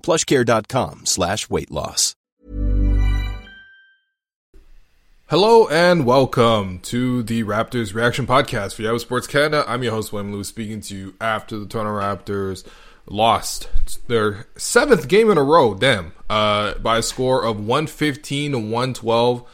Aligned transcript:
plushcare.com 0.00 1.06
slash 1.06 1.48
weight 1.48 1.70
loss. 1.70 2.14
Hello 5.30 5.68
and 5.68 6.04
welcome 6.04 6.80
to 6.80 7.22
the 7.22 7.44
Raptors 7.44 7.94
Reaction 7.94 8.26
Podcast 8.26 8.74
for 8.74 8.82
Yahoo 8.82 8.98
Sports 8.98 9.28
Canada. 9.28 9.64
I'm 9.68 9.84
your 9.84 9.92
host, 9.92 10.12
William 10.12 10.32
Lewis, 10.32 10.48
speaking 10.48 10.80
to 10.80 10.96
you 10.96 11.14
after 11.20 11.56
the 11.56 11.66
Toronto 11.66 11.92
Raptors 11.92 12.66
lost 13.06 13.68
their 14.08 14.46
seventh 14.56 15.06
game 15.06 15.30
in 15.30 15.38
a 15.38 15.42
row, 15.42 15.74
damn, 15.74 16.12
uh, 16.28 16.74
by 16.78 16.98
a 16.98 17.02
score 17.02 17.44
of 17.44 17.58
115 17.58 18.52
to 18.52 18.58
112 18.58 19.48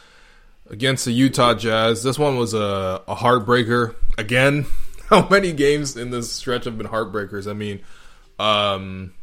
against 0.69 1.05
the 1.05 1.11
Utah 1.11 1.53
Jazz. 1.53 2.01
This 2.01 2.17
one 2.17 2.37
was 2.37 2.53
a, 2.53 3.03
a 3.07 3.15
heartbreaker. 3.15 3.95
Again, 4.17 4.65
how 5.09 5.27
many 5.29 5.53
games 5.53 5.95
in 5.95 6.09
this 6.09 6.31
stretch 6.31 6.65
have 6.65 6.77
been 6.77 6.87
heartbreakers? 6.87 7.47
I 7.47 7.53
mean, 7.53 7.81
um, 8.39 9.13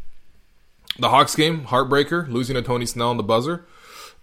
the 0.98 1.08
Hawks 1.08 1.34
game, 1.34 1.64
heartbreaker, 1.64 2.28
losing 2.28 2.54
to 2.54 2.62
Tony 2.62 2.86
Snell 2.86 3.10
on 3.10 3.16
the 3.16 3.22
buzzer. 3.22 3.66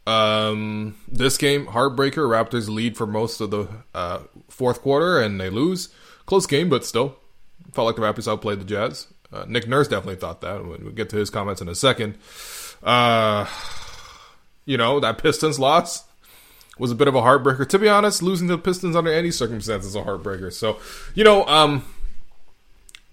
Um, 0.08 0.98
this 1.08 1.38
game, 1.38 1.68
heartbreaker. 1.68 2.28
Raptors 2.28 2.70
lead 2.70 2.98
for 2.98 3.06
most 3.06 3.42
of 3.42 3.52
the 3.52 3.68
uh, 3.94 4.20
fourth 4.50 4.82
quarter 4.82 5.20
and 5.22 5.40
they 5.40 5.50
lose. 5.50 5.90
Close 6.26 6.48
game, 6.48 6.70
but 6.70 6.86
still 6.86 7.18
felt 7.74 7.86
like 7.86 7.96
the 7.96 8.02
Raptors 8.02 8.32
outplayed 8.32 8.60
the 8.60 8.66
Jazz. 8.66 9.08
Uh, 9.32 9.46
Nick 9.48 9.68
Nurse 9.68 9.88
definitely 9.88 10.18
thought 10.18 10.42
that. 10.42 10.66
We'll 10.66 10.92
get 10.92 11.10
to 11.10 11.18
his 11.18 11.30
comments 11.30 11.62
in 11.62 11.70
a 11.70 11.76
second. 11.76 12.18
Uh, 12.84 13.48
you 14.66 14.78
know, 14.78 15.00
that 15.00 15.18
Pistons 15.20 15.60
loss 15.60 16.04
was 16.78 16.92
a 16.92 16.96
bit 16.96 17.08
of 17.08 17.16
a 17.16 17.22
heartbreaker. 17.22 17.68
To 17.68 17.80
be 17.80 17.88
honest, 17.88 18.22
losing 18.22 18.48
to 18.48 18.56
the 18.56 18.62
Pistons 18.62 18.96
under 18.96 19.12
any 19.12 19.32
circumstances 19.32 19.90
is 19.90 19.96
a 19.96 20.04
heartbreaker. 20.04 20.52
So, 20.52 20.80
you 21.14 21.24
know, 21.24 21.46
um, 21.46 21.86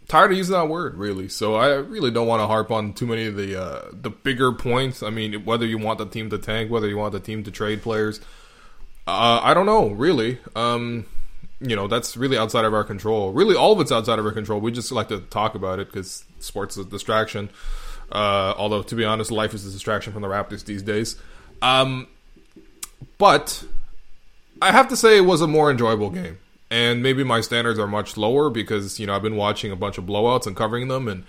tired 0.09 0.33
of 0.33 0.39
using 0.39 0.55
that 0.55 0.69
word 0.69 0.97
really. 0.97 1.29
So 1.29 1.55
I 1.55 1.75
really 1.75 2.11
don't 2.11 2.27
want 2.27 2.41
to 2.41 2.47
harp 2.47 2.71
on 2.71 2.95
too 2.95 3.07
many 3.07 3.27
of 3.27 3.37
the 3.37 3.61
uh, 3.61 3.89
the 3.93 4.11
bigger 4.11 4.53
points. 4.53 5.03
I 5.03 5.11
mean, 5.11 5.45
whether 5.45 5.67
you 5.67 5.79
want 5.79 5.99
the 5.99 6.07
team 6.07 6.31
to 6.31 6.39
tank, 6.39 6.71
whether 6.71 6.89
you 6.89 6.97
want 6.97 7.13
the 7.13 7.21
team 7.21 7.45
to 7.45 7.51
trade 7.51 7.83
players, 7.83 8.21
uh, 9.07 9.41
I 9.43 9.55
don't 9.55 9.67
know 9.67 9.89
really. 9.89 10.39
Um, 10.57 11.07
you 11.61 11.75
know, 11.75 11.89
that's 11.89 12.17
really 12.17 12.39
outside 12.39 12.65
of 12.65 12.73
our 12.73 12.85
control. 12.85 13.33
Really, 13.33 13.57
all 13.57 13.73
of 13.73 13.81
it's 13.81 13.93
outside 13.93 14.19
of 14.19 14.27
our 14.27 14.33
control. 14.33 14.61
We 14.61 14.73
just 14.73 14.93
like 14.93 15.09
to 15.09 15.21
talk 15.21 15.55
about 15.55 15.81
it 15.81 15.89
because 15.89 16.25
sports 16.39 16.77
is 16.77 16.87
a 16.87 16.89
distraction. 16.89 17.51
Uh, 18.11 18.55
although, 18.57 18.83
to 18.83 18.95
be 18.95 19.05
honest, 19.05 19.31
life 19.31 19.53
is 19.55 19.67
a 19.67 19.71
distraction 19.71 20.13
from 20.13 20.23
the 20.23 20.29
Raptors 20.29 20.65
these 20.65 20.83
days. 20.83 21.17
Um, 21.61 22.07
but 23.19 23.65
I 24.63 24.71
have 24.71 24.89
to 24.89 24.97
say, 24.97 25.19
it 25.19 25.23
was 25.23 25.41
a 25.41 25.49
more 25.49 25.71
enjoyable 25.71 26.11
game 26.11 26.39
and 26.71 27.03
maybe 27.03 27.25
my 27.25 27.41
standards 27.41 27.79
are 27.79 27.87
much 27.87 28.17
lower 28.17 28.51
because 28.51 29.01
you 29.01 29.07
know 29.07 29.15
I've 29.15 29.23
been 29.23 29.37
watching 29.37 29.73
a 29.73 29.77
bunch 29.77 29.99
of 29.99 30.05
blowouts 30.05 30.47
and 30.47 30.57
covering 30.57 30.89
them 30.89 31.09
and 31.09 31.25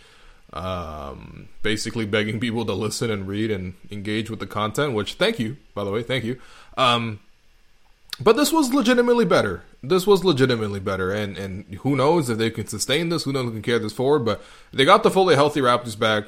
um, 0.53 1.49
basically 1.61 2.05
begging 2.05 2.39
people 2.41 2.65
to 2.65 2.73
listen 2.73 3.09
and 3.09 3.27
read 3.27 3.51
and 3.51 3.75
engage 3.91 4.29
with 4.29 4.39
the 4.39 4.47
content. 4.47 4.93
Which 4.93 5.13
thank 5.13 5.39
you, 5.39 5.57
by 5.73 5.83
the 5.83 5.91
way, 5.91 6.03
thank 6.03 6.23
you. 6.23 6.39
Um, 6.77 7.19
but 8.21 8.35
this 8.35 8.51
was 8.51 8.73
legitimately 8.73 9.25
better. 9.25 9.63
This 9.81 10.05
was 10.05 10.25
legitimately 10.25 10.81
better, 10.81 11.11
and 11.11 11.37
and 11.37 11.65
who 11.75 11.95
knows 11.95 12.29
if 12.29 12.37
they 12.37 12.49
can 12.49 12.67
sustain 12.67 13.09
this? 13.09 13.23
Who 13.23 13.31
knows 13.31 13.45
if 13.45 13.51
they 13.51 13.55
can 13.55 13.61
carry 13.63 13.79
this 13.79 13.93
forward? 13.93 14.25
But 14.25 14.41
they 14.73 14.83
got 14.83 15.03
the 15.03 15.11
fully 15.11 15.35
healthy 15.35 15.61
Raptors 15.61 15.97
back, 15.97 16.25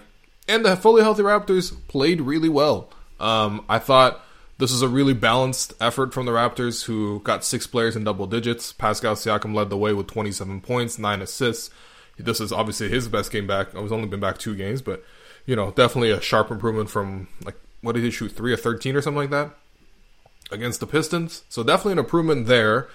and 0.48 0.64
the 0.64 0.78
fully 0.78 1.04
healthy 1.04 1.24
Raptors 1.24 1.76
played 1.90 2.22
really 2.22 2.50
well. 2.50 2.90
Um, 3.20 3.66
I 3.68 3.78
thought 3.78 4.24
this 4.62 4.72
is 4.72 4.84
a 4.84 4.88
really 4.88 5.16
balanced 5.16 5.74
effort 5.82 6.14
from 6.14 6.28
the 6.28 6.32
Raptors, 6.32 6.86
who 6.86 7.20
got 7.22 7.44
six 7.44 7.66
players 7.66 7.96
in 7.96 8.04
double 8.04 8.28
digits. 8.28 8.72
Pascal 8.72 9.16
Siakam 9.16 9.56
led 9.56 9.72
the 9.72 9.78
way 9.78 9.92
with 9.92 10.06
27 10.08 10.62
points, 10.62 11.00
nine 11.00 11.22
assists. 11.22 11.72
This 12.18 12.40
is 12.40 12.52
obviously 12.52 12.88
his 12.88 13.08
best 13.08 13.32
game 13.32 13.48
back. 13.48 13.74
I've 13.76 13.92
only 13.92 14.08
been 14.08 14.20
back 14.20 14.38
two 14.38 14.56
games, 14.56 14.84
but 14.84 15.04
you 15.48 15.56
know, 15.56 15.72
definitely 15.72 16.12
a 16.12 16.22
sharp 16.22 16.52
improvement 16.52 16.92
from 16.92 17.28
like 17.44 17.56
what 17.82 17.94
did 17.94 18.04
he 18.04 18.12
shoot 18.12 18.30
three 18.34 18.54
or 18.54 18.58
13 18.58 18.96
or 18.96 19.02
something 19.02 19.18
like 19.18 19.32
that 19.32 19.58
against 20.52 20.80
the 20.80 20.86
Pistons. 20.86 21.44
So 21.50 21.64
definitely 21.64 21.94
an 21.94 22.00
improvement 22.00 22.46
there. 22.46 22.88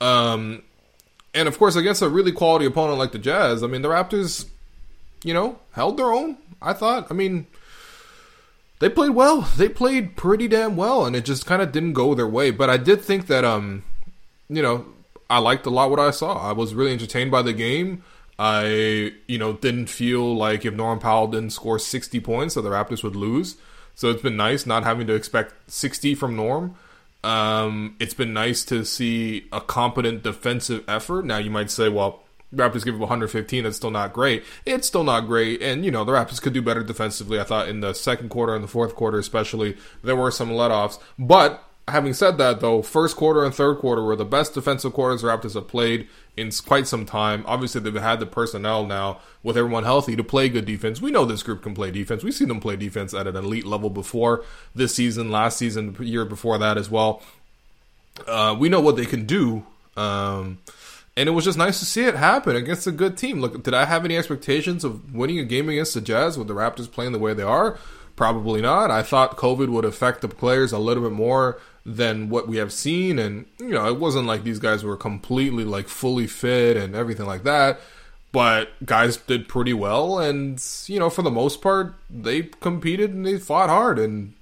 Um, 0.00 0.64
and 1.32 1.46
of 1.46 1.56
course, 1.58 1.76
against 1.76 2.02
a 2.02 2.08
really 2.08 2.32
quality 2.32 2.66
opponent 2.66 2.98
like 2.98 3.12
the 3.12 3.18
Jazz, 3.20 3.62
I 3.62 3.68
mean, 3.68 3.82
the 3.82 3.88
Raptors, 3.88 4.46
you 5.22 5.32
know, 5.32 5.60
held 5.72 5.96
their 5.96 6.12
own. 6.12 6.38
I 6.60 6.72
thought. 6.72 7.06
I 7.10 7.14
mean, 7.14 7.46
they 8.78 8.88
played 8.88 9.10
well. 9.10 9.42
They 9.56 9.68
played 9.68 10.16
pretty 10.16 10.48
damn 10.48 10.76
well, 10.76 11.06
and 11.06 11.14
it 11.14 11.24
just 11.24 11.46
kind 11.46 11.62
of 11.62 11.72
didn't 11.72 11.92
go 11.92 12.14
their 12.14 12.26
way. 12.26 12.50
But 12.50 12.70
I 12.70 12.76
did 12.76 13.00
think 13.00 13.26
that, 13.28 13.44
um, 13.44 13.84
you 14.48 14.62
know, 14.62 14.86
I 15.30 15.38
liked 15.38 15.66
a 15.66 15.70
lot 15.70 15.90
what 15.90 16.00
I 16.00 16.10
saw. 16.10 16.36
I 16.48 16.52
was 16.52 16.74
really 16.74 16.92
entertained 16.92 17.30
by 17.30 17.42
the 17.42 17.52
game. 17.52 18.02
I, 18.38 19.12
you 19.28 19.38
know, 19.38 19.52
didn't 19.52 19.86
feel 19.86 20.34
like 20.34 20.64
if 20.64 20.74
Norman 20.74 21.00
Powell 21.00 21.28
didn't 21.28 21.50
score 21.50 21.78
60 21.78 22.18
points, 22.20 22.54
that 22.54 22.62
the 22.62 22.70
Raptors 22.70 23.04
would 23.04 23.16
lose. 23.16 23.56
So 23.94 24.10
it's 24.10 24.22
been 24.22 24.36
nice 24.36 24.66
not 24.66 24.82
having 24.82 25.06
to 25.06 25.14
expect 25.14 25.54
60 25.70 26.16
from 26.16 26.34
Norm. 26.34 26.76
Um, 27.22 27.96
it's 28.00 28.12
been 28.12 28.32
nice 28.32 28.64
to 28.66 28.84
see 28.84 29.46
a 29.52 29.60
competent 29.60 30.24
defensive 30.24 30.84
effort. 30.88 31.24
Now 31.24 31.38
you 31.38 31.50
might 31.50 31.70
say, 31.70 31.88
well, 31.88 32.23
Raptors 32.54 32.84
give 32.84 32.94
up 32.94 33.00
115. 33.00 33.64
That's 33.64 33.76
still 33.76 33.90
not 33.90 34.12
great. 34.12 34.44
It's 34.64 34.86
still 34.86 35.04
not 35.04 35.26
great, 35.26 35.62
and 35.62 35.84
you 35.84 35.90
know 35.90 36.04
the 36.04 36.12
Raptors 36.12 36.40
could 36.40 36.52
do 36.52 36.62
better 36.62 36.82
defensively. 36.82 37.40
I 37.40 37.44
thought 37.44 37.68
in 37.68 37.80
the 37.80 37.92
second 37.94 38.28
quarter 38.28 38.54
and 38.54 38.64
the 38.64 38.68
fourth 38.68 38.94
quarter, 38.94 39.18
especially, 39.18 39.76
there 40.02 40.16
were 40.16 40.30
some 40.30 40.52
let-offs. 40.52 40.98
But 41.18 41.64
having 41.88 42.14
said 42.14 42.38
that, 42.38 42.60
though, 42.60 42.82
first 42.82 43.16
quarter 43.16 43.44
and 43.44 43.54
third 43.54 43.78
quarter 43.78 44.02
were 44.02 44.16
the 44.16 44.24
best 44.24 44.54
defensive 44.54 44.92
quarters 44.92 45.22
the 45.22 45.28
Raptors 45.28 45.54
have 45.54 45.68
played 45.68 46.08
in 46.36 46.50
quite 46.50 46.86
some 46.86 47.04
time. 47.04 47.44
Obviously, 47.46 47.80
they've 47.80 47.94
had 47.94 48.20
the 48.20 48.26
personnel 48.26 48.86
now 48.86 49.20
with 49.42 49.56
everyone 49.56 49.84
healthy 49.84 50.16
to 50.16 50.24
play 50.24 50.48
good 50.48 50.64
defense. 50.64 51.00
We 51.00 51.10
know 51.10 51.24
this 51.24 51.42
group 51.42 51.62
can 51.62 51.74
play 51.74 51.90
defense. 51.90 52.24
We've 52.24 52.34
seen 52.34 52.48
them 52.48 52.60
play 52.60 52.76
defense 52.76 53.12
at 53.14 53.26
an 53.26 53.36
elite 53.36 53.66
level 53.66 53.90
before 53.90 54.44
this 54.74 54.94
season, 54.94 55.30
last 55.30 55.58
season, 55.58 55.96
year 56.00 56.24
before 56.24 56.58
that 56.58 56.78
as 56.78 56.90
well. 56.90 57.22
Uh, 58.26 58.56
we 58.58 58.68
know 58.68 58.80
what 58.80 58.96
they 58.96 59.06
can 59.06 59.26
do. 59.26 59.64
Um, 59.96 60.58
and 61.16 61.28
it 61.28 61.32
was 61.32 61.44
just 61.44 61.58
nice 61.58 61.78
to 61.78 61.84
see 61.84 62.04
it 62.04 62.14
happen 62.14 62.56
against 62.56 62.86
a 62.86 62.92
good 62.92 63.16
team. 63.16 63.40
Look, 63.40 63.62
did 63.62 63.74
I 63.74 63.84
have 63.84 64.04
any 64.04 64.16
expectations 64.16 64.84
of 64.84 65.14
winning 65.14 65.38
a 65.38 65.44
game 65.44 65.68
against 65.68 65.94
the 65.94 66.00
Jazz 66.00 66.36
with 66.36 66.48
the 66.48 66.54
Raptors 66.54 66.90
playing 66.90 67.12
the 67.12 67.18
way 67.18 67.34
they 67.34 67.42
are? 67.42 67.78
Probably 68.16 68.60
not. 68.60 68.90
I 68.90 69.02
thought 69.02 69.36
COVID 69.36 69.68
would 69.68 69.84
affect 69.84 70.20
the 70.20 70.28
players 70.28 70.72
a 70.72 70.78
little 70.78 71.02
bit 71.02 71.12
more 71.12 71.60
than 71.86 72.30
what 72.30 72.48
we 72.48 72.56
have 72.56 72.72
seen, 72.72 73.18
and 73.18 73.46
you 73.58 73.70
know, 73.70 73.86
it 73.88 73.98
wasn't 73.98 74.26
like 74.26 74.42
these 74.42 74.58
guys 74.58 74.82
were 74.82 74.96
completely 74.96 75.64
like 75.64 75.88
fully 75.88 76.26
fit 76.26 76.76
and 76.76 76.94
everything 76.94 77.26
like 77.26 77.42
that. 77.44 77.80
but 78.34 78.70
guys 78.84 79.16
did 79.16 79.46
pretty 79.48 79.72
well, 79.72 80.18
and 80.18 80.60
you 80.86 80.98
know, 80.98 81.08
for 81.08 81.22
the 81.22 81.30
most 81.30 81.62
part, 81.62 81.94
they 82.10 82.42
competed 82.42 83.12
and 83.12 83.24
they 83.24 83.38
fought 83.38 83.68
hard, 83.70 83.96
and 83.96 84.32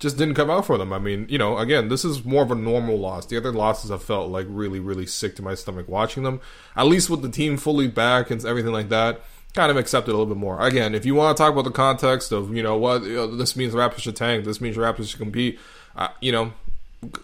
just 0.00 0.16
didn't 0.16 0.34
come 0.34 0.50
out 0.50 0.66
for 0.66 0.78
them. 0.78 0.92
I 0.92 0.98
mean, 0.98 1.26
you 1.28 1.36
know, 1.38 1.58
again, 1.58 1.88
this 1.88 2.04
is 2.04 2.24
more 2.24 2.42
of 2.42 2.50
a 2.50 2.54
normal 2.54 2.98
loss. 2.98 3.26
The 3.26 3.36
other 3.36 3.52
losses 3.52 3.90
I 3.90 3.98
felt 3.98 4.30
like 4.30 4.46
really, 4.48 4.80
really 4.80 5.06
sick 5.06 5.36
to 5.36 5.42
my 5.42 5.54
stomach 5.54 5.88
watching 5.88 6.22
them. 6.22 6.40
At 6.74 6.86
least 6.86 7.10
with 7.10 7.20
the 7.20 7.28
team 7.28 7.58
fully 7.58 7.86
back 7.86 8.30
and 8.30 8.42
everything 8.44 8.72
like 8.72 8.88
that, 8.88 9.20
kind 9.54 9.70
of 9.70 9.76
accepted 9.76 10.12
a 10.12 10.16
little 10.16 10.34
bit 10.34 10.38
more. 10.38 10.58
Again, 10.60 10.94
if 10.94 11.04
you 11.04 11.14
want 11.14 11.36
to 11.36 11.42
talk 11.42 11.52
about 11.52 11.64
the 11.64 11.70
context 11.70 12.32
of, 12.32 12.56
you 12.56 12.62
know, 12.62 12.78
what 12.78 13.02
you 13.02 13.14
know, 13.14 13.36
this 13.36 13.56
means 13.56 13.74
Raptors 13.74 14.00
should 14.00 14.16
tank, 14.16 14.46
this 14.46 14.60
means 14.60 14.76
Raptors 14.76 15.10
should 15.10 15.20
compete, 15.20 15.58
uh, 15.96 16.08
you 16.20 16.32
know, 16.32 16.52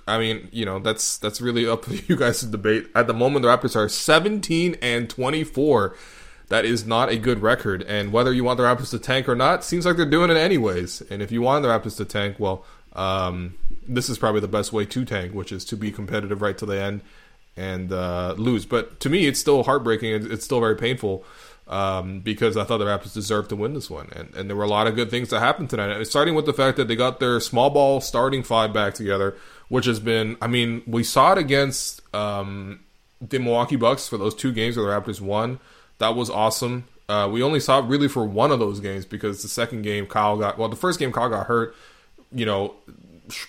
I 0.07 0.19
mean, 0.19 0.49
you 0.53 0.65
know, 0.65 0.79
that's 0.79 1.19
that's 1.19 1.41
really 1.41 1.67
up 1.67 1.85
to 1.85 1.97
you 2.09 2.17
guys 2.17 2.41
to 2.41 2.47
debate. 2.47 2.89
At 2.95 3.07
the 3.07 3.15
moment, 3.15 3.43
the 3.43 3.49
Raptors 3.49 3.77
are 3.77 3.89
17 3.89 4.77
and 4.83 5.09
24. 5.09 5.97
That 6.49 6.65
is 6.65 6.87
not 6.87 7.09
a 7.09 7.17
good 7.17 7.43
record. 7.43 7.83
And 7.83 8.13
whether 8.13 8.33
you 8.33 8.45
want 8.45 8.59
the 8.59 8.65
Raptors 8.65 8.91
to 8.91 8.99
tank 8.99 9.29
or 9.29 9.35
not, 9.35 9.65
seems 9.65 9.85
like 9.85 9.97
they're 9.97 10.07
doing 10.07 10.31
it 10.31 10.37
anyways. 10.37 11.03
And 11.11 11.21
if 11.21 11.33
you 11.33 11.43
want 11.43 11.63
the 11.63 11.69
Raptors 11.69 11.97
to 11.97 12.05
tank, 12.05 12.37
well, 12.39 12.65
um, 12.93 13.55
this 13.87 14.09
is 14.09 14.19
probably 14.19 14.41
the 14.41 14.49
best 14.49 14.73
way 14.73 14.87
to 14.87 15.05
tank, 15.05 15.35
which 15.35 15.53
is 15.53 15.65
to 15.67 15.77
be 15.77 15.91
competitive 15.91 16.43
right 16.43 16.57
to 16.59 16.67
the 16.67 16.81
end 16.81 17.03
and 17.57 17.93
uh, 17.93 18.35
lose. 18.37 18.65
But 18.65 19.01
to 19.01 19.11
me, 19.11 19.27
it's 19.27 19.41
still 19.41 19.65
heartbreaking. 19.65 20.31
It's 20.31 20.45
still 20.45 20.61
very 20.61 20.77
painful 20.77 21.25
um, 21.69 22.21
because 22.21 22.57
I 22.57 22.65
thought 22.65 22.79
the 22.79 22.85
Raptors 22.85 23.15
deserved 23.15 23.49
to 23.51 23.57
win 23.57 23.75
this 23.75 23.91
one. 23.91 24.09
And, 24.15 24.35
and 24.35 24.49
there 24.49 24.57
were 24.57 24.65
a 24.65 24.69
lot 24.69 24.87
of 24.87 24.95
good 24.95 25.11
things 25.11 25.31
that 25.31 25.41
happened 25.41 25.71
tonight. 25.71 26.03
Starting 26.05 26.35
with 26.35 26.47
the 26.47 26.53
fact 26.53 26.77
that 26.77 26.89
they 26.89 26.97
got 26.97 27.19
their 27.19 27.41
small 27.41 27.71
ball 27.71 28.01
starting 28.01 28.43
five 28.43 28.73
back 28.73 28.95
together, 28.95 29.37
which 29.69 29.87
has 29.87 29.99
been, 29.99 30.37
I 30.41 30.47
mean, 30.47 30.83
we 30.87 31.03
saw 31.03 31.33
it 31.33 31.39
against 31.39 32.03
um, 32.15 32.81
the 33.21 33.39
Milwaukee 33.39 33.77
Bucks 33.77 34.09
for 34.09 34.17
those 34.17 34.35
two 34.35 34.53
games 34.53 34.77
where 34.77 34.87
the 34.87 34.93
Raptors 34.93 35.21
won. 35.21 35.59
That 35.99 36.15
was 36.15 36.31
awesome. 36.31 36.85
Uh, 37.09 37.29
we 37.31 37.43
only 37.43 37.61
saw 37.61 37.79
really 37.79 38.09
for 38.09 38.25
one 38.25 38.51
of 38.51 38.59
those 38.59 38.81
games 38.81 39.05
because 39.05 39.43
the 39.43 39.49
second 39.49 39.83
game 39.83 40.07
Kyle 40.07 40.37
got 40.37 40.59
well. 40.59 40.69
The 40.69 40.77
first 40.77 40.99
game 40.99 41.13
Kyle 41.13 41.29
got 41.29 41.47
hurt. 41.47 41.75
You 42.33 42.45
know, 42.45 42.75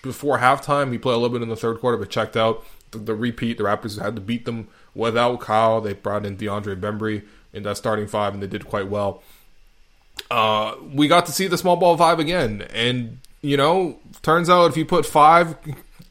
before 0.01 0.37
halftime 0.39 0.91
he 0.91 0.97
played 0.97 1.15
a 1.15 1.17
little 1.17 1.37
bit 1.37 1.41
in 1.41 1.49
the 1.49 1.55
third 1.55 1.79
quarter, 1.79 1.97
but 1.97 2.09
checked 2.09 2.37
out. 2.37 2.63
The, 2.91 2.99
the 2.99 3.15
repeat, 3.15 3.57
the 3.57 3.63
Raptors 3.63 4.01
had 4.01 4.15
to 4.15 4.21
beat 4.21 4.45
them 4.45 4.67
without 4.95 5.41
Kyle. 5.41 5.81
They 5.81 5.93
brought 5.93 6.25
in 6.25 6.37
DeAndre 6.37 6.79
Bembry 6.79 7.23
in 7.51 7.63
that 7.63 7.77
starting 7.77 8.07
five, 8.07 8.33
and 8.33 8.41
they 8.41 8.47
did 8.47 8.65
quite 8.65 8.87
well. 8.87 9.23
Uh, 10.29 10.75
we 10.93 11.07
got 11.07 11.25
to 11.25 11.31
see 11.31 11.47
the 11.47 11.57
small 11.57 11.75
ball 11.75 11.97
five 11.97 12.19
again, 12.19 12.67
and 12.73 13.19
you 13.41 13.57
know, 13.57 13.99
turns 14.21 14.49
out 14.49 14.69
if 14.69 14.77
you 14.77 14.85
put 14.85 15.05
five 15.05 15.57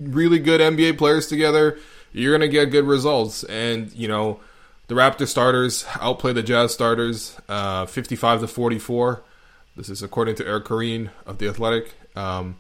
really 0.00 0.38
good 0.38 0.61
NBA 0.61 0.99
players 0.99 1.27
together, 1.27 1.79
you're 2.12 2.37
gonna 2.37 2.49
get 2.49 2.71
good 2.71 2.87
results. 2.87 3.44
And 3.44 3.93
you 3.93 4.09
know, 4.09 4.41
the 4.88 4.94
Raptor 4.94 5.27
starters 5.27 5.85
outplay 6.00 6.33
the 6.33 6.43
Jazz 6.43 6.73
starters, 6.73 7.38
uh, 7.49 7.87
55 7.87 8.41
to 8.41 8.47
44. 8.47 9.23
This 9.77 9.88
is 9.88 10.03
according 10.03 10.37
to 10.37 10.47
Eric 10.47 10.65
Koreen 10.65 11.11
of 11.27 11.38
the 11.38 11.49
Athletic. 11.49 11.94
Um, 12.15 12.56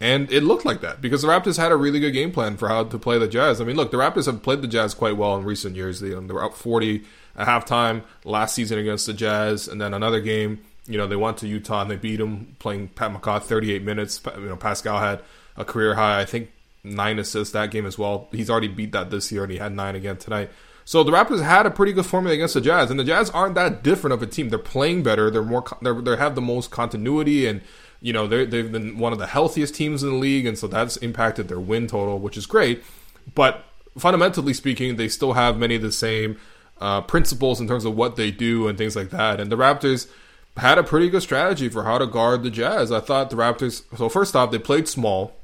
and 0.00 0.30
it 0.32 0.42
looked 0.42 0.64
like 0.64 0.80
that 0.80 1.02
because 1.02 1.22
the 1.22 1.28
Raptors 1.28 1.58
had 1.58 1.72
a 1.72 1.76
really 1.76 2.00
good 2.00 2.12
game 2.12 2.32
plan 2.32 2.56
for 2.56 2.68
how 2.68 2.84
to 2.84 2.98
play 2.98 3.18
the 3.18 3.28
Jazz. 3.28 3.60
I 3.60 3.64
mean, 3.64 3.76
look, 3.76 3.90
the 3.90 3.98
Raptors 3.98 4.26
have 4.26 4.42
played 4.42 4.62
the 4.62 4.68
Jazz 4.68 4.94
quite 4.94 5.16
well 5.16 5.36
in 5.36 5.44
recent 5.44 5.76
years. 5.76 6.00
They, 6.00 6.10
they 6.10 6.14
were 6.14 6.44
up 6.44 6.54
40 6.54 7.04
at 7.36 7.46
halftime 7.46 8.02
last 8.24 8.54
season 8.54 8.78
against 8.78 9.06
the 9.06 9.12
Jazz, 9.12 9.68
and 9.68 9.80
then 9.80 9.92
another 9.92 10.20
game. 10.20 10.60
You 10.86 10.96
know, 10.96 11.06
they 11.06 11.16
went 11.16 11.36
to 11.38 11.46
Utah 11.46 11.82
and 11.82 11.90
they 11.90 11.96
beat 11.96 12.16
them, 12.16 12.56
playing 12.58 12.88
Pat 12.88 13.12
McCaw 13.12 13.42
38 13.42 13.82
minutes. 13.82 14.20
You 14.36 14.48
know, 14.48 14.56
Pascal 14.56 14.98
had 14.98 15.20
a 15.56 15.64
career 15.64 15.94
high, 15.94 16.20
I 16.20 16.24
think, 16.24 16.50
nine 16.82 17.18
assists 17.18 17.52
that 17.52 17.70
game 17.70 17.86
as 17.86 17.98
well. 17.98 18.28
He's 18.32 18.48
already 18.50 18.68
beat 18.68 18.92
that 18.92 19.10
this 19.10 19.30
year, 19.30 19.42
and 19.42 19.52
he 19.52 19.58
had 19.58 19.72
nine 19.72 19.94
again 19.94 20.16
tonight. 20.16 20.50
So 20.90 21.04
the 21.04 21.12
Raptors 21.12 21.40
had 21.40 21.66
a 21.66 21.70
pretty 21.70 21.92
good 21.92 22.04
formula 22.04 22.34
against 22.34 22.54
the 22.54 22.60
Jazz, 22.60 22.90
and 22.90 22.98
the 22.98 23.04
Jazz 23.04 23.30
aren't 23.30 23.54
that 23.54 23.84
different 23.84 24.12
of 24.12 24.22
a 24.22 24.26
team. 24.26 24.48
They're 24.48 24.58
playing 24.58 25.04
better. 25.04 25.30
They're 25.30 25.44
more. 25.44 25.64
They're, 25.80 25.94
they 25.94 26.16
have 26.16 26.34
the 26.34 26.40
most 26.40 26.72
continuity, 26.72 27.46
and 27.46 27.60
you 28.00 28.12
know 28.12 28.26
they 28.26 28.44
they've 28.44 28.72
been 28.72 28.98
one 28.98 29.12
of 29.12 29.20
the 29.20 29.28
healthiest 29.28 29.72
teams 29.76 30.02
in 30.02 30.08
the 30.08 30.16
league, 30.16 30.46
and 30.46 30.58
so 30.58 30.66
that's 30.66 30.96
impacted 30.96 31.46
their 31.46 31.60
win 31.60 31.86
total, 31.86 32.18
which 32.18 32.36
is 32.36 32.44
great. 32.44 32.82
But 33.36 33.64
fundamentally 33.96 34.52
speaking, 34.52 34.96
they 34.96 35.06
still 35.06 35.34
have 35.34 35.56
many 35.56 35.76
of 35.76 35.82
the 35.82 35.92
same 35.92 36.38
uh, 36.80 37.02
principles 37.02 37.60
in 37.60 37.68
terms 37.68 37.84
of 37.84 37.94
what 37.94 38.16
they 38.16 38.32
do 38.32 38.66
and 38.66 38.76
things 38.76 38.96
like 38.96 39.10
that. 39.10 39.38
And 39.38 39.52
the 39.52 39.56
Raptors 39.56 40.08
had 40.56 40.76
a 40.76 40.82
pretty 40.82 41.08
good 41.08 41.22
strategy 41.22 41.68
for 41.68 41.84
how 41.84 41.98
to 41.98 42.06
guard 42.08 42.42
the 42.42 42.50
Jazz. 42.50 42.90
I 42.90 42.98
thought 42.98 43.30
the 43.30 43.36
Raptors. 43.36 43.84
So 43.96 44.08
first 44.08 44.34
off, 44.34 44.50
they 44.50 44.58
played 44.58 44.88
small 44.88 45.36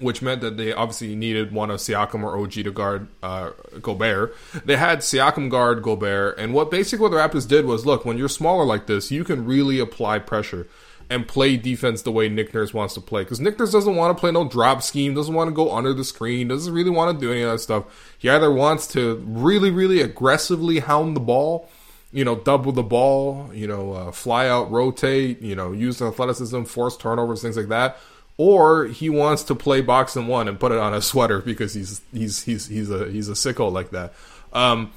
which 0.00 0.22
meant 0.22 0.40
that 0.40 0.56
they 0.56 0.72
obviously 0.72 1.14
needed 1.14 1.52
one 1.52 1.70
of 1.70 1.80
Siakam 1.80 2.22
or 2.22 2.38
OG 2.38 2.52
to 2.52 2.70
guard 2.70 3.08
uh, 3.22 3.50
Gobert. 3.82 4.34
They 4.64 4.76
had 4.76 4.98
Siakam 4.98 5.50
guard 5.50 5.82
Gobert, 5.82 6.38
and 6.38 6.54
what 6.54 6.70
basically 6.70 7.02
what 7.02 7.10
the 7.10 7.16
Raptors 7.16 7.48
did 7.48 7.64
was, 7.64 7.84
look, 7.84 8.04
when 8.04 8.18
you're 8.18 8.28
smaller 8.28 8.64
like 8.64 8.86
this, 8.86 9.10
you 9.10 9.24
can 9.24 9.44
really 9.44 9.78
apply 9.78 10.20
pressure 10.20 10.68
and 11.10 11.26
play 11.26 11.56
defense 11.56 12.02
the 12.02 12.12
way 12.12 12.28
Nick 12.28 12.52
Nurse 12.52 12.74
wants 12.74 12.94
to 12.94 13.00
play. 13.00 13.22
Because 13.22 13.40
Nick 13.40 13.58
Nurse 13.58 13.72
doesn't 13.72 13.96
want 13.96 14.16
to 14.16 14.20
play 14.20 14.30
no 14.30 14.46
drop 14.46 14.82
scheme, 14.82 15.14
doesn't 15.14 15.34
want 15.34 15.48
to 15.48 15.54
go 15.54 15.74
under 15.74 15.94
the 15.94 16.04
screen, 16.04 16.48
doesn't 16.48 16.72
really 16.72 16.90
want 16.90 17.18
to 17.18 17.26
do 17.26 17.32
any 17.32 17.42
of 17.42 17.52
that 17.52 17.58
stuff. 17.58 17.84
He 18.18 18.28
either 18.28 18.52
wants 18.52 18.86
to 18.88 19.16
really, 19.26 19.70
really 19.70 20.00
aggressively 20.00 20.80
hound 20.80 21.16
the 21.16 21.20
ball, 21.20 21.68
you 22.12 22.24
know, 22.24 22.36
double 22.36 22.72
the 22.72 22.82
ball, 22.82 23.50
you 23.54 23.66
know, 23.66 23.92
uh, 23.92 24.12
fly 24.12 24.48
out, 24.48 24.70
rotate, 24.70 25.40
you 25.40 25.56
know, 25.56 25.72
use 25.72 26.02
athleticism, 26.02 26.64
force 26.64 26.96
turnovers, 26.96 27.42
things 27.42 27.56
like 27.56 27.68
that 27.68 27.98
or 28.38 28.86
he 28.86 29.10
wants 29.10 29.42
to 29.42 29.54
play 29.54 29.82
box 29.82 30.16
and 30.16 30.28
one 30.28 30.48
and 30.48 30.58
put 30.58 30.72
it 30.72 30.78
on 30.78 30.94
a 30.94 31.02
sweater 31.02 31.40
because 31.40 31.74
he's 31.74 32.00
he's 32.12 32.44
he's 32.44 32.68
he's 32.68 32.90
a 32.90 33.10
he's 33.10 33.28
a 33.28 33.32
sicko 33.32 33.70
like 33.70 33.90
that. 33.90 34.14
Um, 34.52 34.92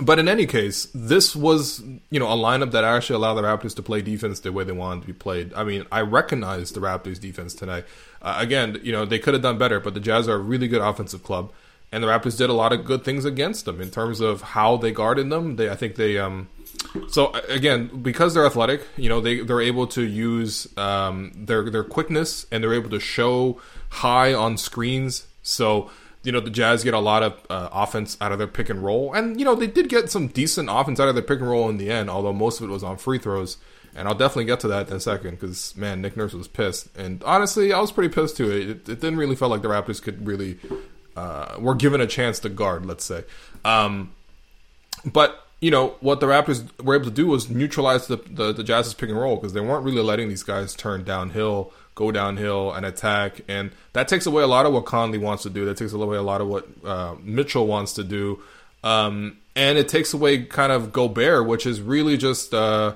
but 0.00 0.18
in 0.18 0.28
any 0.28 0.46
case, 0.46 0.88
this 0.94 1.36
was 1.36 1.82
you 2.10 2.18
know 2.18 2.26
a 2.26 2.36
lineup 2.36 2.72
that 2.72 2.84
actually 2.84 3.16
allowed 3.16 3.34
the 3.34 3.42
Raptors 3.42 3.76
to 3.76 3.82
play 3.82 4.00
defense 4.00 4.40
the 4.40 4.50
way 4.50 4.64
they 4.64 4.72
wanted 4.72 5.02
to 5.02 5.06
be 5.06 5.12
played. 5.12 5.52
I 5.54 5.62
mean, 5.62 5.84
I 5.92 6.00
recognize 6.00 6.72
the 6.72 6.80
Raptors' 6.80 7.20
defense 7.20 7.54
tonight. 7.54 7.84
Uh, 8.22 8.36
again, 8.38 8.80
you 8.82 8.92
know 8.92 9.04
they 9.04 9.18
could 9.18 9.34
have 9.34 9.42
done 9.42 9.58
better, 9.58 9.78
but 9.78 9.94
the 9.94 10.00
Jazz 10.00 10.26
are 10.26 10.36
a 10.36 10.38
really 10.38 10.68
good 10.68 10.80
offensive 10.80 11.22
club, 11.22 11.52
and 11.92 12.02
the 12.02 12.08
Raptors 12.08 12.38
did 12.38 12.48
a 12.48 12.54
lot 12.54 12.72
of 12.72 12.86
good 12.86 13.04
things 13.04 13.26
against 13.26 13.66
them 13.66 13.80
in 13.80 13.90
terms 13.90 14.20
of 14.20 14.40
how 14.40 14.76
they 14.78 14.90
guarded 14.90 15.28
them. 15.28 15.56
They, 15.56 15.68
I 15.68 15.76
think 15.76 15.96
they 15.96 16.18
um, 16.18 16.48
so 17.08 17.32
again, 17.48 18.02
because 18.02 18.34
they're 18.34 18.46
athletic, 18.46 18.82
you 18.96 19.08
know, 19.08 19.20
they 19.20 19.40
they're 19.40 19.60
able 19.60 19.86
to 19.88 20.02
use 20.02 20.66
um, 20.76 21.32
their 21.34 21.68
their 21.70 21.84
quickness 21.84 22.46
and 22.50 22.62
they're 22.62 22.74
able 22.74 22.90
to 22.90 23.00
show 23.00 23.60
high 23.90 24.34
on 24.34 24.56
screens. 24.56 25.26
So 25.42 25.90
you 26.22 26.32
know 26.32 26.40
the 26.40 26.50
Jazz 26.50 26.84
get 26.84 26.94
a 26.94 26.98
lot 26.98 27.22
of 27.22 27.40
uh, 27.48 27.68
offense 27.72 28.16
out 28.20 28.32
of 28.32 28.38
their 28.38 28.46
pick 28.46 28.68
and 28.68 28.82
roll, 28.82 29.12
and 29.14 29.38
you 29.38 29.44
know 29.44 29.54
they 29.54 29.66
did 29.66 29.88
get 29.88 30.10
some 30.10 30.28
decent 30.28 30.68
offense 30.70 31.00
out 31.00 31.08
of 31.08 31.14
their 31.14 31.22
pick 31.22 31.40
and 31.40 31.48
roll 31.48 31.68
in 31.68 31.78
the 31.78 31.90
end, 31.90 32.10
although 32.10 32.32
most 32.32 32.60
of 32.60 32.68
it 32.68 32.72
was 32.72 32.82
on 32.82 32.96
free 32.96 33.18
throws. 33.18 33.58
And 33.94 34.06
I'll 34.06 34.14
definitely 34.14 34.44
get 34.44 34.60
to 34.60 34.68
that 34.68 34.88
in 34.88 34.96
a 34.96 35.00
second 35.00 35.32
because 35.32 35.74
man, 35.76 36.02
Nick 36.02 36.16
Nurse 36.16 36.34
was 36.34 36.46
pissed, 36.46 36.94
and 36.96 37.22
honestly, 37.24 37.72
I 37.72 37.80
was 37.80 37.92
pretty 37.92 38.12
pissed 38.12 38.36
too. 38.36 38.50
It, 38.50 38.68
it 38.68 39.00
didn't 39.00 39.16
really 39.16 39.36
feel 39.36 39.48
like 39.48 39.62
the 39.62 39.68
Raptors 39.68 40.02
could 40.02 40.26
really 40.26 40.58
uh, 41.16 41.56
were 41.58 41.74
given 41.74 42.00
a 42.00 42.06
chance 42.06 42.38
to 42.40 42.48
guard, 42.48 42.84
let's 42.84 43.04
say. 43.04 43.24
Um, 43.64 44.12
but 45.04 45.47
you 45.60 45.70
know 45.70 45.96
what 46.00 46.20
the 46.20 46.26
Raptors 46.26 46.68
were 46.82 46.94
able 46.94 47.06
to 47.06 47.10
do 47.10 47.26
was 47.26 47.50
neutralize 47.50 48.06
the 48.06 48.16
the, 48.16 48.52
the 48.52 48.62
Jazz's 48.62 48.94
pick 48.94 49.08
and 49.08 49.18
roll 49.18 49.36
because 49.36 49.52
they 49.52 49.60
weren't 49.60 49.84
really 49.84 50.02
letting 50.02 50.28
these 50.28 50.42
guys 50.42 50.74
turn 50.74 51.04
downhill, 51.04 51.72
go 51.94 52.12
downhill, 52.12 52.72
and 52.72 52.86
attack, 52.86 53.40
and 53.48 53.72
that 53.92 54.06
takes 54.08 54.26
away 54.26 54.42
a 54.42 54.46
lot 54.46 54.66
of 54.66 54.72
what 54.72 54.86
Conley 54.86 55.18
wants 55.18 55.42
to 55.42 55.50
do. 55.50 55.64
That 55.64 55.76
takes 55.76 55.92
away 55.92 56.16
a 56.16 56.22
lot 56.22 56.40
of 56.40 56.48
what 56.48 56.68
uh, 56.84 57.16
Mitchell 57.20 57.66
wants 57.66 57.92
to 57.94 58.04
do, 58.04 58.40
um, 58.84 59.38
and 59.56 59.78
it 59.78 59.88
takes 59.88 60.14
away 60.14 60.44
kind 60.44 60.70
of 60.70 60.92
Gobert, 60.92 61.46
which 61.46 61.66
is 61.66 61.80
really 61.80 62.16
just 62.16 62.54
uh, 62.54 62.94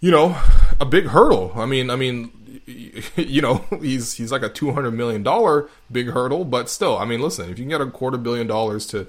you 0.00 0.10
know 0.10 0.36
a 0.78 0.84
big 0.84 1.06
hurdle. 1.06 1.52
I 1.54 1.66
mean, 1.66 1.90
I 1.90 1.96
mean. 1.96 2.32
You 3.16 3.40
know, 3.40 3.64
he's 3.80 4.14
he's 4.14 4.30
like 4.30 4.42
a 4.42 4.48
two 4.48 4.72
hundred 4.72 4.92
million 4.92 5.22
dollar 5.22 5.68
big 5.90 6.08
hurdle, 6.10 6.44
but 6.44 6.68
still, 6.68 6.98
I 6.98 7.04
mean, 7.04 7.20
listen, 7.20 7.50
if 7.50 7.58
you 7.58 7.64
can 7.64 7.70
get 7.70 7.80
a 7.80 7.86
quarter 7.90 8.18
billion 8.18 8.46
dollars 8.46 8.86
to 8.88 9.06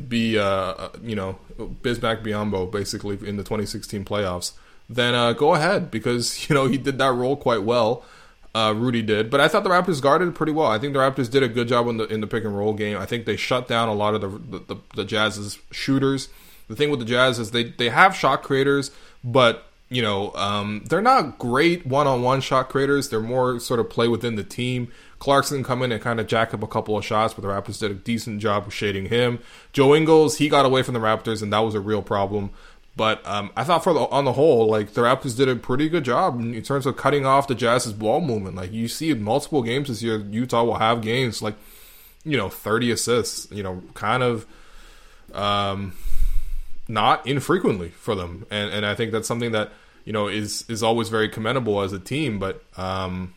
to 0.00 0.06
be, 0.06 0.38
uh, 0.38 0.44
uh, 0.44 0.88
you 1.02 1.14
know, 1.14 1.38
Bismack 1.58 2.22
Biyombo 2.22 2.70
basically 2.70 3.18
in 3.26 3.36
the 3.36 3.42
2016 3.42 4.04
playoffs, 4.04 4.52
then 4.88 5.14
uh, 5.14 5.32
go 5.32 5.54
ahead 5.54 5.90
because 5.90 6.48
you 6.48 6.54
know 6.54 6.66
he 6.66 6.76
did 6.76 6.98
that 6.98 7.12
role 7.12 7.36
quite 7.36 7.62
well. 7.62 8.04
Uh, 8.52 8.74
Rudy 8.76 9.00
did, 9.00 9.30
but 9.30 9.40
I 9.40 9.46
thought 9.46 9.62
the 9.62 9.70
Raptors 9.70 10.02
guarded 10.02 10.34
pretty 10.34 10.50
well. 10.50 10.66
I 10.66 10.80
think 10.80 10.92
the 10.92 10.98
Raptors 10.98 11.30
did 11.30 11.44
a 11.44 11.48
good 11.48 11.68
job 11.68 11.86
in 11.86 11.98
the 11.98 12.06
in 12.06 12.20
the 12.20 12.26
pick 12.26 12.44
and 12.44 12.56
roll 12.56 12.74
game. 12.74 12.98
I 12.98 13.06
think 13.06 13.24
they 13.24 13.36
shut 13.36 13.68
down 13.68 13.88
a 13.88 13.94
lot 13.94 14.14
of 14.14 14.20
the 14.22 14.58
the, 14.58 14.74
the, 14.74 14.80
the 14.96 15.04
Jazz's 15.04 15.58
shooters. 15.70 16.28
The 16.66 16.74
thing 16.74 16.90
with 16.90 16.98
the 16.98 17.06
Jazz 17.06 17.38
is 17.38 17.52
they 17.52 17.64
they 17.64 17.90
have 17.90 18.16
shot 18.16 18.42
creators, 18.42 18.90
but 19.22 19.66
you 19.88 20.02
know 20.02 20.32
um, 20.34 20.84
they're 20.88 21.00
not 21.00 21.38
great 21.38 21.86
one 21.86 22.08
on 22.08 22.22
one 22.22 22.40
shot 22.40 22.68
creators. 22.68 23.08
They're 23.08 23.20
more 23.20 23.60
sort 23.60 23.78
of 23.78 23.88
play 23.88 24.08
within 24.08 24.34
the 24.34 24.44
team. 24.44 24.90
Clarkson 25.20 25.62
come 25.62 25.82
in 25.82 25.92
and 25.92 26.02
kind 26.02 26.18
of 26.18 26.26
jack 26.26 26.52
up 26.52 26.62
a 26.62 26.66
couple 26.66 26.98
of 26.98 27.04
shots, 27.04 27.34
but 27.34 27.42
the 27.42 27.48
Raptors 27.48 27.78
did 27.78 27.92
a 27.92 27.94
decent 27.94 28.40
job 28.40 28.66
of 28.66 28.74
shading 28.74 29.06
him. 29.06 29.38
Joe 29.72 29.94
Ingles, 29.94 30.38
he 30.38 30.48
got 30.48 30.66
away 30.66 30.82
from 30.82 30.94
the 30.94 31.00
Raptors, 31.00 31.42
and 31.42 31.52
that 31.52 31.60
was 31.60 31.74
a 31.74 31.80
real 31.80 32.02
problem. 32.02 32.50
But 32.96 33.24
um, 33.26 33.50
I 33.56 33.62
thought 33.62 33.84
for 33.84 33.92
the, 33.92 34.00
on 34.00 34.24
the 34.24 34.32
whole, 34.32 34.66
like 34.66 34.94
the 34.94 35.02
Raptors 35.02 35.36
did 35.36 35.48
a 35.48 35.54
pretty 35.54 35.88
good 35.88 36.04
job 36.04 36.40
in 36.40 36.60
terms 36.62 36.86
of 36.86 36.96
cutting 36.96 37.24
off 37.24 37.46
the 37.46 37.54
Jazz's 37.54 37.92
ball 37.92 38.20
movement. 38.20 38.56
Like 38.56 38.72
you 38.72 38.88
see 38.88 39.14
multiple 39.14 39.62
games 39.62 39.88
this 39.88 40.02
year, 40.02 40.18
Utah 40.18 40.64
will 40.64 40.74
have 40.74 41.00
games 41.00 41.40
like 41.40 41.54
you 42.24 42.36
know 42.36 42.48
30 42.48 42.90
assists. 42.90 43.46
You 43.52 43.62
know, 43.62 43.82
kind 43.94 44.24
of. 44.24 44.44
Um, 45.32 45.92
not 46.90 47.26
infrequently 47.26 47.90
for 47.90 48.14
them, 48.14 48.46
and 48.50 48.70
and 48.72 48.84
I 48.84 48.94
think 48.94 49.12
that's 49.12 49.28
something 49.28 49.52
that 49.52 49.72
you 50.04 50.12
know 50.12 50.28
is 50.28 50.64
is 50.68 50.82
always 50.82 51.08
very 51.08 51.28
commendable 51.28 51.80
as 51.80 51.92
a 51.92 51.98
team. 51.98 52.38
But 52.38 52.62
um, 52.76 53.34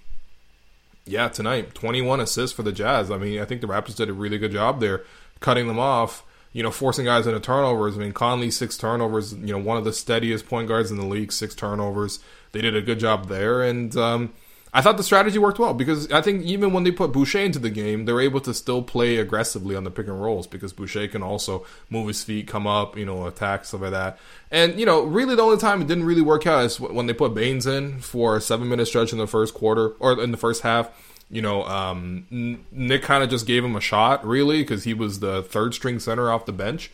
yeah, 1.06 1.28
tonight 1.28 1.74
twenty 1.74 2.02
one 2.02 2.20
assists 2.20 2.56
for 2.56 2.64
the 2.64 2.72
Jazz. 2.72 3.12
I 3.12 3.18
mean, 3.18 3.40
I 3.40 3.46
think 3.46 3.62
the 3.62 3.68
Raptors 3.68 3.96
did 3.96 4.10
a 4.10 4.14
really 4.14 4.38
good 4.38 4.52
job 4.52 4.80
there, 4.80 5.04
cutting 5.40 5.68
them 5.68 5.80
off. 5.80 6.24
You 6.52 6.62
know, 6.62 6.70
forcing 6.70 7.06
guys 7.06 7.26
into 7.26 7.40
turnovers. 7.40 7.96
I 7.96 8.00
mean, 8.00 8.14
Conley 8.14 8.52
six 8.52 8.78
turnovers. 8.78 9.34
You 9.34 9.54
know, 9.54 9.58
one 9.58 9.78
of 9.78 9.86
the 9.86 9.94
steadiest 9.94 10.48
point 10.48 10.68
guards 10.68 10.92
in 10.92 10.98
the 10.98 11.06
league, 11.06 11.32
six 11.32 11.56
turnovers. 11.56 12.20
They 12.52 12.62
did 12.62 12.76
a 12.76 12.82
good 12.82 13.00
job 13.00 13.28
there, 13.28 13.64
and 13.64 13.96
um, 13.98 14.34
I 14.76 14.82
thought 14.82 14.98
the 14.98 15.04
strategy 15.04 15.38
worked 15.38 15.60
well 15.60 15.76
because 15.76 16.12
I 16.12 16.22
think 16.22 16.44
even 16.44 16.74
when 16.74 16.84
they 16.84 16.90
put 16.90 17.12
Boucher 17.12 17.40
into 17.40 17.60
the 17.60 17.70
game, 17.70 18.06
they're 18.06 18.20
able 18.20 18.42
to 18.42 18.56
still 18.56 18.82
play 18.82 19.18
aggressively 19.18 19.76
on 19.76 19.84
the 19.84 19.92
pick 19.92 20.08
and 20.08 20.20
rolls 20.20 20.48
because 20.48 20.74
Boucher 20.74 21.08
can 21.08 21.22
also 21.22 21.64
move 21.92 22.08
his 22.08 22.24
feet, 22.24 22.48
come 22.48 22.66
up, 22.66 22.98
you 22.98 23.06
know, 23.06 23.28
attack 23.28 23.66
stuff 23.66 23.82
like 23.82 23.92
that. 23.92 24.18
And 24.50 24.80
you 24.80 24.86
know, 24.88 25.04
really 25.04 25.36
the 25.36 25.44
only 25.44 25.58
time 25.58 25.82
it 25.82 25.88
didn't 25.88 26.06
really 26.06 26.24
work 26.24 26.48
out 26.48 26.66
is 26.66 26.80
when 26.80 27.06
they 27.06 27.14
put 27.14 27.36
Baynes 27.36 27.68
in 27.68 28.00
for 28.00 28.36
a 28.36 28.42
seven 28.42 28.68
minute 28.68 28.88
stretch 28.88 29.12
in 29.12 29.20
the 29.20 29.28
first 29.28 29.54
quarter 29.54 29.90
or 30.00 30.20
in 30.20 30.32
the 30.32 30.38
first 30.38 30.64
half. 30.64 30.90
You 31.30 31.42
know, 31.42 31.64
um, 31.66 32.26
Nick 32.72 33.04
kind 33.04 33.24
of 33.24 33.30
just 33.30 33.48
gave 33.48 33.64
him 33.64 33.76
a 33.76 33.82
shot, 33.82 34.26
really, 34.26 34.62
because 34.62 34.84
he 34.84 34.94
was 34.94 35.20
the 35.20 35.42
third 35.42 35.74
string 35.74 36.00
center 36.00 36.32
off 36.32 36.46
the 36.46 36.52
bench, 36.52 36.92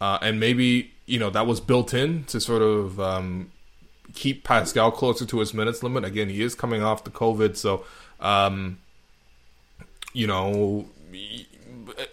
uh, 0.00 0.18
and 0.20 0.40
maybe 0.40 0.92
you 1.06 1.18
know 1.18 1.30
that 1.30 1.46
was 1.46 1.60
built 1.60 1.94
in 1.94 2.24
to 2.24 2.40
sort 2.40 2.62
of 2.62 2.98
um, 2.98 3.52
keep 4.14 4.44
Pascal 4.44 4.90
closer 4.90 5.24
to 5.26 5.38
his 5.40 5.54
minutes 5.54 5.82
limit. 5.82 6.04
Again, 6.04 6.28
he 6.28 6.42
is 6.42 6.54
coming 6.54 6.82
off 6.82 7.04
the 7.04 7.10
COVID, 7.10 7.56
so 7.56 7.84
um, 8.20 8.78
you 10.12 10.26
know, 10.26 10.86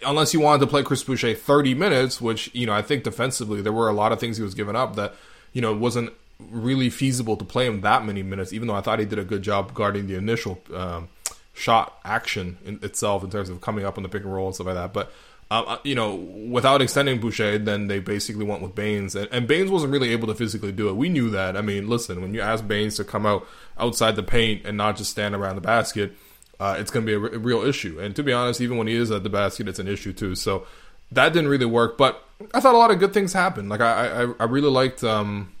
unless 0.04 0.32
you 0.32 0.40
wanted 0.40 0.60
to 0.60 0.66
play 0.66 0.82
Chris 0.82 1.02
Boucher 1.02 1.34
30 1.34 1.74
minutes, 1.74 2.20
which 2.20 2.54
you 2.54 2.66
know 2.66 2.72
I 2.72 2.82
think 2.82 3.04
defensively 3.04 3.60
there 3.60 3.72
were 3.72 3.88
a 3.88 3.92
lot 3.92 4.12
of 4.12 4.20
things 4.20 4.36
he 4.36 4.42
was 4.42 4.54
giving 4.54 4.76
up 4.76 4.96
that 4.96 5.14
you 5.52 5.60
know 5.60 5.74
wasn't 5.74 6.12
really 6.50 6.90
feasible 6.90 7.36
to 7.36 7.44
play 7.44 7.66
him 7.66 7.80
that 7.80 8.04
many 8.04 8.22
minutes. 8.22 8.52
Even 8.52 8.68
though 8.68 8.74
I 8.74 8.80
thought 8.80 8.98
he 8.98 9.04
did 9.04 9.18
a 9.18 9.24
good 9.24 9.42
job 9.42 9.74
guarding 9.74 10.06
the 10.06 10.16
initial 10.16 10.60
um, 10.74 11.08
shot 11.54 11.98
action 12.04 12.58
in 12.64 12.78
itself 12.82 13.24
in 13.24 13.30
terms 13.30 13.48
of 13.48 13.60
coming 13.60 13.84
up 13.84 13.96
on 13.96 14.02
the 14.02 14.08
pick 14.08 14.22
and 14.22 14.32
roll 14.32 14.46
and 14.46 14.54
stuff 14.54 14.66
like 14.66 14.76
that, 14.76 14.92
but. 14.92 15.12
Um, 15.48 15.64
uh, 15.68 15.76
you 15.84 15.94
know, 15.94 16.16
without 16.16 16.82
extending 16.82 17.20
Boucher, 17.20 17.58
then 17.58 17.86
they 17.86 18.00
basically 18.00 18.44
went 18.44 18.62
with 18.62 18.74
Baynes, 18.74 19.14
and, 19.14 19.28
and 19.30 19.46
Baynes 19.46 19.70
wasn't 19.70 19.92
really 19.92 20.10
able 20.10 20.26
to 20.26 20.34
physically 20.34 20.72
do 20.72 20.88
it. 20.88 20.96
We 20.96 21.08
knew 21.08 21.30
that. 21.30 21.56
I 21.56 21.60
mean, 21.60 21.88
listen, 21.88 22.20
when 22.20 22.34
you 22.34 22.40
ask 22.40 22.66
Baynes 22.66 22.96
to 22.96 23.04
come 23.04 23.24
out 23.26 23.46
outside 23.78 24.16
the 24.16 24.24
paint 24.24 24.66
and 24.66 24.76
not 24.76 24.96
just 24.96 25.10
stand 25.12 25.36
around 25.36 25.54
the 25.54 25.60
basket, 25.60 26.16
uh, 26.58 26.76
it's 26.78 26.90
going 26.90 27.06
to 27.06 27.10
be 27.10 27.14
a, 27.14 27.20
r- 27.20 27.36
a 27.36 27.38
real 27.38 27.62
issue. 27.62 28.00
And 28.00 28.16
to 28.16 28.22
be 28.22 28.32
honest, 28.32 28.60
even 28.60 28.76
when 28.76 28.86
he 28.86 28.94
is 28.94 29.10
at 29.10 29.22
the 29.22 29.28
basket, 29.28 29.68
it's 29.68 29.78
an 29.78 29.86
issue 29.88 30.12
too. 30.12 30.34
So 30.34 30.66
that 31.12 31.32
didn't 31.32 31.48
really 31.48 31.66
work. 31.66 31.96
But 31.96 32.22
I 32.54 32.60
thought 32.60 32.74
a 32.74 32.78
lot 32.78 32.90
of 32.90 32.98
good 32.98 33.12
things 33.12 33.32
happened. 33.32 33.68
Like 33.68 33.80
I, 33.80 34.22
I, 34.22 34.32
I 34.40 34.44
really 34.44 34.70
liked, 34.70 35.04
um, 35.04 35.52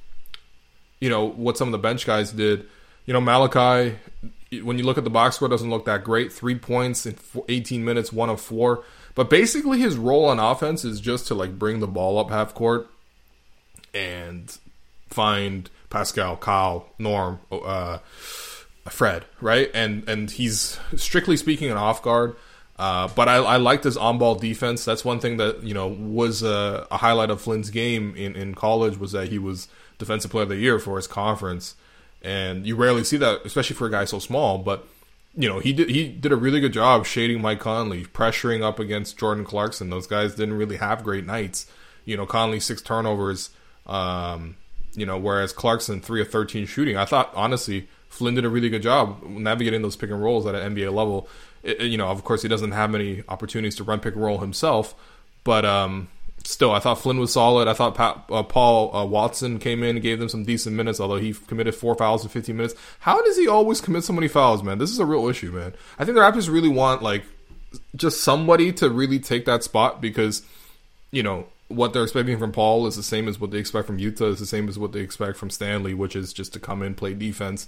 you 1.00 1.10
know, 1.10 1.28
what 1.28 1.56
some 1.56 1.68
of 1.68 1.72
the 1.72 1.78
bench 1.78 2.06
guys 2.06 2.32
did. 2.32 2.66
You 3.04 3.12
know, 3.12 3.20
Malachi. 3.20 3.96
When 4.62 4.78
you 4.78 4.84
look 4.84 4.96
at 4.96 5.04
the 5.04 5.10
box 5.10 5.36
score, 5.36 5.48
doesn't 5.48 5.68
look 5.68 5.84
that 5.86 6.04
great. 6.04 6.32
Three 6.32 6.54
points 6.54 7.04
in 7.04 7.16
18 7.48 7.84
minutes, 7.84 8.12
one 8.12 8.30
of 8.30 8.40
four. 8.40 8.84
But 9.16 9.30
basically, 9.30 9.80
his 9.80 9.96
role 9.96 10.26
on 10.26 10.38
offense 10.38 10.84
is 10.84 11.00
just 11.00 11.26
to 11.28 11.34
like 11.34 11.58
bring 11.58 11.80
the 11.80 11.88
ball 11.88 12.18
up 12.18 12.30
half 12.30 12.54
court 12.54 12.88
and 13.94 14.56
find 15.08 15.70
Pascal, 15.88 16.36
Kyle, 16.36 16.90
Norm, 16.98 17.40
uh, 17.50 17.98
Fred, 18.90 19.24
right? 19.40 19.70
And 19.72 20.06
and 20.06 20.30
he's 20.30 20.78
strictly 20.96 21.38
speaking 21.38 21.70
an 21.70 21.78
off 21.78 22.02
guard. 22.02 22.36
Uh, 22.78 23.08
but 23.16 23.26
I, 23.26 23.36
I 23.36 23.56
liked 23.56 23.84
his 23.84 23.96
on 23.96 24.18
ball 24.18 24.34
defense. 24.34 24.84
That's 24.84 25.02
one 25.02 25.18
thing 25.18 25.38
that 25.38 25.62
you 25.62 25.72
know 25.72 25.88
was 25.88 26.42
a, 26.42 26.86
a, 26.90 26.98
highlight 26.98 27.30
of 27.30 27.40
Flynn's 27.40 27.70
game 27.70 28.14
in, 28.16 28.36
in 28.36 28.54
college 28.54 28.98
was 28.98 29.12
that 29.12 29.28
he 29.28 29.38
was 29.38 29.68
defensive 29.96 30.30
player 30.30 30.42
of 30.42 30.50
the 30.50 30.56
year 30.56 30.78
for 30.78 30.96
his 30.96 31.06
conference, 31.06 31.74
and 32.20 32.66
you 32.66 32.76
rarely 32.76 33.02
see 33.02 33.16
that, 33.16 33.46
especially 33.46 33.76
for 33.76 33.86
a 33.86 33.90
guy 33.90 34.04
so 34.04 34.18
small. 34.18 34.58
But 34.58 34.86
you 35.36 35.48
know, 35.48 35.58
he 35.58 35.72
did 35.72 35.90
he 35.90 36.08
did 36.08 36.32
a 36.32 36.36
really 36.36 36.60
good 36.60 36.72
job 36.72 37.04
shading 37.04 37.42
Mike 37.42 37.60
Conley, 37.60 38.04
pressuring 38.06 38.62
up 38.62 38.78
against 38.78 39.18
Jordan 39.18 39.44
Clarkson. 39.44 39.90
Those 39.90 40.06
guys 40.06 40.34
didn't 40.34 40.56
really 40.56 40.76
have 40.76 41.04
great 41.04 41.26
nights. 41.26 41.66
You 42.04 42.16
know, 42.16 42.24
Conley 42.24 42.58
six 42.58 42.80
turnovers. 42.80 43.50
Um, 43.86 44.56
you 44.94 45.04
know, 45.04 45.18
whereas 45.18 45.52
Clarkson 45.52 46.00
three 46.00 46.22
of 46.22 46.30
thirteen 46.30 46.66
shooting. 46.66 46.96
I 46.96 47.04
thought 47.04 47.30
honestly, 47.34 47.86
Flynn 48.08 48.34
did 48.34 48.46
a 48.46 48.48
really 48.48 48.70
good 48.70 48.82
job 48.82 49.22
navigating 49.24 49.82
those 49.82 49.94
pick 49.94 50.10
and 50.10 50.22
rolls 50.22 50.46
at 50.46 50.54
an 50.54 50.74
NBA 50.74 50.92
level. 50.92 51.28
It, 51.62 51.82
you 51.82 51.98
know, 51.98 52.08
of 52.08 52.24
course, 52.24 52.40
he 52.40 52.48
doesn't 52.48 52.72
have 52.72 52.90
many 52.90 53.22
opportunities 53.28 53.76
to 53.76 53.84
run 53.84 54.00
pick 54.00 54.14
and 54.14 54.24
roll 54.24 54.38
himself, 54.38 54.94
but 55.44 55.66
um, 55.66 56.08
still, 56.46 56.72
I 56.72 56.78
thought 56.78 57.00
Flynn 57.00 57.18
was 57.18 57.32
solid. 57.32 57.68
I 57.68 57.72
thought 57.72 57.94
Pat, 57.94 58.24
uh, 58.30 58.42
Paul 58.42 58.94
uh, 58.94 59.04
Watson 59.04 59.58
came 59.58 59.82
in 59.82 59.96
and 59.96 60.02
gave 60.02 60.18
them 60.18 60.28
some 60.28 60.44
decent 60.44 60.76
minutes, 60.76 61.00
although 61.00 61.16
he 61.16 61.32
committed 61.32 61.74
four 61.74 61.94
fouls 61.94 62.22
in 62.22 62.28
15 62.28 62.56
minutes. 62.56 62.74
How 63.00 63.22
does 63.22 63.36
he 63.36 63.48
always 63.48 63.80
commit 63.80 64.04
so 64.04 64.12
many 64.12 64.28
fouls, 64.28 64.62
man? 64.62 64.78
This 64.78 64.90
is 64.90 64.98
a 64.98 65.06
real 65.06 65.28
issue, 65.28 65.52
man. 65.52 65.74
I 65.98 66.04
think 66.04 66.14
the 66.14 66.20
Raptors 66.20 66.50
really 66.50 66.68
want 66.68 67.02
like 67.02 67.24
just 67.94 68.22
somebody 68.22 68.72
to 68.72 68.88
really 68.88 69.18
take 69.18 69.44
that 69.44 69.62
spot 69.62 70.00
because 70.00 70.42
you 71.10 71.22
know 71.22 71.46
what 71.68 71.92
they're 71.92 72.04
expecting 72.04 72.38
from 72.38 72.52
Paul 72.52 72.86
is 72.86 72.96
the 72.96 73.02
same 73.02 73.26
as 73.28 73.40
what 73.40 73.50
they 73.50 73.58
expect 73.58 73.86
from 73.88 73.98
Yuta 73.98 74.30
Is 74.30 74.38
the 74.38 74.46
same 74.46 74.68
as 74.68 74.78
what 74.78 74.92
they 74.92 75.00
expect 75.00 75.36
from 75.36 75.50
Stanley, 75.50 75.94
which 75.94 76.14
is 76.14 76.32
just 76.32 76.52
to 76.52 76.60
come 76.60 76.82
in, 76.82 76.94
play 76.94 77.12
defense, 77.12 77.66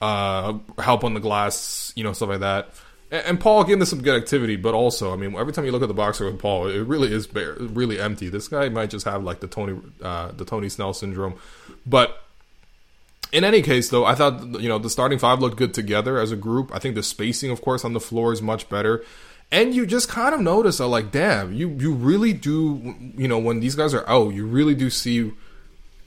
uh, 0.00 0.54
help 0.78 1.02
on 1.02 1.14
the 1.14 1.20
glass, 1.20 1.92
you 1.96 2.04
know, 2.04 2.12
stuff 2.12 2.28
like 2.28 2.40
that 2.40 2.70
and 3.12 3.38
Paul 3.38 3.64
them 3.64 3.84
some 3.84 4.00
good 4.00 4.20
activity, 4.20 4.56
but 4.56 4.74
also, 4.74 5.12
I 5.12 5.16
mean, 5.16 5.36
every 5.36 5.52
time 5.52 5.66
you 5.66 5.72
look 5.72 5.82
at 5.82 5.88
the 5.88 5.94
boxer 5.94 6.24
with 6.24 6.38
Paul, 6.38 6.68
it 6.68 6.80
really 6.80 7.12
is 7.12 7.26
bare, 7.26 7.52
really 7.58 8.00
empty. 8.00 8.30
This 8.30 8.48
guy 8.48 8.70
might 8.70 8.88
just 8.88 9.04
have 9.04 9.22
like 9.22 9.40
the 9.40 9.46
Tony, 9.46 9.78
uh, 10.00 10.32
the 10.32 10.46
Tony 10.46 10.70
Snell 10.70 10.94
syndrome. 10.94 11.34
But 11.84 12.22
in 13.30 13.44
any 13.44 13.60
case, 13.60 13.90
though, 13.90 14.06
I 14.06 14.14
thought 14.14 14.60
you 14.60 14.68
know 14.68 14.78
the 14.78 14.88
starting 14.88 15.18
five 15.18 15.40
looked 15.40 15.58
good 15.58 15.74
together 15.74 16.18
as 16.18 16.32
a 16.32 16.36
group. 16.36 16.74
I 16.74 16.78
think 16.78 16.94
the 16.94 17.02
spacing, 17.02 17.50
of 17.50 17.60
course, 17.60 17.84
on 17.84 17.92
the 17.92 18.00
floor 18.00 18.32
is 18.32 18.40
much 18.40 18.70
better, 18.70 19.04
and 19.50 19.74
you 19.74 19.84
just 19.84 20.08
kind 20.08 20.34
of 20.34 20.40
notice, 20.40 20.80
uh, 20.80 20.88
like, 20.88 21.10
damn, 21.10 21.52
you 21.52 21.68
you 21.68 21.92
really 21.92 22.32
do, 22.32 22.94
you 23.14 23.28
know, 23.28 23.38
when 23.38 23.60
these 23.60 23.74
guys 23.74 23.92
are 23.92 24.08
out, 24.08 24.32
you 24.32 24.46
really 24.46 24.74
do 24.74 24.88
see. 24.88 25.32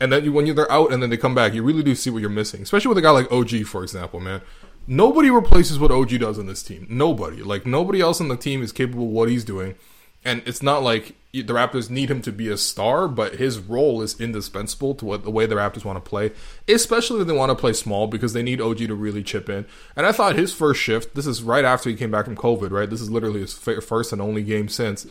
And 0.02 0.12
then 0.12 0.26
you, 0.26 0.34
when 0.34 0.54
they're 0.54 0.70
out 0.70 0.92
and 0.92 1.02
then 1.02 1.10
they 1.10 1.16
come 1.16 1.34
back, 1.34 1.54
you 1.54 1.64
really 1.64 1.82
do 1.82 1.96
see 1.96 2.10
what 2.10 2.20
you're 2.20 2.30
missing. 2.30 2.62
Especially 2.62 2.90
with 2.90 2.98
a 2.98 3.02
guy 3.02 3.12
like 3.12 3.32
OG, 3.32 3.64
for 3.66 3.82
example, 3.82 4.20
man 4.20 4.42
Nobody 4.88 5.30
replaces 5.30 5.80
what 5.80 5.92
OG 5.92 6.20
does 6.20 6.38
on 6.38 6.46
this 6.46 6.64
team. 6.64 6.86
Nobody. 6.90 7.42
Like 7.42 7.66
nobody 7.66 8.02
else 8.02 8.22
on 8.22 8.28
the 8.28 8.38
team 8.38 8.62
is 8.62 8.72
capable 8.72 9.06
of 9.06 9.12
what 9.12 9.30
he's 9.30 9.44
doing. 9.44 9.76
And 10.24 10.42
it's 10.48 10.64
not 10.64 10.82
like 10.82 11.16
the 11.32 11.44
Raptors 11.44 11.92
need 11.92 12.10
him 12.10 12.22
to 12.24 12.32
be 12.32 12.50
a 12.50 12.58
star, 12.58 13.08
but 13.08 13.36
his 13.36 13.60
role 13.60 14.02
is 14.02 14.20
indispensable 14.20 14.96
to 14.96 15.06
what 15.06 15.24
the 15.24 15.30
way 15.30 15.46
the 15.46 15.54
Raptors 15.54 15.86
want 15.86 16.04
to 16.04 16.10
play, 16.10 16.32
especially 16.68 17.22
if 17.22 17.28
they 17.28 17.34
want 17.34 17.52
to 17.52 17.56
play 17.56 17.74
small 17.74 18.08
because 18.08 18.34
they 18.34 18.42
need 18.42 18.60
OG 18.60 18.78
to 18.80 18.96
really 18.96 19.22
chip 19.22 19.50
in. 19.50 19.68
And 19.96 20.08
I 20.08 20.12
thought 20.12 20.36
his 20.36 20.52
first 20.52 20.82
shift, 20.82 21.14
this 21.14 21.28
is 21.28 21.44
right 21.44 21.64
after 21.64 21.92
he 21.92 21.96
came 21.96 22.10
back 22.10 22.26
from 22.26 22.36
COVID, 22.36 22.72
right? 22.72 22.90
This 22.90 23.02
is 23.02 23.12
literally 23.12 23.42
his 23.42 23.54
first 23.54 24.12
and 24.12 24.22
only 24.22 24.42
game 24.42 24.68
since, 24.68 25.06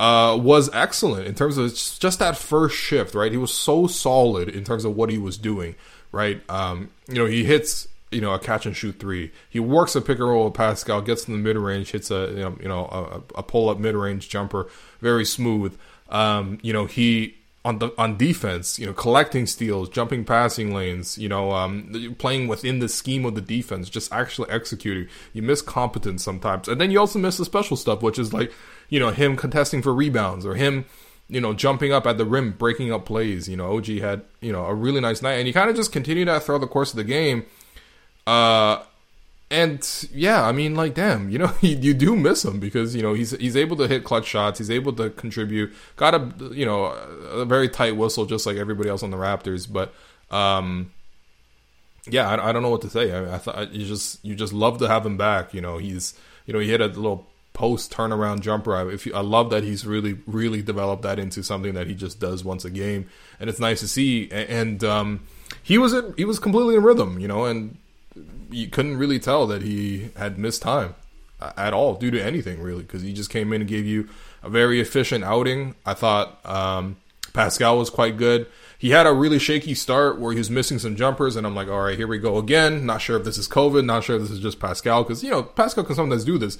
uh, 0.00 0.36
was 0.40 0.68
excellent 0.72 1.28
in 1.28 1.34
terms 1.34 1.56
of 1.56 1.72
just 1.72 2.18
that 2.18 2.36
first 2.36 2.74
shift, 2.74 3.14
right? 3.14 3.30
He 3.30 3.38
was 3.38 3.54
so 3.54 3.86
solid 3.86 4.48
in 4.48 4.64
terms 4.64 4.84
of 4.84 4.96
what 4.96 5.10
he 5.10 5.18
was 5.18 5.36
doing, 5.36 5.76
right? 6.10 6.42
Um, 6.50 6.90
you 7.06 7.16
know, 7.16 7.26
he 7.26 7.44
hits 7.44 7.86
you 8.10 8.20
know 8.20 8.32
a 8.32 8.38
catch 8.38 8.66
and 8.66 8.76
shoot 8.76 8.98
three. 8.98 9.32
He 9.48 9.60
works 9.60 9.94
a 9.94 10.00
pick 10.00 10.18
and 10.18 10.28
roll 10.28 10.46
with 10.46 10.54
Pascal, 10.54 11.00
gets 11.02 11.28
in 11.28 11.34
the 11.34 11.40
mid 11.40 11.56
range, 11.56 11.90
hits 11.92 12.10
a 12.10 12.28
you 12.30 12.36
know, 12.36 12.58
you 12.60 12.72
a, 12.72 13.22
a 13.36 13.42
pull 13.42 13.68
up 13.68 13.78
mid 13.78 13.94
range 13.94 14.28
jumper, 14.28 14.68
very 15.00 15.24
smooth. 15.24 15.78
Um, 16.08 16.58
you 16.62 16.72
know 16.72 16.86
he 16.86 17.36
on 17.64 17.78
the 17.78 17.92
on 17.98 18.16
defense, 18.16 18.78
you 18.78 18.86
know, 18.86 18.92
collecting 18.92 19.46
steals, 19.46 19.88
jumping 19.90 20.24
passing 20.24 20.74
lanes, 20.74 21.18
you 21.18 21.28
know, 21.28 21.52
um, 21.52 22.16
playing 22.18 22.48
within 22.48 22.78
the 22.78 22.88
scheme 22.88 23.24
of 23.26 23.34
the 23.34 23.40
defense, 23.40 23.90
just 23.90 24.10
actually 24.12 24.48
executing. 24.50 25.08
You 25.34 25.42
miss 25.42 25.60
competence 25.60 26.24
sometimes, 26.24 26.68
and 26.68 26.80
then 26.80 26.90
you 26.90 26.98
also 26.98 27.18
miss 27.18 27.36
the 27.36 27.44
special 27.44 27.76
stuff, 27.76 28.02
which 28.02 28.18
is 28.18 28.32
like, 28.32 28.52
you 28.88 28.98
know, 28.98 29.10
him 29.10 29.36
contesting 29.36 29.82
for 29.82 29.92
rebounds 29.92 30.46
or 30.46 30.54
him, 30.54 30.86
you 31.28 31.40
know, 31.40 31.52
jumping 31.52 31.92
up 31.92 32.06
at 32.06 32.16
the 32.16 32.24
rim, 32.24 32.52
breaking 32.52 32.92
up 32.92 33.04
plays. 33.04 33.46
You 33.46 33.58
know, 33.58 33.76
OG 33.76 33.86
had 33.98 34.22
you 34.40 34.52
know 34.52 34.64
a 34.64 34.74
really 34.74 35.00
nice 35.00 35.20
night, 35.20 35.34
and 35.34 35.46
he 35.46 35.52
kind 35.52 35.68
of 35.68 35.76
just 35.76 35.92
continued 35.92 36.28
that 36.28 36.44
throughout 36.44 36.62
the 36.62 36.66
course 36.66 36.90
of 36.90 36.96
the 36.96 37.04
game. 37.04 37.44
Uh, 38.30 38.84
and 39.50 40.08
yeah, 40.12 40.44
I 40.44 40.52
mean, 40.52 40.76
like, 40.76 40.94
damn, 40.94 41.28
you 41.30 41.38
know, 41.38 41.52
you, 41.60 41.76
you 41.76 41.94
do 41.94 42.14
miss 42.14 42.44
him 42.44 42.60
because 42.60 42.94
you 42.94 43.02
know 43.02 43.12
he's 43.12 43.32
he's 43.32 43.56
able 43.56 43.76
to 43.78 43.88
hit 43.88 44.04
clutch 44.04 44.26
shots, 44.26 44.58
he's 44.58 44.70
able 44.70 44.92
to 44.94 45.10
contribute. 45.10 45.72
Got 45.96 46.14
a 46.14 46.54
you 46.54 46.64
know 46.64 46.84
a 46.84 47.44
very 47.44 47.68
tight 47.68 47.96
whistle, 47.96 48.26
just 48.26 48.46
like 48.46 48.56
everybody 48.56 48.88
else 48.88 49.02
on 49.02 49.10
the 49.10 49.16
Raptors. 49.16 49.70
But 49.70 49.92
um, 50.30 50.92
yeah, 52.08 52.28
I, 52.28 52.50
I 52.50 52.52
don't 52.52 52.62
know 52.62 52.70
what 52.70 52.82
to 52.82 52.90
say. 52.90 53.12
I, 53.12 53.34
I 53.34 53.38
thought 53.38 53.72
you 53.72 53.84
just 53.84 54.24
you 54.24 54.36
just 54.36 54.52
love 54.52 54.78
to 54.78 54.86
have 54.86 55.04
him 55.04 55.16
back. 55.16 55.52
You 55.52 55.60
know, 55.60 55.78
he's 55.78 56.14
you 56.46 56.54
know 56.54 56.60
he 56.60 56.68
hit 56.68 56.80
a 56.80 56.86
little 56.86 57.26
post 57.52 57.92
turnaround 57.92 58.42
jumper. 58.42 58.76
I, 58.76 58.92
if 58.92 59.04
you, 59.06 59.14
I 59.14 59.20
love 59.20 59.50
that 59.50 59.64
he's 59.64 59.84
really 59.84 60.20
really 60.28 60.62
developed 60.62 61.02
that 61.02 61.18
into 61.18 61.42
something 61.42 61.74
that 61.74 61.88
he 61.88 61.94
just 61.96 62.20
does 62.20 62.44
once 62.44 62.64
a 62.64 62.70
game, 62.70 63.08
and 63.40 63.50
it's 63.50 63.58
nice 63.58 63.80
to 63.80 63.88
see. 63.88 64.30
And, 64.30 64.48
and 64.48 64.84
um, 64.84 65.20
he 65.60 65.76
was 65.76 65.92
in, 65.92 66.14
he 66.16 66.24
was 66.24 66.38
completely 66.38 66.76
in 66.76 66.84
rhythm, 66.84 67.18
you 67.18 67.26
know, 67.26 67.46
and 67.46 67.76
you 68.50 68.68
couldn't 68.68 68.96
really 68.96 69.18
tell 69.18 69.46
that 69.46 69.62
he 69.62 70.10
had 70.16 70.38
missed 70.38 70.62
time 70.62 70.94
at 71.56 71.72
all 71.72 71.94
due 71.94 72.10
to 72.10 72.22
anything 72.22 72.60
really 72.60 72.82
because 72.82 73.02
he 73.02 73.12
just 73.12 73.30
came 73.30 73.52
in 73.52 73.62
and 73.62 73.68
gave 73.68 73.86
you 73.86 74.08
a 74.42 74.50
very 74.50 74.80
efficient 74.80 75.24
outing. 75.24 75.74
I 75.86 75.94
thought 75.94 76.44
um, 76.44 76.96
Pascal 77.32 77.78
was 77.78 77.90
quite 77.90 78.16
good. 78.16 78.46
He 78.78 78.90
had 78.90 79.06
a 79.06 79.12
really 79.12 79.38
shaky 79.38 79.74
start 79.74 80.18
where 80.18 80.32
he 80.32 80.38
was 80.38 80.50
missing 80.50 80.78
some 80.78 80.96
jumpers, 80.96 81.36
and 81.36 81.46
I'm 81.46 81.54
like, 81.54 81.68
all 81.68 81.82
right, 81.82 81.98
here 81.98 82.06
we 82.06 82.18
go 82.18 82.38
again. 82.38 82.86
Not 82.86 83.02
sure 83.02 83.18
if 83.18 83.24
this 83.24 83.36
is 83.36 83.46
COVID, 83.46 83.84
not 83.84 84.04
sure 84.04 84.16
if 84.16 84.22
this 84.22 84.30
is 84.30 84.40
just 84.40 84.58
Pascal, 84.58 85.02
because, 85.02 85.22
you 85.22 85.30
know, 85.30 85.42
Pascal 85.42 85.84
can 85.84 85.94
sometimes 85.94 86.24
do 86.24 86.38
this. 86.38 86.56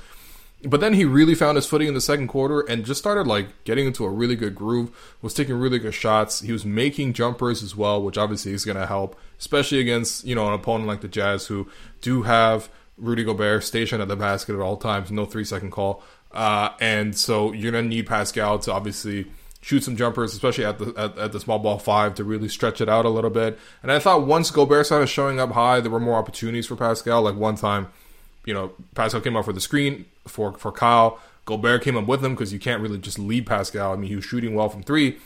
But 0.62 0.80
then 0.80 0.92
he 0.92 1.06
really 1.06 1.34
found 1.34 1.56
his 1.56 1.66
footing 1.66 1.88
in 1.88 1.94
the 1.94 2.02
second 2.02 2.28
quarter 2.28 2.60
and 2.60 2.84
just 2.84 3.00
started 3.00 3.26
like 3.26 3.64
getting 3.64 3.86
into 3.86 4.04
a 4.04 4.10
really 4.10 4.36
good 4.36 4.54
groove, 4.54 4.90
was 5.22 5.32
taking 5.32 5.54
really 5.54 5.78
good 5.78 5.94
shots. 5.94 6.40
He 6.40 6.52
was 6.52 6.66
making 6.66 7.14
jumpers 7.14 7.62
as 7.62 7.74
well, 7.74 8.02
which 8.02 8.18
obviously 8.18 8.52
is 8.52 8.66
going 8.66 8.76
to 8.76 8.86
help, 8.86 9.18
especially 9.38 9.80
against, 9.80 10.24
you 10.26 10.34
know, 10.34 10.46
an 10.48 10.52
opponent 10.52 10.86
like 10.86 11.00
the 11.00 11.08
Jazz 11.08 11.46
who 11.46 11.68
do 12.02 12.22
have 12.22 12.68
Rudy 12.98 13.24
Gobert 13.24 13.64
stationed 13.64 14.02
at 14.02 14.08
the 14.08 14.16
basket 14.16 14.54
at 14.54 14.60
all 14.60 14.76
times, 14.76 15.10
no 15.10 15.24
three 15.24 15.44
second 15.44 15.70
call. 15.70 16.02
Uh, 16.30 16.70
and 16.78 17.16
so 17.16 17.52
you're 17.52 17.72
going 17.72 17.84
to 17.84 17.88
need 17.88 18.06
Pascal 18.06 18.58
to 18.60 18.72
obviously 18.72 19.26
shoot 19.62 19.82
some 19.82 19.96
jumpers, 19.96 20.32
especially 20.32 20.64
at 20.64 20.78
the 20.78 20.92
at, 20.96 21.18
at, 21.18 21.32
the 21.32 21.40
small 21.40 21.58
ball 21.58 21.78
five, 21.78 22.14
to 22.14 22.24
really 22.24 22.48
stretch 22.48 22.80
it 22.80 22.88
out 22.88 23.04
a 23.04 23.08
little 23.08 23.30
bit. 23.30 23.58
And 23.82 23.90
I 23.90 23.98
thought 23.98 24.26
once 24.26 24.50
Gobert 24.50 24.86
started 24.86 25.08
showing 25.08 25.40
up 25.40 25.52
high, 25.52 25.80
there 25.80 25.90
were 25.90 26.00
more 26.00 26.18
opportunities 26.18 26.66
for 26.66 26.76
Pascal. 26.76 27.22
Like 27.22 27.34
one 27.34 27.56
time, 27.56 27.88
you 28.44 28.54
know, 28.54 28.72
Pascal 28.94 29.20
came 29.20 29.36
up 29.36 29.44
for 29.44 29.52
the 29.52 29.60
screen 29.60 30.04
for 30.30 30.52
for 30.54 30.72
Kyle. 30.72 31.18
Gobert 31.44 31.82
came 31.82 31.96
up 31.96 32.06
with 32.06 32.24
him 32.24 32.34
because 32.34 32.52
you 32.52 32.58
can't 32.58 32.80
really 32.80 32.98
just 32.98 33.18
lead 33.18 33.46
Pascal. 33.46 33.92
I 33.92 33.96
mean, 33.96 34.08
he 34.08 34.16
was 34.16 34.24
shooting 34.24 34.54
well 34.54 34.68
from 34.68 34.82
three. 34.82 35.18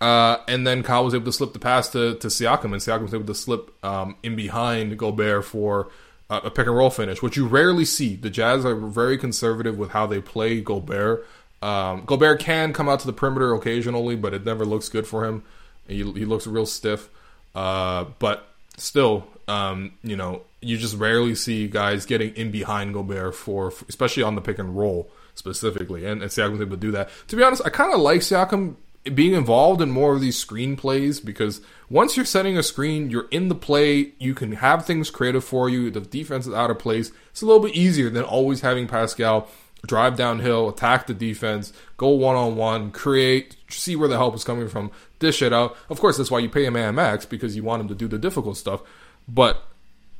Uh, 0.00 0.38
and 0.48 0.66
then 0.66 0.82
Kyle 0.82 1.04
was 1.04 1.14
able 1.14 1.26
to 1.26 1.32
slip 1.32 1.52
the 1.52 1.58
pass 1.58 1.90
to, 1.90 2.14
to 2.14 2.28
Siakam, 2.28 2.72
and 2.72 2.76
Siakam 2.76 3.02
was 3.02 3.12
able 3.12 3.26
to 3.26 3.34
slip 3.34 3.84
um, 3.84 4.16
in 4.22 4.34
behind 4.34 4.96
Gobert 4.96 5.44
for 5.44 5.88
a 6.30 6.50
pick 6.50 6.66
and 6.66 6.76
roll 6.76 6.90
finish, 6.90 7.20
which 7.22 7.36
you 7.36 7.46
rarely 7.46 7.84
see. 7.84 8.14
The 8.14 8.30
Jazz 8.30 8.64
are 8.64 8.74
very 8.74 9.18
conservative 9.18 9.76
with 9.76 9.90
how 9.90 10.06
they 10.06 10.20
play 10.20 10.60
Gobert. 10.60 11.26
Um, 11.60 12.04
Gobert 12.06 12.40
can 12.40 12.72
come 12.72 12.88
out 12.88 13.00
to 13.00 13.06
the 13.06 13.12
perimeter 13.12 13.52
occasionally, 13.52 14.16
but 14.16 14.32
it 14.32 14.44
never 14.44 14.64
looks 14.64 14.88
good 14.88 15.06
for 15.06 15.26
him. 15.26 15.42
He, 15.86 15.96
he 15.96 16.24
looks 16.24 16.46
real 16.46 16.66
stiff. 16.66 17.08
Uh, 17.54 18.04
but 18.20 18.46
still, 18.76 19.26
um, 19.48 19.92
you 20.02 20.16
know, 20.16 20.42
you 20.60 20.76
just 20.76 20.96
rarely 20.96 21.34
see 21.34 21.68
guys 21.68 22.06
getting 22.06 22.34
in 22.34 22.50
behind 22.50 22.94
Gobert 22.94 23.34
for, 23.34 23.72
especially 23.88 24.22
on 24.22 24.34
the 24.34 24.40
pick 24.40 24.58
and 24.58 24.76
roll 24.76 25.10
specifically. 25.34 26.04
And, 26.04 26.22
and 26.22 26.30
Siakam's 26.30 26.60
able 26.60 26.76
to 26.76 26.76
do 26.76 26.90
that. 26.92 27.10
To 27.28 27.36
be 27.36 27.42
honest, 27.42 27.62
I 27.64 27.70
kind 27.70 27.94
of 27.94 28.00
like 28.00 28.20
Siakam 28.20 28.76
being 29.14 29.32
involved 29.32 29.80
in 29.80 29.90
more 29.90 30.14
of 30.14 30.20
these 30.20 30.36
screen 30.36 30.76
plays 30.76 31.20
because 31.20 31.62
once 31.88 32.16
you're 32.16 32.26
setting 32.26 32.58
a 32.58 32.62
screen, 32.62 33.08
you're 33.08 33.28
in 33.30 33.48
the 33.48 33.54
play, 33.54 34.12
you 34.18 34.34
can 34.34 34.52
have 34.52 34.84
things 34.84 35.10
created 35.10 35.40
for 35.40 35.70
you. 35.70 35.90
The 35.90 36.00
defense 36.00 36.46
is 36.46 36.52
out 36.52 36.70
of 36.70 36.78
place. 36.78 37.10
It's 37.30 37.40
a 37.40 37.46
little 37.46 37.62
bit 37.62 37.74
easier 37.74 38.10
than 38.10 38.24
always 38.24 38.60
having 38.60 38.86
Pascal 38.86 39.48
drive 39.86 40.16
downhill, 40.16 40.68
attack 40.68 41.06
the 41.06 41.14
defense, 41.14 41.72
go 41.96 42.08
one 42.08 42.36
on 42.36 42.56
one, 42.56 42.90
create, 42.90 43.56
see 43.70 43.96
where 43.96 44.08
the 44.08 44.16
help 44.16 44.34
is 44.34 44.44
coming 44.44 44.68
from, 44.68 44.90
dish 45.18 45.40
it 45.40 45.52
out. 45.52 45.76
Of 45.88 46.00
course, 46.00 46.18
that's 46.18 46.30
why 46.30 46.40
you 46.40 46.50
pay 46.50 46.68
man 46.68 46.94
max 46.94 47.24
because 47.24 47.56
you 47.56 47.62
want 47.62 47.80
him 47.80 47.88
to 47.88 47.94
do 47.94 48.06
the 48.06 48.18
difficult 48.18 48.58
stuff. 48.58 48.82
But, 49.26 49.64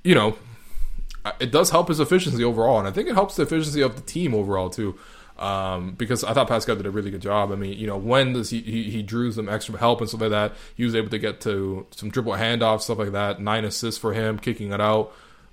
you 0.02 0.14
know, 0.14 0.36
it 1.38 1.50
does 1.50 1.70
help 1.70 1.88
his 1.88 2.00
efficiency 2.00 2.42
overall. 2.44 2.78
And 2.78 2.88
I 2.88 2.90
think 2.90 3.08
it 3.08 3.14
helps 3.14 3.36
the 3.36 3.42
efficiency 3.42 3.80
of 3.82 3.96
the 3.96 4.02
team 4.02 4.34
overall, 4.34 4.70
too. 4.70 4.98
Um, 5.38 5.92
because 5.92 6.22
I 6.22 6.34
thought 6.34 6.48
Pascal 6.48 6.76
did 6.76 6.84
a 6.84 6.90
really 6.90 7.10
good 7.10 7.22
job. 7.22 7.50
I 7.50 7.54
mean, 7.54 7.78
you 7.78 7.86
know, 7.86 7.96
when 7.96 8.34
does 8.34 8.50
he, 8.50 8.60
he, 8.60 8.84
he 8.84 9.02
drew 9.02 9.32
some 9.32 9.48
extra 9.48 9.78
help 9.78 10.00
and 10.00 10.08
stuff 10.08 10.20
like 10.20 10.30
that. 10.30 10.52
He 10.76 10.84
was 10.84 10.94
able 10.94 11.08
to 11.08 11.18
get 11.18 11.40
to 11.42 11.86
some 11.92 12.10
dribble 12.10 12.34
handoffs, 12.34 12.82
stuff 12.82 12.98
like 12.98 13.12
that. 13.12 13.40
Nine 13.40 13.64
assists 13.64 13.98
for 13.98 14.12
him, 14.12 14.38
kicking 14.38 14.70
it 14.70 14.82
out. 14.82 15.12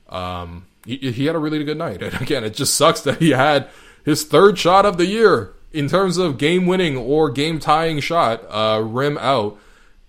Um, 0.09 0.65
he, 0.85 0.97
he 0.97 1.25
had 1.25 1.35
a 1.35 1.39
really 1.39 1.63
good 1.63 1.77
night. 1.77 2.01
And 2.01 2.21
again, 2.21 2.43
it 2.43 2.53
just 2.53 2.73
sucks 2.75 3.01
that 3.01 3.19
he 3.19 3.29
had 3.29 3.69
his 4.03 4.25
third 4.25 4.57
shot 4.57 4.85
of 4.85 4.97
the 4.97 5.05
year 5.05 5.53
in 5.71 5.87
terms 5.87 6.17
of 6.17 6.37
game 6.37 6.65
winning 6.65 6.97
or 6.97 7.29
game 7.29 7.59
tying 7.59 7.99
shot, 7.99 8.43
uh, 8.49 8.81
rim 8.81 9.17
out. 9.17 9.57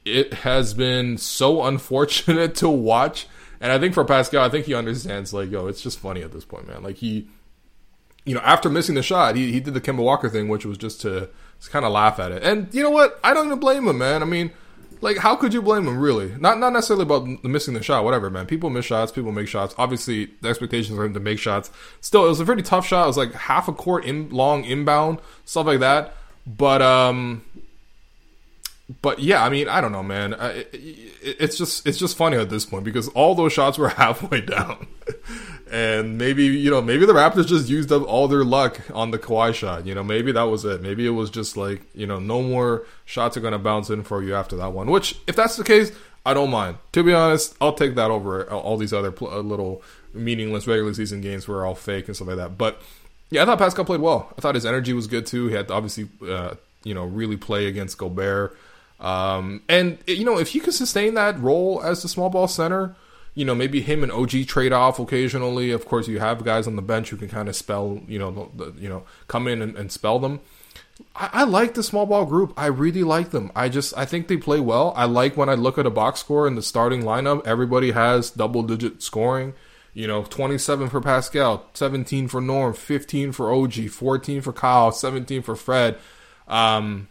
It 0.05 0.35
has 0.35 0.75
been 0.75 1.19
so 1.19 1.63
unfortunate 1.67 2.55
to 2.57 2.69
watch. 2.69 3.27
And 3.61 3.73
I 3.73 3.79
think 3.79 3.95
for 3.95 4.05
Pascal, 4.05 4.45
I 4.45 4.49
think 4.49 4.67
he 4.67 4.75
understands, 4.75 5.33
like, 5.33 5.51
yo, 5.51 5.67
it's 5.67 5.81
just 5.81 5.99
funny 5.99 6.23
at 6.23 6.33
this 6.33 6.45
point, 6.45 6.69
man. 6.69 6.83
Like, 6.83 6.97
he 6.97 7.29
you 8.29 8.35
know, 8.35 8.41
after 8.41 8.69
missing 8.69 8.95
the 8.95 9.03
shot, 9.03 9.37
he, 9.37 9.53
he 9.53 9.59
did 9.59 9.73
the 9.73 9.81
Kemba 9.81 10.03
Walker 10.03 10.29
thing, 10.29 10.49
which 10.49 10.67
was 10.67 10.77
just 10.77 11.01
to, 11.01 11.31
kind 11.71 11.87
of 11.87 11.93
laugh 11.93 12.21
at 12.21 12.31
it. 12.31 12.43
And 12.43 12.73
you 12.75 12.83
know 12.83 12.91
what? 12.91 13.19
I 13.25 13.33
don't 13.33 13.47
even 13.47 13.59
blame 13.59 13.89
him, 13.89 13.97
man. 13.97 14.21
I 14.23 14.27
mean, 14.27 14.53
like, 15.01 15.17
how 15.17 15.35
could 15.35 15.55
you 15.55 15.63
blame 15.63 15.89
him, 15.89 15.99
really? 15.99 16.35
Not 16.39 16.59
not 16.59 16.75
necessarily 16.75 17.05
about 17.05 17.43
the 17.43 17.49
missing 17.49 17.73
the 17.73 17.83
shot, 17.83 18.05
whatever, 18.05 18.29
man. 18.29 18.45
People 18.47 18.69
miss 18.69 18.85
shots, 18.85 19.11
people 19.11 19.33
make 19.33 19.49
shots. 19.49 19.75
Obviously, 19.79 20.27
the 20.43 20.49
expectations 20.51 20.99
are 20.99 21.05
him 21.05 21.15
to 21.15 21.21
make 21.21 21.39
shots. 21.39 21.71
Still, 22.01 22.27
it 22.27 22.29
was 22.29 22.39
a 22.39 22.45
pretty 22.45 22.63
tough 22.63 22.87
shot. 22.87 23.05
It 23.05 23.07
was 23.07 23.17
like 23.17 23.33
half 23.33 23.67
a 23.67 23.73
court 23.73 24.05
in 24.05 24.29
long 24.29 24.65
inbound, 24.65 25.21
stuff 25.47 25.67
like 25.67 25.81
that. 25.81 26.15
But 26.47 26.83
um, 26.83 27.45
but 29.03 29.19
yeah, 29.19 29.45
I 29.45 29.51
mean, 29.51 29.69
I 29.69 29.81
don't 29.81 29.93
know, 29.93 30.03
man. 30.03 30.33
it, 30.33 30.69
it's 31.23 31.59
just 31.59 31.87
it's 31.87 31.99
just 31.99 32.17
funny 32.17 32.39
at 32.39 32.49
this 32.49 32.65
point 32.65 32.85
because 32.85 33.09
all 33.09 33.35
those 33.35 33.53
shots 33.53 33.77
were 33.77 33.89
halfway 33.91 34.41
down, 34.41 34.87
and 35.71 36.17
maybe 36.17 36.45
you 36.45 36.71
know 36.71 36.81
maybe 36.81 37.05
the 37.05 37.13
Raptors 37.13 37.47
just 37.47 37.69
used 37.69 37.93
up 37.93 38.03
all 38.09 38.29
their 38.29 38.45
luck 38.45 38.81
on 38.95 39.11
the 39.11 39.19
Kawhi 39.19 39.55
shot. 39.55 39.85
You 39.87 39.95
know, 39.95 40.03
maybe 40.03 40.33
that 40.33 40.45
was 40.45 40.65
it. 40.65 40.81
Maybe 40.81 41.07
it 41.07 41.11
was 41.11 41.29
just 41.29 41.57
like 41.57 41.83
you 41.95 42.07
know 42.07 42.19
no 42.19 42.43
more 42.43 42.87
shots 43.05 43.37
are 43.37 43.41
going 43.41 43.53
to 43.53 43.59
bounce 43.59 43.91
in 43.91 44.05
for 44.05 44.23
you 44.23 44.35
after 44.35 44.57
that 44.57 44.73
one. 44.73 44.91
Which, 44.91 45.19
if 45.27 45.37
that's 45.37 45.57
the 45.57 45.65
case, 45.65 45.93
I 46.25 46.33
don't 46.33 46.51
mind. 46.51 46.79
To 46.93 47.03
be 47.03 47.13
honest, 47.13 47.57
I'll 47.61 47.75
take 47.75 47.95
that 47.97 48.11
over 48.11 48.51
all 48.51 48.79
these 48.79 48.95
other 48.95 49.13
pl- 49.13 49.33
uh, 49.33 49.41
little 49.41 49.83
meaningless 50.15 50.67
regular 50.67 50.95
season 50.95 51.21
games 51.21 51.47
where 51.47 51.65
all 51.67 51.75
fake 51.75 52.07
and 52.07 52.17
stuff 52.17 52.29
like 52.29 52.39
that. 52.39 52.57
But 52.57 52.81
yeah, 53.31 53.43
I 53.43 53.45
thought 53.45 53.59
Pascal 53.59 53.85
played 53.85 54.01
well. 54.01 54.33
I 54.39 54.41
thought 54.41 54.55
his 54.55 54.65
energy 54.65 54.95
was 54.95 55.07
good 55.07 55.27
too. 55.27 55.49
He 55.49 55.55
had 55.55 55.69
to 55.69 55.75
obviously 55.75 56.09
uh, 56.27 56.55
you 56.85 56.95
know 56.95 57.05
really 57.05 57.37
play 57.37 57.67
against 57.67 57.99
Gobert. 57.99 58.57
Um, 59.01 59.63
and 59.69 59.99
you 60.07 60.25
know, 60.25 60.39
if 60.39 60.49
he 60.49 60.61
could 60.61 60.75
sustain 60.75 61.15
that 61.15 61.39
role 61.41 61.83
as 61.83 62.03
the 62.03 62.09
small 62.09 62.31
ball 62.31 62.49
center, 62.49 62.97
you 63.39 63.45
know, 63.45 63.55
maybe 63.55 63.81
him 63.81 64.03
and 64.03 64.11
OG 64.11 64.47
trade 64.49 64.73
off 64.73 64.99
occasionally. 64.99 65.71
Of 65.71 65.87
course, 65.87 66.09
you 66.09 66.19
have 66.19 66.45
guys 66.45 66.67
on 66.67 66.75
the 66.75 66.83
bench 66.83 67.11
who 67.11 67.17
can 67.17 67.29
kind 67.29 67.49
of 67.49 67.55
spell, 67.55 68.01
you 68.09 68.19
know, 68.19 68.51
the, 68.57 68.65
the, 68.65 68.81
you 68.81 68.89
know, 68.89 69.05
come 69.29 69.47
in 69.47 69.63
and, 69.63 69.77
and 69.77 69.93
spell 69.93 70.19
them. 70.19 70.41
I, 71.15 71.31
I, 71.33 71.45
like 71.45 71.75
the 71.75 71.85
small 71.85 72.05
ball 72.05 72.27
group. 72.27 72.53
I 72.57 72.67
really 72.67 73.05
like 73.05 73.31
them. 73.31 73.53
I 73.55 73.69
just 73.69 73.97
I 73.97 74.07
think 74.07 74.27
they 74.27 74.39
play 74.39 74.59
well. 74.59 74.93
I 74.97 75.05
like 75.05 75.37
when 75.37 75.49
I 75.49 75.55
look 75.55 75.79
at 75.79 75.87
a 75.87 75.91
box 75.91 76.19
score 76.19 76.49
in 76.49 76.57
the 76.57 76.63
starting 76.63 77.03
lineup, 77.03 77.47
everybody 77.47 77.93
has 77.93 78.31
double 78.31 78.65
digit 78.65 79.03
scoring. 79.05 79.55
You 79.95 80.09
know, 80.09 80.25
27 80.25 80.89
for 80.89 81.01
Pascal, 81.01 81.65
17 81.75 82.27
for 82.27 82.41
Norm, 82.41 82.75
15 82.75 83.31
for 83.31 83.53
OG, 83.53 83.89
14 83.91 84.41
for 84.43 84.53
Kyle, 84.53 84.91
17 84.91 85.43
for 85.43 85.55
Fred. 85.55 85.97
Um, 86.49 87.07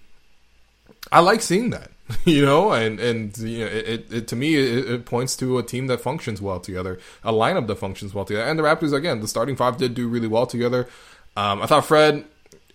I 1.11 1.19
like 1.21 1.41
seeing 1.41 1.69
that, 1.71 1.91
you 2.25 2.45
know, 2.45 2.71
and 2.71 2.99
and 2.99 3.37
you 3.37 3.59
know, 3.59 3.71
it, 3.71 4.11
it 4.11 4.27
to 4.29 4.35
me 4.35 4.55
it, 4.55 4.89
it, 4.89 5.05
points 5.05 5.35
to 5.37 5.57
a 5.57 5.63
team 5.63 5.87
that 5.87 6.01
functions 6.01 6.41
well 6.41 6.59
together, 6.59 6.99
a 7.23 7.31
lineup 7.31 7.67
that 7.67 7.75
functions 7.77 8.13
well 8.13 8.25
together, 8.25 8.45
and 8.45 8.57
the 8.57 8.63
Raptors 8.63 8.93
again, 8.93 9.21
the 9.21 9.27
starting 9.27 9.55
five 9.55 9.77
did 9.77 9.93
do 9.93 10.07
really 10.07 10.27
well 10.27 10.45
together. 10.45 10.87
Um, 11.35 11.61
I 11.61 11.65
thought 11.67 11.85
Fred 11.85 12.25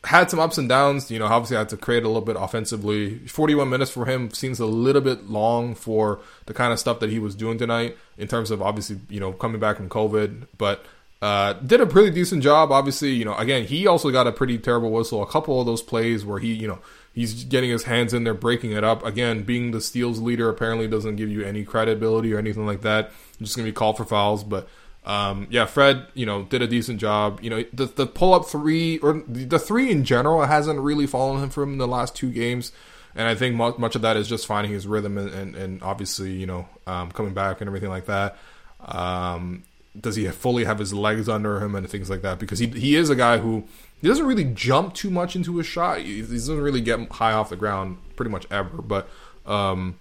had 0.05 0.31
some 0.31 0.41
ups 0.41 0.59
and 0.59 0.69
downs. 0.69 1.11
You 1.11 1.19
know, 1.19 1.27
obviously 1.27 1.57
I 1.57 1.61
had 1.61 1.69
to 1.71 1.77
create 1.77 2.05
a 2.05 2.09
little 2.09 2.23
bit 2.23 2.37
offensively. 2.39 3.19
Forty-one 3.27 3.69
minutes 3.69 3.91
for 3.91 4.07
him 4.07 4.31
seems 4.31 4.61
a 4.61 4.67
little 4.67 5.03
bit 5.03 5.29
long 5.29 5.75
for 5.75 6.21
the 6.47 6.55
kind 6.55 6.73
of 6.73 6.79
stuff 6.79 7.01
that 7.01 7.11
he 7.11 7.19
was 7.19 7.35
doing 7.35 7.59
tonight 7.59 7.97
in 8.19 8.29
terms 8.29 8.51
of 8.51 8.63
obviously 8.63 9.01
you 9.09 9.21
know 9.21 9.33
coming 9.33 9.61
back 9.61 9.77
from 9.77 9.89
COVID, 9.89 10.47
but. 10.59 10.85
Uh, 11.21 11.53
did 11.53 11.81
a 11.81 11.87
pretty 11.87 12.11
decent 12.11 12.43
job. 12.43 12.73
Obviously, 12.73 13.11
you 13.13 13.25
know, 13.25 13.37
again, 13.37 13.65
he 13.65 13.87
also 13.87 14.11
got 14.11 14.27
a 14.27 14.33
pretty 14.33 14.59
terrible 14.59 14.91
whistle. 14.91 15.23
A 15.23 15.27
couple 15.29 15.61
of 15.61 15.67
those 15.67 15.81
plays 15.81 16.25
where 16.25 16.41
he, 16.41 16.53
you 16.53 16.67
know, 16.67 16.81
he's 17.13 17.45
getting 17.45 17.71
his 17.71 17.85
hands 17.85 18.15
in 18.15 18.25
there, 18.25 18.35
breaking 18.35 18.73
it 18.73 18.85
up. 18.85 19.05
Again, 19.05 19.43
being 19.43 19.71
the 19.71 19.81
steals 19.81 20.21
leader 20.21 20.49
apparently 20.49 20.89
doesn't 20.89 21.17
give 21.17 21.29
you 21.29 21.45
any 21.45 21.65
credibility 21.65 22.33
or 22.33 22.39
anything 22.39 22.67
like 22.67 22.83
that. 22.83 23.11
Just 23.41 23.57
gonna 23.57 23.69
be 23.69 23.73
called 23.73 23.97
for 23.97 24.05
fouls, 24.05 24.45
but. 24.45 24.69
Um, 25.05 25.49
yeah, 25.51 25.65
Fred, 25.65 26.07
you 26.15 26.27
know, 26.27 26.45
did 26.45 26.63
a 26.63 26.69
decent 26.69 27.01
job. 27.01 27.41
You 27.43 27.51
know, 27.51 27.65
the, 27.73 27.87
the 27.87 28.07
pull 28.07 28.35
up 28.35 28.47
three 28.47 28.99
or 28.99 29.25
the 29.27 29.59
three 29.59 29.91
in 29.91 30.05
general 30.05 30.45
hasn't 30.45 30.79
really 30.79 31.09
fallen 31.09 31.43
him 31.43 31.51
from 31.51 31.79
the 31.79 31.89
last 31.89 32.15
two 32.15 32.31
games, 32.31 32.71
and 33.17 33.27
I 33.27 33.35
think 33.35 33.57
much, 33.57 33.79
much 33.79 33.97
of 33.97 34.03
that 34.03 34.17
is 34.17 34.29
just 34.29 34.47
finding 34.47 34.73
his 34.73 34.87
rhythm 34.87 35.19
and, 35.19 35.29
and, 35.31 35.57
and 35.57 35.83
obviously, 35.83 36.31
you 36.31 36.47
know, 36.47 36.69
um, 36.87 37.11
coming 37.11 37.35
back 37.35 37.61
and 37.61 37.69
everything 37.69 37.89
like 37.91 38.07
that. 38.07 38.37
Um, 38.81 39.65
does 40.01 40.17
he 40.17 40.27
fully 40.29 40.65
have 40.65 40.79
his 40.79 40.95
legs 40.95 41.29
under 41.29 41.61
him 41.61 41.75
and 41.75 41.89
things 41.89 42.09
like 42.09 42.23
that? 42.23 42.39
Because 42.39 42.59
he 42.59 42.67
he 42.69 42.97
is 42.97 43.11
a 43.11 43.17
guy 43.17 43.39
who 43.39 43.65
he 44.03 44.09
doesn't 44.09 44.27
really 44.27 44.45
jump 44.45 44.95
too 44.95 45.11
much 45.11 45.37
into 45.37 45.57
his 45.57 45.67
shot. 45.67 46.01
He, 46.01 46.17
he 46.17 46.23
doesn't 46.23 46.61
really 46.61 46.81
get 46.81 47.09
high 47.13 47.33
off 47.33 47.51
the 47.51 47.57
ground 47.57 47.99
pretty 48.17 48.33
much 48.33 48.47
ever. 48.51 48.83
But 48.83 49.09
um, 49.47 49.99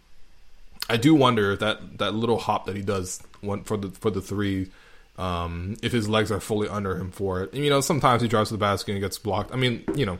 I 0.89 0.97
do 0.97 1.13
wonder 1.13 1.51
if 1.51 1.59
that 1.59 1.99
that 1.99 2.15
little 2.15 2.39
hop 2.39 2.65
that 2.65 2.75
he 2.75 2.81
does 2.81 3.21
for 3.63 3.77
the 3.77 3.89
for 3.91 4.09
the 4.09 4.19
three, 4.19 4.71
um, 5.19 5.77
if 5.83 5.91
his 5.91 6.09
legs 6.09 6.31
are 6.31 6.39
fully 6.39 6.67
under 6.67 6.97
him 6.97 7.11
for 7.11 7.43
it. 7.43 7.53
And, 7.53 7.63
you 7.63 7.69
know, 7.69 7.79
sometimes 7.79 8.23
he 8.23 8.27
drives 8.27 8.49
to 8.49 8.55
the 8.55 8.59
basket 8.59 8.93
and 8.93 9.01
gets 9.01 9.19
blocked. 9.19 9.53
I 9.53 9.55
mean, 9.55 9.83
you 9.95 10.07
know, 10.07 10.17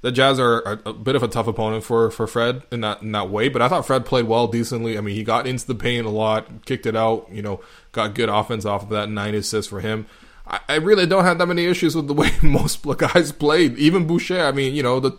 the 0.00 0.10
Jazz 0.10 0.40
are, 0.40 0.66
are, 0.66 0.80
a 0.86 0.94
bit 0.94 1.14
of 1.14 1.22
a 1.22 1.28
tough 1.28 1.46
opponent 1.46 1.84
for 1.84 2.10
for 2.10 2.26
Fred 2.26 2.62
in 2.72 2.80
that 2.80 3.02
in 3.02 3.12
that 3.12 3.28
way. 3.28 3.50
But 3.50 3.60
I 3.60 3.68
thought 3.68 3.86
Fred 3.86 4.06
played 4.06 4.24
well, 4.24 4.46
decently. 4.46 4.96
I 4.96 5.02
mean, 5.02 5.14
he 5.14 5.24
got 5.24 5.46
into 5.46 5.66
the 5.66 5.74
paint 5.74 6.06
a 6.06 6.10
lot, 6.10 6.64
kicked 6.64 6.86
it 6.86 6.96
out. 6.96 7.28
You 7.30 7.42
know, 7.42 7.60
got 7.92 8.14
good 8.14 8.30
offense 8.30 8.64
off 8.64 8.84
of 8.84 8.88
that. 8.88 9.10
Nine 9.10 9.34
assists 9.34 9.68
for 9.68 9.80
him. 9.80 10.06
I, 10.68 10.76
really 10.76 11.06
don't 11.06 11.24
have 11.24 11.38
that 11.38 11.46
many 11.46 11.66
issues 11.66 11.94
with 11.94 12.08
the 12.08 12.14
way 12.14 12.32
most 12.42 12.84
guys 12.98 13.32
played. 13.32 13.78
Even 13.78 14.06
Boucher, 14.06 14.44
I 14.44 14.52
mean, 14.52 14.74
you 14.74 14.82
know, 14.82 15.00
the 15.00 15.16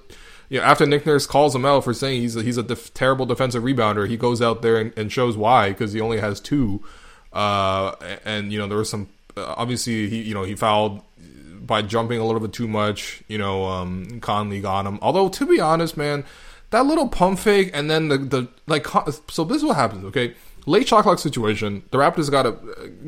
you 0.49 0.59
know, 0.59 0.65
after 0.65 0.85
Nick 0.85 1.05
Nurse 1.05 1.25
calls 1.25 1.55
him 1.55 1.65
out 1.65 1.85
for 1.85 1.93
saying 1.93 2.21
he's 2.21 2.35
a, 2.35 2.43
he's 2.43 2.57
a 2.57 2.63
def- 2.63 2.93
terrible 2.93 3.25
defensive 3.25 3.63
rebounder, 3.63 4.09
he 4.09 4.17
goes 4.17 4.41
out 4.41 4.61
there 4.61 4.77
and, 4.77 4.91
and 4.97 5.09
shows 5.09 5.37
why 5.37 5.69
because 5.69 5.93
he 5.93 6.01
only 6.01 6.19
has 6.19 6.41
two. 6.41 6.83
Uh, 7.31 7.95
and 8.25 8.51
you 8.51 8.59
know 8.59 8.67
there 8.67 8.77
was 8.77 8.89
some 8.89 9.07
uh, 9.37 9.53
obviously 9.55 10.09
he 10.09 10.21
you 10.21 10.33
know 10.33 10.43
he 10.43 10.55
fouled 10.55 11.01
by 11.61 11.81
jumping 11.81 12.19
a 12.19 12.25
little 12.25 12.41
bit 12.41 12.51
too 12.51 12.67
much. 12.67 13.23
You 13.29 13.37
know, 13.37 13.65
um, 13.65 14.19
Conley 14.19 14.59
got 14.59 14.85
him. 14.85 14.99
Although 15.01 15.29
to 15.29 15.45
be 15.45 15.61
honest, 15.61 15.95
man, 15.95 16.25
that 16.71 16.85
little 16.85 17.07
pump 17.07 17.39
fake 17.39 17.71
and 17.73 17.89
then 17.89 18.09
the 18.09 18.17
the 18.17 18.47
like. 18.67 18.85
So 19.29 19.45
this 19.45 19.57
is 19.57 19.63
what 19.63 19.77
happens. 19.77 20.03
Okay, 20.05 20.33
late 20.65 20.88
shot 20.88 21.04
clock 21.04 21.19
situation. 21.19 21.84
The 21.91 21.97
Raptors 21.97 22.30
got 22.30 22.45
a 22.45 22.52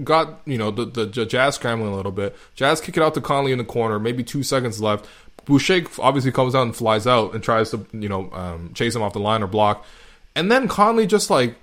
got 0.04 0.42
you 0.46 0.58
know 0.58 0.72
the 0.72 0.86
the 0.86 1.26
Jazz 1.26 1.56
scrambling 1.56 1.94
a 1.94 1.96
little 1.96 2.12
bit. 2.12 2.36
Jazz 2.56 2.82
kick 2.82 2.98
it 2.98 3.04
out 3.04 3.13
to 3.16 3.22
Conley 3.22 3.52
in 3.52 3.58
the 3.58 3.63
corner. 3.63 4.00
Maybe 4.00 4.24
two 4.24 4.44
seconds 4.44 4.82
left. 4.82 5.08
Boucher 5.46 5.84
obviously 6.00 6.32
comes 6.32 6.56
out 6.56 6.63
and 6.63 6.76
flies 6.76 7.06
out 7.06 7.34
and 7.34 7.44
tries 7.44 7.72
to 7.72 7.86
you 7.94 8.10
know 8.10 8.32
um, 8.32 8.74
chase 8.74 8.96
him 8.96 9.02
off 9.02 9.13
the 9.13 9.20
line 9.20 9.44
or 9.44 9.48
block. 9.48 9.86
And 10.36 10.52
then 10.52 10.68
Conley 10.68 11.06
just 11.06 11.30
like 11.30 11.56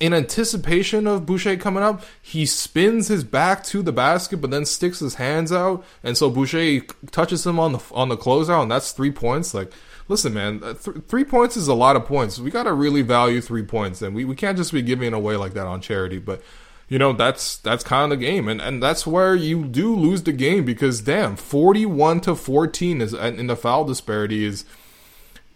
in 0.00 0.12
anticipation 0.12 1.06
of 1.06 1.24
Boucher 1.24 1.56
coming 1.56 1.82
up, 1.82 2.02
he 2.20 2.46
spins 2.46 3.08
his 3.08 3.22
back 3.24 3.62
to 3.64 3.82
the 3.82 3.92
basket, 3.92 4.38
but 4.38 4.50
then 4.50 4.64
sticks 4.64 4.98
his 4.98 5.14
hands 5.14 5.52
out, 5.52 5.84
and 6.02 6.16
so 6.16 6.30
Boucher 6.30 6.80
touches 7.10 7.46
him 7.46 7.58
on 7.58 7.72
the 7.72 7.80
on 7.92 8.08
the 8.08 8.16
closeout, 8.16 8.62
and 8.62 8.70
that's 8.70 8.92
three 8.92 9.12
points. 9.12 9.54
Like, 9.54 9.72
listen, 10.08 10.34
man, 10.34 10.60
th- 10.60 11.04
three 11.08 11.24
points 11.24 11.56
is 11.56 11.68
a 11.68 11.74
lot 11.74 11.96
of 11.96 12.04
points. 12.04 12.38
We 12.38 12.50
got 12.50 12.64
to 12.64 12.72
really 12.72 13.02
value 13.02 13.40
three 13.40 13.62
points, 13.62 14.02
and 14.02 14.14
we, 14.14 14.24
we 14.24 14.34
can't 14.34 14.56
just 14.56 14.72
be 14.72 14.82
giving 14.82 15.12
away 15.12 15.36
like 15.36 15.54
that 15.54 15.66
on 15.66 15.80
charity. 15.80 16.18
But 16.18 16.42
you 16.88 16.98
know, 16.98 17.12
that's 17.12 17.56
that's 17.58 17.82
kind 17.82 18.12
of 18.12 18.18
the 18.18 18.24
game, 18.24 18.48
and 18.48 18.60
and 18.60 18.82
that's 18.82 19.06
where 19.06 19.34
you 19.34 19.64
do 19.64 19.94
lose 19.94 20.22
the 20.22 20.32
game 20.32 20.64
because 20.64 21.00
damn, 21.00 21.36
forty 21.36 21.86
one 21.86 22.20
to 22.22 22.34
fourteen 22.34 23.00
is 23.00 23.14
in 23.14 23.46
the 23.46 23.56
foul 23.56 23.84
disparity 23.84 24.44
is 24.44 24.64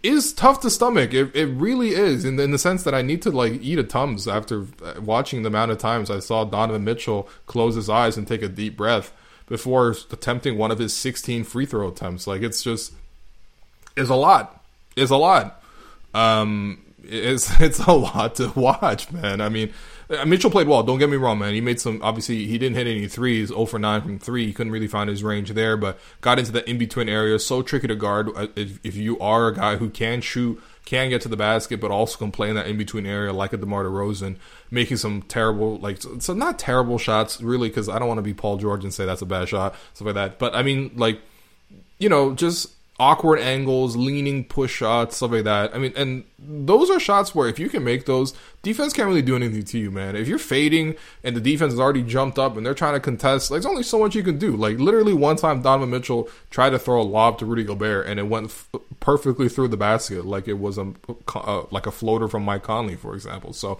is 0.01 0.33
tough 0.33 0.61
to 0.61 0.69
stomach. 0.69 1.13
It, 1.13 1.35
it 1.35 1.47
really 1.47 1.89
is, 1.89 2.23
in 2.23 2.37
the, 2.37 2.43
in 2.43 2.51
the 2.51 2.57
sense 2.57 2.83
that 2.83 2.95
I 2.95 3.01
need 3.01 3.21
to 3.23 3.31
like 3.31 3.53
eat 3.61 3.79
a 3.79 3.83
tums 3.83 4.27
after 4.27 4.65
uh, 4.83 5.01
watching 5.01 5.43
the 5.43 5.47
amount 5.47 5.71
of 5.71 5.77
times 5.77 6.09
I 6.09 6.19
saw 6.19 6.45
Donovan 6.45 6.83
Mitchell 6.83 7.27
close 7.47 7.75
his 7.75 7.89
eyes 7.89 8.17
and 8.17 8.27
take 8.27 8.41
a 8.41 8.47
deep 8.47 8.77
breath 8.77 9.11
before 9.47 9.95
attempting 10.11 10.57
one 10.57 10.71
of 10.71 10.79
his 10.79 10.95
16 10.95 11.43
free 11.43 11.65
throw 11.65 11.89
attempts. 11.89 12.27
Like 12.27 12.41
it's 12.41 12.63
just 12.63 12.93
is 13.99 14.09
a 14.09 14.15
lot. 14.15 14.63
Is 14.95 15.11
a 15.11 15.17
lot. 15.17 15.61
Um, 16.13 16.83
it's 17.03 17.59
it's 17.59 17.79
a 17.79 17.91
lot 17.91 18.35
to 18.35 18.51
watch, 18.55 19.11
man. 19.11 19.41
I 19.41 19.49
mean, 19.49 19.73
uh, 20.09 20.25
Mitchell 20.25 20.49
played 20.49 20.67
well. 20.67 20.83
Don't 20.83 20.99
get 20.99 21.09
me 21.09 21.17
wrong, 21.17 21.39
man. 21.39 21.53
He 21.53 21.61
made 21.61 21.79
some. 21.79 22.01
Obviously, 22.01 22.47
he 22.47 22.57
didn't 22.57 22.75
hit 22.75 22.87
any 22.87 23.07
threes. 23.07 23.49
0 23.49 23.65
for 23.65 23.79
9 23.79 24.01
from 24.01 24.19
three. 24.19 24.45
He 24.45 24.53
couldn't 24.53 24.71
really 24.71 24.87
find 24.87 25.09
his 25.09 25.23
range 25.23 25.51
there, 25.51 25.77
but 25.77 25.99
got 26.21 26.39
into 26.39 26.51
the 26.51 26.67
in 26.69 26.77
between 26.77 27.09
area. 27.09 27.37
So 27.39 27.61
tricky 27.61 27.87
to 27.87 27.95
guard. 27.95 28.29
Uh, 28.35 28.47
if, 28.55 28.79
if, 28.83 28.95
you 28.95 29.19
are 29.19 29.47
a 29.47 29.53
guy 29.53 29.75
who 29.75 29.89
can 29.89 30.21
shoot, 30.21 30.61
can 30.85 31.09
get 31.09 31.21
to 31.21 31.29
the 31.29 31.37
basket, 31.37 31.79
but 31.79 31.91
also 31.91 32.17
can 32.17 32.31
play 32.31 32.49
in 32.49 32.55
that 32.55 32.67
in 32.67 32.77
between 32.77 33.05
area, 33.05 33.31
like 33.31 33.53
a 33.53 33.57
DeMar 33.57 33.83
DeRozan, 33.83 34.37
making 34.71 34.97
some 34.97 35.21
terrible, 35.23 35.77
like 35.77 36.01
so 36.01 36.33
not 36.33 36.57
terrible 36.57 36.97
shots, 36.97 37.41
really, 37.41 37.69
because 37.69 37.87
I 37.87 37.99
don't 37.99 38.07
want 38.07 38.17
to 38.17 38.23
be 38.23 38.33
Paul 38.33 38.57
George 38.57 38.83
and 38.83 38.93
say 38.93 39.05
that's 39.05 39.21
a 39.21 39.27
bad 39.27 39.47
shot, 39.49 39.75
stuff 39.93 40.07
like 40.07 40.15
that. 40.15 40.39
But 40.39 40.55
I 40.55 40.63
mean, 40.63 40.91
like, 40.95 41.21
you 41.99 42.09
know, 42.09 42.33
just 42.33 42.73
awkward 42.99 43.39
angles, 43.39 43.95
leaning 43.95 44.43
push 44.43 44.71
shots, 44.71 45.15
stuff 45.17 45.31
like 45.31 45.45
that. 45.45 45.73
I 45.73 45.77
mean, 45.77 45.93
and 45.95 46.25
those 46.37 46.89
are 46.89 46.99
shots 46.99 47.33
where 47.33 47.47
if 47.47 47.57
you 47.57 47.69
can 47.69 47.83
make 47.83 48.05
those, 48.05 48.33
defense 48.61 48.91
can't 48.91 49.07
really 49.07 49.21
do 49.21 49.37
anything 49.37 49.63
to 49.63 49.79
you, 49.79 49.89
man. 49.89 50.17
If 50.17 50.27
you're 50.27 50.37
fading 50.37 50.95
and 51.23 51.35
the 51.35 51.39
defense 51.39 51.71
has 51.71 51.79
already 51.79 52.03
jumped 52.03 52.37
up 52.37 52.57
and 52.57 52.65
they're 52.65 52.73
trying 52.73 52.95
to 52.95 52.99
contest, 52.99 53.49
like, 53.49 53.61
there's 53.61 53.65
only 53.65 53.83
so 53.83 53.99
much 53.99 54.15
you 54.15 54.23
can 54.23 54.37
do. 54.37 54.55
Like, 54.55 54.79
literally, 54.79 55.13
one 55.13 55.37
time 55.37 55.61
Donovan 55.61 55.89
Mitchell 55.89 56.29
tried 56.49 56.71
to 56.71 56.79
throw 56.79 57.01
a 57.01 57.03
lob 57.03 57.39
to 57.39 57.45
Rudy 57.45 57.63
Gobert 57.63 58.05
and 58.05 58.19
it 58.19 58.27
went 58.27 58.47
f- 58.47 58.69
perfectly 58.99 59.47
through 59.47 59.69
the 59.69 59.77
basket, 59.77 60.25
like 60.25 60.47
it 60.47 60.59
was 60.59 60.77
a 60.77 60.93
uh, 61.35 61.63
like 61.71 61.87
a 61.87 61.91
floater 61.91 62.27
from 62.27 62.43
Mike 62.43 62.63
Conley, 62.63 62.95
for 62.95 63.15
example. 63.15 63.53
So. 63.53 63.79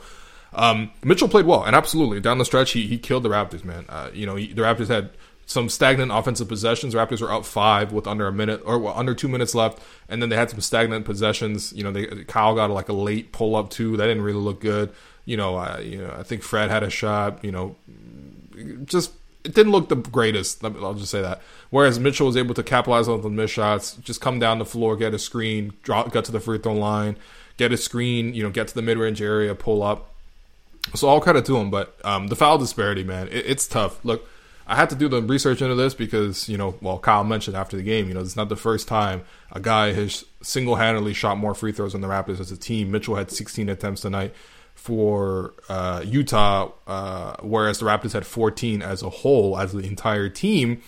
Um, 0.52 0.90
Mitchell 1.04 1.30
played 1.30 1.46
well, 1.46 1.64
and 1.64 1.76
absolutely 1.76 2.20
down 2.20 2.40
the 2.40 2.44
stretch, 2.44 2.72
he, 2.72 2.88
he 2.88 2.98
killed 2.98 3.22
the 3.22 3.30
Raptors, 3.30 3.64
man. 3.64 3.86
Uh, 3.88 4.10
you 4.12 4.26
know, 4.26 4.36
he, 4.36 4.52
the 4.52 4.64
Raptors 4.64 4.88
had 4.88 5.12
some 5.50 5.68
stagnant 5.68 6.12
offensive 6.12 6.48
possessions. 6.48 6.94
Raptors 6.94 7.22
were 7.22 7.32
up 7.32 7.44
five 7.44 7.92
with 7.92 8.06
under 8.06 8.28
a 8.28 8.32
minute 8.32 8.62
or 8.66 8.96
under 8.96 9.16
two 9.16 9.28
minutes 9.28 9.56
left, 9.56 9.80
and 10.08 10.22
then 10.22 10.30
they 10.30 10.36
had 10.36 10.52
some 10.52 10.62
stagnant 10.62 11.06
possessions. 11.06 11.74
You 11.74 11.84
know, 11.84 11.92
they 11.92 12.06
Kyle 12.26 12.54
got 12.54 12.70
like 12.70 12.88
a 12.88 12.94
late 12.94 13.32
pull 13.32 13.56
up 13.56 13.72
too. 13.72 13.98
That 13.98 14.06
didn't 14.06 14.22
really 14.22 14.38
look 14.38 14.62
good. 14.62 14.94
You 15.26 15.38
know, 15.38 15.58
uh, 15.58 15.80
you 15.84 15.98
know, 15.98 16.16
I 16.16 16.22
think 16.22 16.44
Fred 16.44 16.70
had 16.70 16.84
a 16.84 16.92
shot. 16.92 17.44
You 17.44 17.52
know, 17.52 17.76
just 18.86 19.12
it 19.44 19.56
didn't 19.56 19.72
look 19.72 19.90
the 19.90 19.96
greatest. 19.96 20.64
I'll 20.64 20.94
just 20.94 21.10
say 21.10 21.24
that. 21.24 21.42
Whereas 21.72 22.00
Mitchell 22.00 22.28
was 22.28 22.38
able 22.38 22.54
to 22.54 22.62
capitalize 22.62 23.08
on 23.08 23.24
the 23.24 23.30
missed 23.32 23.56
shots, 23.56 23.96
just 23.96 24.22
come 24.22 24.38
down 24.38 24.60
the 24.60 24.66
floor, 24.66 24.96
get 24.96 25.16
a 25.16 25.20
screen, 25.20 25.74
drop, 25.82 26.14
get 26.14 26.26
to 26.26 26.32
the 26.32 26.40
free 26.40 26.60
throw 26.60 26.76
line, 26.76 27.18
get 27.58 27.72
a 27.72 27.78
screen, 27.78 28.36
you 28.36 28.44
know, 28.44 28.52
get 28.52 28.68
to 28.68 28.76
the 28.76 28.84
mid 28.84 29.00
range 29.00 29.20
area, 29.20 29.56
pull 29.56 29.82
up. 29.82 30.14
So 30.94 31.08
all 31.08 31.20
credit 31.20 31.46
to 31.46 31.58
him, 31.58 31.72
but 31.72 31.98
um, 32.06 32.28
the 32.28 32.36
foul 32.36 32.60
disparity, 32.60 33.04
man, 33.04 33.30
it, 33.30 33.46
it's 33.48 33.68
tough. 33.68 34.06
Look, 34.06 34.30
I 34.70 34.76
had 34.76 34.92
to 34.92 34.96
do 34.96 35.10
the 35.10 35.20
research 35.20 35.64
into 35.64 35.74
this 35.74 35.96
because, 35.96 36.48
you 36.48 36.56
know, 36.56 36.76
well, 36.80 37.00
Kyle 37.00 37.24
mentioned 37.24 37.58
after 37.58 37.76
the 37.76 37.82
game, 37.82 38.08
you 38.08 38.14
know, 38.14 38.20
it's 38.20 38.36
not 38.36 38.50
the 38.50 38.56
first 38.56 38.88
time 38.88 39.24
a 39.52 39.60
guy 39.60 39.94
has 39.94 40.24
single 40.44 40.76
handedly 40.76 41.14
shot 41.14 41.40
more 41.40 41.56
free 41.56 41.72
throws 41.72 41.94
than 41.94 42.02
the 42.02 42.08
Raptors 42.08 42.40
as 42.40 42.52
a 42.52 42.58
team. 42.58 42.92
Mitchell 42.92 43.16
had 43.16 43.32
16 43.32 43.68
attempts 43.68 44.02
tonight 44.02 44.32
for 44.76 45.56
uh, 45.70 46.04
Utah, 46.06 46.72
uh, 46.86 47.36
whereas 47.42 47.80
the 47.80 47.86
Raptors 47.88 48.14
had 48.14 48.28
14 48.28 48.84
as 48.84 49.02
a 49.02 49.10
whole, 49.10 49.58
as 49.58 49.74
the 49.74 49.80
entire 49.80 50.30
team. 50.30 50.84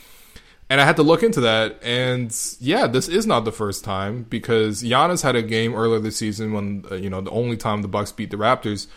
And 0.69 0.79
I 0.79 0.85
had 0.85 0.95
to 0.97 1.03
look 1.03 1.23
into 1.23 1.41
that, 1.41 1.83
and 1.83 2.33
yeah, 2.59 2.85
this 2.87 3.09
is 3.09 3.27
not 3.27 3.45
the 3.45 3.51
first 3.51 3.83
time 3.83 4.27
because 4.29 4.83
Giannis 4.83 5.23
had 5.23 5.35
a 5.35 5.41
game 5.41 5.73
earlier 5.73 5.99
this 5.99 6.15
season 6.15 6.53
when 6.53 6.85
uh, 6.89 6.95
you 6.95 7.09
know 7.09 7.19
the 7.19 7.31
only 7.31 7.57
time 7.57 7.81
the 7.81 7.89
Bucks 7.89 8.13
beat 8.13 8.31
the 8.31 8.37
Raptors 8.37 8.87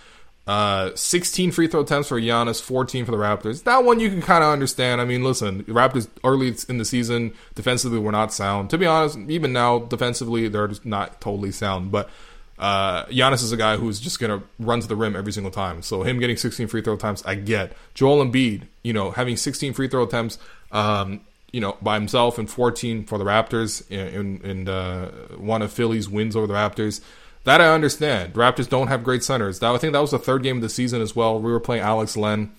uh, 0.47 0.91
16 0.95 1.53
free 1.53 1.69
throw 1.69 1.81
attempts 1.81 2.09
for 2.09 2.21
Giannis, 2.21 2.61
14 2.61 3.07
for 3.07 3.11
the 3.11 3.17
Raptors. 3.17 3.65
That 3.65 3.85
one 3.85 3.99
you 3.99 4.11
can 4.11 4.21
kind 4.21 4.45
of 4.45 4.51
understand. 4.51 5.01
I 5.01 5.05
mean, 5.05 5.25
listen, 5.25 5.65
Raptors 5.65 6.09
early 6.23 6.55
in 6.69 6.79
the 6.79 6.85
season 6.85 7.33
defensively 7.55 7.99
were 7.99 8.13
not 8.13 8.33
sound. 8.33 8.71
To 8.71 8.79
be 8.79 8.87
honest, 8.87 9.19
even 9.29 9.53
now 9.53 9.81
defensively 9.81 10.49
they're 10.49 10.69
just 10.69 10.85
not 10.85 11.21
totally 11.21 11.51
sound. 11.51 11.91
But 11.91 12.11
uh, 12.59 13.07
Giannis 13.07 13.43
is 13.43 13.53
a 13.53 13.57
guy 13.57 13.77
who's 13.77 13.99
just 13.99 14.21
gonna 14.21 14.43
run 14.59 14.81
to 14.81 14.87
the 14.87 14.97
rim 14.97 15.17
every 15.17 15.33
single 15.33 15.51
time. 15.51 15.81
So 15.81 16.03
him 16.03 16.19
getting 16.19 16.37
16 16.37 16.69
free 16.69 16.83
throw 16.83 16.95
attempts, 16.95 17.25
I 17.25 17.37
get. 17.37 17.73
Joel 17.95 18.25
Embiid, 18.25 18.65
you 18.83 18.93
know, 18.93 19.13
having 19.13 19.39
16 19.39 19.73
free 19.73 19.89
throw 19.89 20.03
attempts, 20.03 20.39
um, 20.73 21.23
you 21.53 21.61
know, 21.61 21.79
by 21.81 21.95
himself 21.95 22.37
and 22.39 22.51
14 22.51 23.07
for 23.07 23.17
the 23.17 23.25
Raptors 23.25 23.89
in, 23.91 24.41
in, 24.41 24.51
in 24.51 24.69
uh, 24.69 25.11
one 25.39 25.63
of 25.63 25.73
Philly's 25.73 26.09
wins 26.09 26.37
over 26.37 26.47
the 26.47 26.55
Raptors. 26.55 27.01
That 27.45 27.61
I 27.61 27.73
understand. 27.75 28.35
Raptors 28.35 28.69
don't 28.69 28.89
have 28.89 29.05
great 29.05 29.23
centers. 29.23 29.59
That 29.59 29.75
I 29.75 29.79
think 29.79 29.93
that 29.93 30.01
was 30.01 30.11
the 30.11 30.19
third 30.19 30.43
game 30.43 30.57
of 30.57 30.63
the 30.63 30.69
season 30.69 31.01
as 31.01 31.15
well. 31.15 31.39
We 31.39 31.53
were 31.53 31.61
playing 31.61 31.83
Alex 31.83 32.17
Len. 32.17 32.53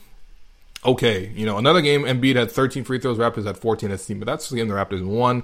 Okay, 0.86 1.32
you 1.36 1.48
know, 1.48 1.58
another 1.58 1.82
game, 1.82 2.04
Embiid 2.04 2.36
had 2.36 2.52
13 2.52 2.84
free 2.84 3.00
throws, 3.00 3.18
Raptors 3.18 3.48
had 3.48 3.58
14 3.58 3.90
as 3.90 4.06
team, 4.06 4.20
but 4.20 4.28
that's 4.28 4.50
the 4.50 4.56
game 4.56 4.68
the 4.68 4.76
Raptors 4.76 5.04
won. 5.04 5.42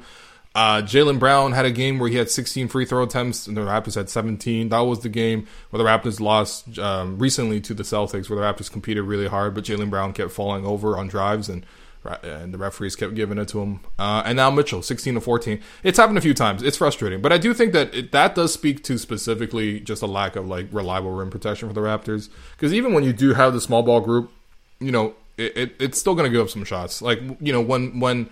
Uh, 0.54 0.82
Jaylen 0.82 1.18
Brown 1.18 1.54
had 1.54 1.66
a 1.66 1.72
game 1.72 1.98
where 1.98 2.10
he 2.10 2.18
had 2.18 2.30
16 2.30 2.68
free 2.68 2.86
throw 2.86 3.04
attempts, 3.04 3.48
and 3.48 3.56
the 3.58 3.62
Raptors 3.62 3.96
had 3.96 4.10
17. 4.10 4.70
That 4.70 4.80
was 4.80 5.00
the 5.00 5.10
game 5.10 5.48
where 5.70 5.82
the 5.82 5.90
Raptors 5.90 6.20
lost 6.20 6.78
um, 6.78 7.18
recently 7.18 7.60
to 7.62 7.74
the 7.74 7.84
Celtics, 7.84 8.30
where 8.30 8.38
the 8.38 8.46
Raptors 8.46 8.72
competed 8.72 9.04
really 9.06 9.28
hard, 9.28 9.56
but 9.56 9.64
Jaylen 9.64 9.90
Brown 9.90 10.14
kept 10.14 10.32
falling 10.32 10.66
over 10.66 10.98
on 10.98 11.08
drives, 11.08 11.50
and 11.50 11.66
and 12.04 12.54
the 12.54 12.58
referees 12.58 12.96
kept 12.96 13.14
giving 13.14 13.38
it 13.38 13.48
to 13.50 13.62
him. 13.62 13.80
Uh, 14.00 14.24
and 14.26 14.36
now 14.36 14.50
Mitchell, 14.50 14.82
16 14.82 15.16
to 15.16 15.22
14. 15.22 15.62
It's 15.84 15.98
happened 15.98 16.18
a 16.18 16.22
few 16.22 16.34
times. 16.34 16.64
It's 16.64 16.78
frustrating, 16.78 17.22
but 17.22 17.32
I 17.32 17.38
do 17.38 17.54
think 17.54 17.74
that 17.74 17.94
it, 17.94 18.12
that 18.12 18.36
does 18.36 18.54
speak 18.54 18.84
to 18.86 18.98
specifically 18.98 19.80
just 19.80 20.02
a 20.02 20.08
lack 20.08 20.36
of 20.36 20.48
like 20.48 20.68
reliable 20.72 21.12
rim 21.12 21.30
protection 21.30 21.68
for 21.68 21.74
the 21.74 21.82
Raptors. 21.82 22.30
Because 22.54 22.74
even 22.74 22.94
when 22.94 23.04
you 23.04 23.14
do 23.14 23.34
have 23.34 23.54
the 23.54 23.62
small 23.62 23.84
ball 23.84 24.02
group, 24.02 24.32
you 24.80 24.92
know, 24.92 25.14
it, 25.38 25.58
it, 25.58 25.76
it's 25.80 26.00
still 26.00 26.16
going 26.16 26.30
to 26.30 26.36
give 26.36 26.46
up 26.46 26.50
some 26.50 26.64
shots. 26.64 27.02
Like 27.02 27.22
you 27.40 27.54
know, 27.54 27.62
when 27.62 28.00
when 28.00 28.30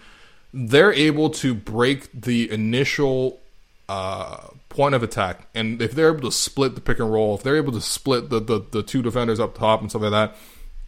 they're 0.52 0.94
able 0.94 1.30
to 1.30 1.54
break 1.54 2.10
the 2.12 2.52
initial 2.52 3.40
uh, 3.88 4.48
point 4.70 4.96
of 4.96 5.04
attack, 5.04 5.48
and 5.54 5.80
if 5.82 5.92
they're 5.92 6.10
able 6.10 6.30
to 6.30 6.36
split 6.36 6.74
the 6.74 6.82
pick 6.82 7.00
and 7.00 7.12
roll, 7.12 7.36
if 7.36 7.44
they're 7.44 7.58
able 7.58 7.74
to 7.74 7.82
split 7.82 8.30
the 8.30 8.40
the, 8.40 8.66
the 8.72 8.84
two 8.84 9.04
defenders 9.04 9.40
up 9.40 9.58
top 9.58 9.82
and 9.82 9.92
stuff 9.92 10.02
like 10.02 10.12
that 10.12 10.36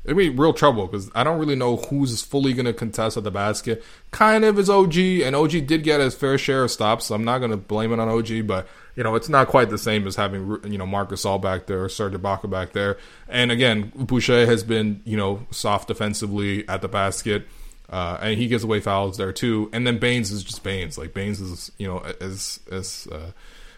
it'd 0.03 0.17
be 0.17 0.29
real 0.29 0.53
trouble 0.53 0.87
because 0.87 1.11
I 1.13 1.23
don't 1.23 1.39
really 1.39 1.55
know 1.55 1.77
who's 1.77 2.21
fully 2.21 2.53
going 2.53 2.65
to 2.65 2.73
contest 2.73 3.17
at 3.17 3.23
the 3.23 3.31
basket. 3.31 3.83
Kind 4.11 4.43
of 4.45 4.57
is 4.57 4.69
OG, 4.69 4.97
and 4.97 5.35
OG 5.35 5.67
did 5.67 5.83
get 5.83 5.99
his 5.99 6.15
fair 6.15 6.37
share 6.37 6.63
of 6.63 6.71
stops, 6.71 7.05
so 7.05 7.15
I'm 7.15 7.23
not 7.23 7.39
going 7.39 7.51
to 7.51 7.57
blame 7.57 7.93
it 7.93 7.99
on 7.99 8.09
OG, 8.09 8.47
but 8.47 8.67
you 8.95 9.03
know, 9.03 9.15
it's 9.15 9.29
not 9.29 9.47
quite 9.47 9.69
the 9.69 9.77
same 9.77 10.05
as 10.07 10.15
having 10.15 10.59
you 10.65 10.77
know 10.77 10.85
Marc 10.85 11.09
Gasol 11.09 11.41
back 11.41 11.67
there 11.67 11.83
or 11.83 11.89
Serge 11.89 12.13
Ibaka 12.13 12.49
back 12.49 12.73
there. 12.73 12.97
And 13.29 13.51
again, 13.51 13.91
Boucher 13.95 14.45
has 14.45 14.63
been 14.63 15.01
you 15.05 15.17
know 15.17 15.45
soft 15.51 15.87
defensively 15.87 16.67
at 16.67 16.81
the 16.81 16.87
basket. 16.87 17.47
Uh, 17.89 18.17
and 18.21 18.39
he 18.39 18.47
gives 18.47 18.63
away 18.63 18.79
fouls 18.79 19.17
there 19.17 19.33
too. 19.33 19.69
And 19.73 19.85
then 19.85 19.97
Baynes 19.99 20.31
is 20.31 20.45
just 20.45 20.63
Baynes. 20.63 20.97
Like 20.97 21.13
Baynes 21.13 21.41
is, 21.41 21.73
you 21.77 21.85
know, 21.85 21.99
as 22.21 22.61
as 22.71 23.05
uh, 23.11 23.31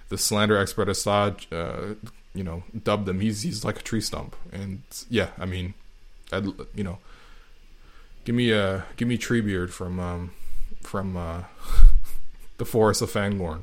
the 0.09 0.19
slander 0.19 0.55
expert 0.55 0.87
Assad, 0.87 1.47
uh, 1.51 1.95
you 2.35 2.43
know, 2.43 2.61
dubbed 2.83 3.09
him. 3.09 3.19
He's 3.19 3.41
he's 3.41 3.65
like 3.65 3.79
a 3.79 3.81
tree 3.81 4.01
stump. 4.01 4.35
And 4.51 4.83
yeah, 5.09 5.29
I 5.39 5.45
mean, 5.45 5.73
I'd, 6.33 6.45
you 6.75 6.83
know, 6.83 6.99
give 8.25 8.35
me 8.35 8.51
a 8.51 8.85
give 8.97 9.07
me 9.07 9.17
Treebeard 9.17 9.69
from 9.69 9.99
um, 9.99 10.31
from 10.81 11.17
uh, 11.17 11.43
the 12.57 12.65
Forest 12.65 13.01
of 13.01 13.11
Fangorn. 13.11 13.61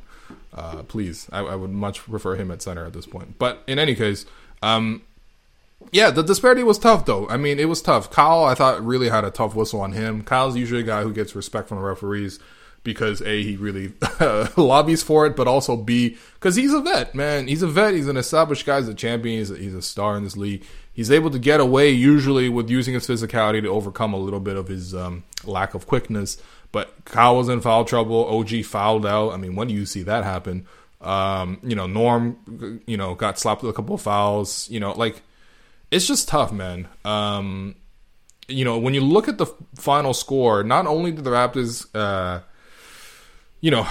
Uh, 0.54 0.83
please, 0.83 1.28
I, 1.33 1.40
I, 1.40 1.54
would 1.54 1.70
much 1.70 2.00
prefer 2.00 2.37
him 2.37 2.50
at 2.50 2.62
center 2.62 2.85
at 2.85 2.92
this 2.92 3.06
point. 3.06 3.38
But 3.38 3.62
in 3.66 3.78
any 3.78 3.94
case, 3.94 4.26
um, 4.62 5.02
yeah, 5.92 6.11
the 6.11 6.22
disparity 6.22 6.62
was 6.62 6.78
tough 6.78 7.06
though. 7.06 7.28
I 7.28 7.37
mean, 7.37 7.59
it 7.59 7.68
was 7.68 7.83
tough. 7.83 8.11
Kyle, 8.11 8.44
I 8.44 8.54
thought 8.54 8.85
really 8.85 9.09
had 9.09 9.24
a 9.24 9.30
tough 9.30 9.54
whistle 9.54 9.80
on 9.80 9.92
him. 9.92 10.22
Kyle's 10.22 10.56
usually 10.56 10.80
a 10.80 10.85
guy 10.85 11.02
who 11.02 11.12
gets 11.12 11.35
respect 11.35 11.68
from 11.68 11.78
the 11.78 11.85
referees 11.85 12.38
because 12.83 13.20
a 13.22 13.42
he 13.42 13.56
really 13.56 13.92
lobbies 14.56 15.02
for 15.02 15.26
it, 15.26 15.37
but 15.37 15.48
also 15.48 15.76
b 15.76 16.16
because 16.35 16.56
he's 16.56 16.72
a 16.72 16.80
vet, 16.80 17.14
man. 17.14 17.48
He's 17.48 17.62
a 17.62 17.68
vet. 17.68 17.94
He's 17.94 18.09
an 18.09 18.16
established 18.16 18.66
guy. 18.66 18.78
He's 18.78 18.88
a 18.88 18.94
champion. 18.94 19.38
He's 19.38 19.50
a, 19.50 19.56
he's 19.56 19.74
a 19.74 19.83
star 19.83 20.16
in 20.16 20.24
this 20.24 20.37
league. 20.37 20.64
He's 21.00 21.10
able 21.10 21.30
to 21.30 21.38
get 21.38 21.60
away 21.60 21.88
usually 21.88 22.50
with 22.50 22.68
using 22.68 22.92
his 22.92 23.06
physicality 23.06 23.62
to 23.62 23.68
overcome 23.68 24.12
a 24.12 24.18
little 24.18 24.38
bit 24.38 24.58
of 24.58 24.68
his 24.68 24.94
um, 24.94 25.24
lack 25.46 25.72
of 25.72 25.86
quickness. 25.86 26.36
But 26.72 27.06
Kyle 27.06 27.38
was 27.38 27.48
in 27.48 27.62
foul 27.62 27.86
trouble. 27.86 28.26
OG 28.26 28.66
fouled 28.66 29.06
out. 29.06 29.30
I 29.30 29.38
mean, 29.38 29.56
when 29.56 29.68
do 29.68 29.72
you 29.72 29.86
see 29.86 30.02
that 30.02 30.24
happen? 30.24 30.66
Um, 31.00 31.58
you 31.62 31.74
know, 31.74 31.86
Norm, 31.86 32.82
you 32.86 32.98
know, 32.98 33.14
got 33.14 33.38
slapped 33.38 33.62
with 33.62 33.70
a 33.70 33.72
couple 33.72 33.94
of 33.94 34.02
fouls. 34.02 34.68
You 34.68 34.78
know, 34.78 34.92
like 34.92 35.22
it's 35.90 36.06
just 36.06 36.28
tough, 36.28 36.52
man. 36.52 36.86
Um, 37.06 37.76
you 38.46 38.66
know, 38.66 38.78
when 38.78 38.92
you 38.92 39.00
look 39.00 39.26
at 39.26 39.38
the 39.38 39.46
final 39.76 40.12
score, 40.12 40.62
not 40.62 40.86
only 40.86 41.12
did 41.12 41.24
the 41.24 41.30
Raptors, 41.30 41.86
uh, 41.94 42.42
you 43.60 43.70
know, 43.70 43.86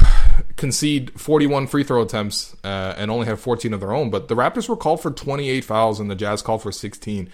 concede 0.56 1.12
41 1.20 1.68
free 1.68 1.84
throw 1.84 2.02
attempts 2.02 2.56
uh, 2.64 2.96
and 2.98 3.12
only 3.12 3.28
have 3.28 3.40
14 3.40 3.74
of 3.74 3.80
their 3.80 3.94
own, 3.94 4.10
but 4.10 4.28
the 4.28 4.36
Raptors 4.36 4.68
were 4.68 4.78
called 4.78 5.02
for 5.02 5.12
28 5.12 5.64
fouls 5.64 6.00
and 6.00 6.10
the 6.10 6.16
Jazz 6.16 6.42
called 6.42 6.62
for 6.62 6.72
16. 6.72 7.30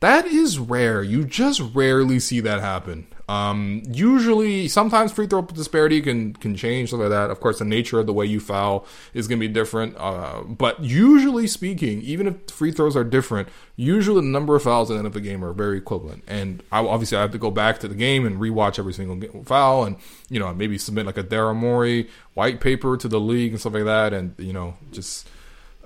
That 0.00 0.26
is 0.26 0.58
rare. 0.58 1.02
You 1.02 1.24
just 1.24 1.60
rarely 1.74 2.18
see 2.20 2.40
that 2.40 2.60
happen. 2.60 3.06
Um, 3.28 3.82
usually, 3.86 4.68
sometimes 4.68 5.12
free 5.12 5.26
throw 5.26 5.42
disparity 5.42 6.00
can 6.00 6.32
can 6.32 6.56
change 6.56 6.88
stuff 6.88 7.00
like 7.00 7.10
that. 7.10 7.30
Of 7.30 7.40
course, 7.40 7.58
the 7.58 7.66
nature 7.66 7.98
of 7.98 8.06
the 8.06 8.12
way 8.14 8.24
you 8.24 8.40
foul 8.40 8.86
is 9.12 9.28
going 9.28 9.38
to 9.38 9.46
be 9.46 9.52
different. 9.52 9.96
Uh, 9.98 10.42
but 10.44 10.82
usually 10.82 11.46
speaking, 11.46 12.00
even 12.00 12.26
if 12.26 12.50
free 12.50 12.72
throws 12.72 12.96
are 12.96 13.04
different, 13.04 13.50
usually 13.76 14.22
the 14.22 14.26
number 14.26 14.56
of 14.56 14.62
fouls 14.62 14.90
at 14.90 14.94
the 14.94 14.98
end 14.98 15.06
of 15.06 15.12
the 15.12 15.20
game 15.20 15.44
are 15.44 15.52
very 15.52 15.76
equivalent. 15.76 16.24
And 16.26 16.62
I, 16.72 16.78
obviously, 16.78 17.18
I 17.18 17.20
have 17.20 17.32
to 17.32 17.38
go 17.38 17.50
back 17.50 17.80
to 17.80 17.88
the 17.88 17.94
game 17.94 18.24
and 18.24 18.40
rewatch 18.40 18.78
every 18.78 18.94
single 18.94 19.44
foul, 19.44 19.84
and 19.84 19.96
you 20.30 20.40
know, 20.40 20.54
maybe 20.54 20.78
submit 20.78 21.04
like 21.04 21.18
a 21.18 21.24
Daryl 21.24 21.54
Morey 21.54 22.08
white 22.32 22.62
paper 22.62 22.96
to 22.96 23.08
the 23.08 23.20
league 23.20 23.52
and 23.52 23.60
stuff 23.60 23.74
like 23.74 23.84
that. 23.84 24.14
And 24.14 24.34
you 24.38 24.54
know, 24.54 24.74
just 24.90 25.28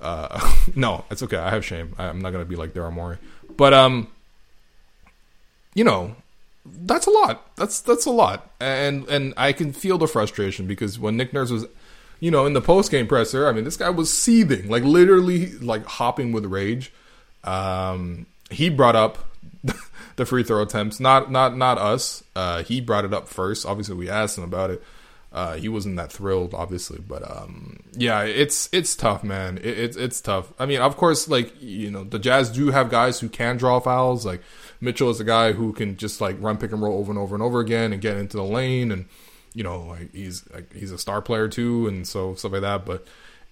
uh, 0.01 0.55
no, 0.77 1.03
it's 1.11 1.21
okay. 1.23 1.37
I 1.37 1.49
have 1.49 1.65
shame. 1.65 1.93
I'm 1.97 2.19
not 2.19 2.31
going 2.31 2.45
to 2.45 2.49
be 2.49 2.55
like 2.55 2.73
Daryl 2.73 2.93
Morey, 2.93 3.17
but 3.57 3.73
um, 3.73 4.07
you 5.75 5.83
know 5.83 6.15
that's 6.65 7.07
a 7.07 7.11
lot. 7.11 7.55
That's 7.55 7.81
that's 7.81 8.05
a 8.05 8.11
lot, 8.11 8.49
and 8.59 9.07
and 9.09 9.33
I 9.35 9.51
can 9.53 9.73
feel 9.73 9.97
the 9.97 10.07
frustration 10.07 10.67
because 10.67 10.97
when 10.97 11.17
Nick 11.17 11.33
Nurse 11.33 11.51
was, 11.51 11.65
you 12.19 12.31
know, 12.31 12.45
in 12.45 12.53
the 12.53 12.61
post 12.61 12.89
game 12.89 13.07
presser, 13.07 13.47
I 13.47 13.51
mean, 13.51 13.65
this 13.65 13.77
guy 13.77 13.89
was 13.89 14.11
seething, 14.11 14.69
like 14.69 14.83
literally, 14.83 15.51
like 15.59 15.85
hopping 15.85 16.31
with 16.31 16.45
rage. 16.45 16.93
Um, 17.43 18.27
he 18.49 18.69
brought 18.69 18.95
up 18.95 19.17
the 20.15 20.25
free 20.25 20.43
throw 20.43 20.61
attempts, 20.61 20.99
not 20.99 21.31
not 21.31 21.57
not 21.57 21.77
us. 21.77 22.23
Uh, 22.35 22.63
he 22.63 22.79
brought 22.79 23.03
it 23.03 23.13
up 23.13 23.27
first. 23.27 23.65
Obviously, 23.65 23.95
we 23.95 24.09
asked 24.09 24.37
him 24.37 24.43
about 24.43 24.69
it. 24.69 24.83
Uh, 25.33 25.55
he 25.55 25.67
wasn't 25.67 25.95
that 25.95 26.11
thrilled, 26.11 26.53
obviously, 26.53 26.99
but 26.99 27.29
um, 27.29 27.79
yeah, 27.93 28.21
it's 28.21 28.69
it's 28.71 28.95
tough, 28.95 29.23
man. 29.23 29.57
It, 29.57 29.79
it's 29.79 29.97
it's 29.97 30.21
tough. 30.21 30.53
I 30.59 30.67
mean, 30.67 30.79
of 30.79 30.95
course, 30.95 31.27
like 31.27 31.59
you 31.59 31.89
know, 31.89 32.03
the 32.03 32.19
Jazz 32.19 32.51
do 32.51 32.69
have 32.69 32.89
guys 32.91 33.19
who 33.19 33.29
can 33.29 33.57
draw 33.57 33.79
fouls, 33.79 34.25
like 34.27 34.41
Mitchell 34.83 35.09
is 35.09 35.19
a 35.19 35.23
guy 35.23 35.53
who 35.53 35.73
can 35.73 35.97
just 35.97 36.21
like 36.21 36.35
run 36.39 36.57
pick 36.57 36.71
and 36.71 36.81
roll 36.81 36.99
over 36.99 37.11
and 37.11 37.19
over 37.19 37.35
and 37.35 37.41
over 37.41 37.59
again 37.59 37.93
and 37.93 38.01
get 38.01 38.17
into 38.17 38.37
the 38.37 38.43
lane, 38.43 38.91
and 38.91 39.05
you 39.53 39.63
know 39.63 39.81
like 39.83 40.13
he's 40.13 40.49
like, 40.51 40.73
he's 40.73 40.91
a 40.91 40.97
star 40.97 41.21
player 41.21 41.47
too, 41.47 41.87
and 41.87 42.07
so 42.07 42.35
stuff 42.35 42.51
like 42.51 42.61
that. 42.61 42.85
But 42.85 43.05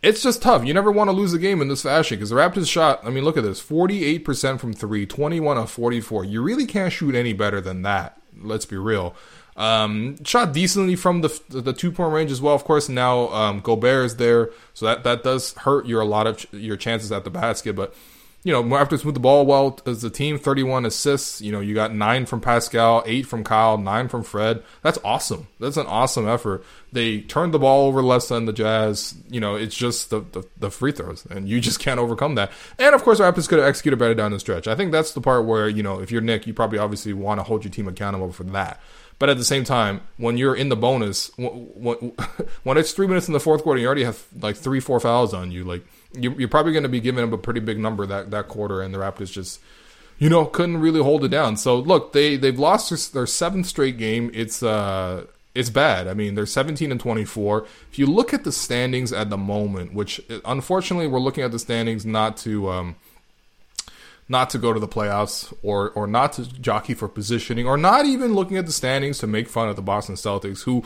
it's 0.03 0.21
just 0.21 0.41
tough. 0.41 0.65
You 0.65 0.73
never 0.73 0.91
want 0.91 1.09
to 1.09 1.15
lose 1.15 1.33
a 1.33 1.39
game 1.39 1.61
in 1.61 1.67
this 1.67 1.83
fashion 1.83 2.17
because 2.17 2.31
the 2.31 2.35
Raptors 2.35 2.69
shot. 2.69 3.01
I 3.05 3.09
mean, 3.09 3.23
look 3.23 3.37
at 3.37 3.43
this: 3.43 3.59
forty-eight 3.59 4.25
percent 4.25 4.59
from 4.59 4.73
three, 4.73 5.05
21 5.05 5.57
of 5.57 5.71
forty-four. 5.71 6.25
You 6.25 6.41
really 6.41 6.65
can't 6.65 6.91
shoot 6.91 7.15
any 7.15 7.33
better 7.33 7.61
than 7.61 7.83
that. 7.83 8.21
Let's 8.39 8.65
be 8.65 8.77
real. 8.77 9.15
Um, 9.57 10.23
shot 10.23 10.53
decently 10.53 10.95
from 10.95 11.21
the 11.21 11.41
the 11.49 11.73
two 11.73 11.91
point 11.91 12.13
range 12.13 12.31
as 12.31 12.41
well. 12.41 12.55
Of 12.55 12.63
course, 12.63 12.89
now 12.89 13.27
um, 13.29 13.59
Gobert 13.59 14.05
is 14.05 14.15
there, 14.15 14.49
so 14.73 14.85
that 14.85 15.03
that 15.03 15.23
does 15.23 15.53
hurt 15.53 15.85
your 15.85 16.01
a 16.01 16.05
lot 16.05 16.25
of 16.25 16.37
ch- 16.37 16.47
your 16.53 16.77
chances 16.77 17.11
at 17.11 17.23
the 17.23 17.29
basket. 17.29 17.75
But 17.75 17.93
you 18.43 18.51
know, 18.51 18.63
Raptors 18.63 19.05
move 19.05 19.13
the 19.13 19.19
ball 19.19 19.45
well 19.45 19.79
as 19.85 20.03
a 20.03 20.09
team. 20.09 20.39
31 20.39 20.85
assists. 20.85 21.41
You 21.41 21.51
know, 21.51 21.59
you 21.59 21.75
got 21.75 21.93
nine 21.93 22.25
from 22.25 22.41
Pascal, 22.41 23.03
eight 23.05 23.27
from 23.27 23.43
Kyle, 23.43 23.77
nine 23.77 24.07
from 24.07 24.23
Fred. 24.23 24.63
That's 24.81 24.97
awesome. 25.03 25.47
That's 25.59 25.77
an 25.77 25.85
awesome 25.85 26.27
effort. 26.27 26.63
They 26.91 27.21
turned 27.21 27.53
the 27.53 27.59
ball 27.59 27.87
over 27.87 28.01
less 28.01 28.29
than 28.29 28.45
the 28.45 28.53
Jazz. 28.53 29.13
You 29.29 29.39
know, 29.39 29.55
it's 29.55 29.75
just 29.75 30.09
the, 30.09 30.21
the, 30.21 30.43
the 30.57 30.71
free 30.71 30.91
throws, 30.91 31.25
and 31.27 31.47
you 31.47 31.61
just 31.61 31.79
can't 31.79 31.99
overcome 31.99 32.35
that. 32.35 32.51
And 32.79 32.95
of 32.95 33.03
course, 33.03 33.19
Raptors 33.19 33.47
could 33.47 33.59
have 33.59 33.67
executed 33.67 33.97
better 33.97 34.15
down 34.15 34.31
the 34.31 34.39
stretch. 34.39 34.67
I 34.67 34.75
think 34.75 34.91
that's 34.91 35.13
the 35.13 35.21
part 35.21 35.45
where, 35.45 35.69
you 35.69 35.83
know, 35.83 36.01
if 36.01 36.11
you're 36.11 36.21
Nick, 36.21 36.47
you 36.47 36.53
probably 36.53 36.79
obviously 36.79 37.13
want 37.13 37.39
to 37.39 37.43
hold 37.43 37.63
your 37.63 37.71
team 37.71 37.87
accountable 37.87 38.31
for 38.31 38.43
that. 38.45 38.79
But 39.19 39.29
at 39.29 39.37
the 39.37 39.45
same 39.45 39.63
time, 39.63 40.01
when 40.17 40.39
you're 40.39 40.55
in 40.55 40.69
the 40.69 40.75
bonus, 40.75 41.29
when, 41.37 41.51
when 42.63 42.77
it's 42.79 42.91
three 42.91 43.05
minutes 43.05 43.27
in 43.27 43.33
the 43.33 43.39
fourth 43.39 43.61
quarter, 43.61 43.79
you 43.79 43.85
already 43.85 44.03
have 44.03 44.25
like 44.39 44.55
three, 44.55 44.79
four 44.79 44.99
fouls 44.99 45.31
on 45.31 45.51
you. 45.51 45.63
Like 45.63 45.85
you're 46.13 46.47
probably 46.47 46.73
going 46.73 46.83
to 46.83 46.89
be 46.89 46.99
giving 46.99 47.23
up 47.23 47.31
a 47.31 47.37
pretty 47.37 47.59
big 47.59 47.79
number 47.79 48.05
that 48.05 48.31
that 48.31 48.47
quarter, 48.47 48.81
and 48.81 48.93
the 48.93 48.99
Raptors 48.99 49.31
just 49.31 49.59
you 50.19 50.29
know 50.29 50.45
couldn't 50.45 50.77
really 50.77 51.01
hold 51.01 51.23
it 51.23 51.29
down. 51.29 51.57
So 51.57 51.77
look, 51.77 52.13
they 52.13 52.37
they've 52.37 52.57
lost 52.57 52.89
their, 52.89 53.21
their 53.21 53.27
seventh 53.27 53.65
straight 53.65 53.97
game. 53.97 54.31
It's 54.33 54.61
uh 54.61 55.25
it's 55.53 55.69
bad. 55.69 56.07
I 56.07 56.13
mean, 56.13 56.35
they're 56.35 56.45
17 56.45 56.91
and 56.91 56.99
24. 56.99 57.65
If 57.91 57.99
you 57.99 58.05
look 58.05 58.33
at 58.33 58.43
the 58.45 58.51
standings 58.51 59.11
at 59.11 59.29
the 59.29 59.37
moment, 59.37 59.93
which 59.93 60.21
unfortunately 60.45 61.07
we're 61.07 61.19
looking 61.19 61.43
at 61.43 61.51
the 61.51 61.59
standings 61.59 62.05
not 62.05 62.37
to 62.37 62.69
um, 62.69 62.95
not 64.29 64.49
to 64.51 64.57
go 64.57 64.71
to 64.71 64.79
the 64.79 64.87
playoffs 64.87 65.53
or 65.61 65.89
or 65.91 66.07
not 66.07 66.33
to 66.33 66.45
jockey 66.59 66.93
for 66.93 67.07
positioning 67.07 67.67
or 67.67 67.77
not 67.77 68.05
even 68.05 68.33
looking 68.33 68.57
at 68.57 68.65
the 68.65 68.71
standings 68.71 69.17
to 69.19 69.27
make 69.27 69.49
fun 69.49 69.67
of 69.67 69.75
the 69.75 69.81
Boston 69.81 70.15
Celtics 70.15 70.63
who 70.63 70.83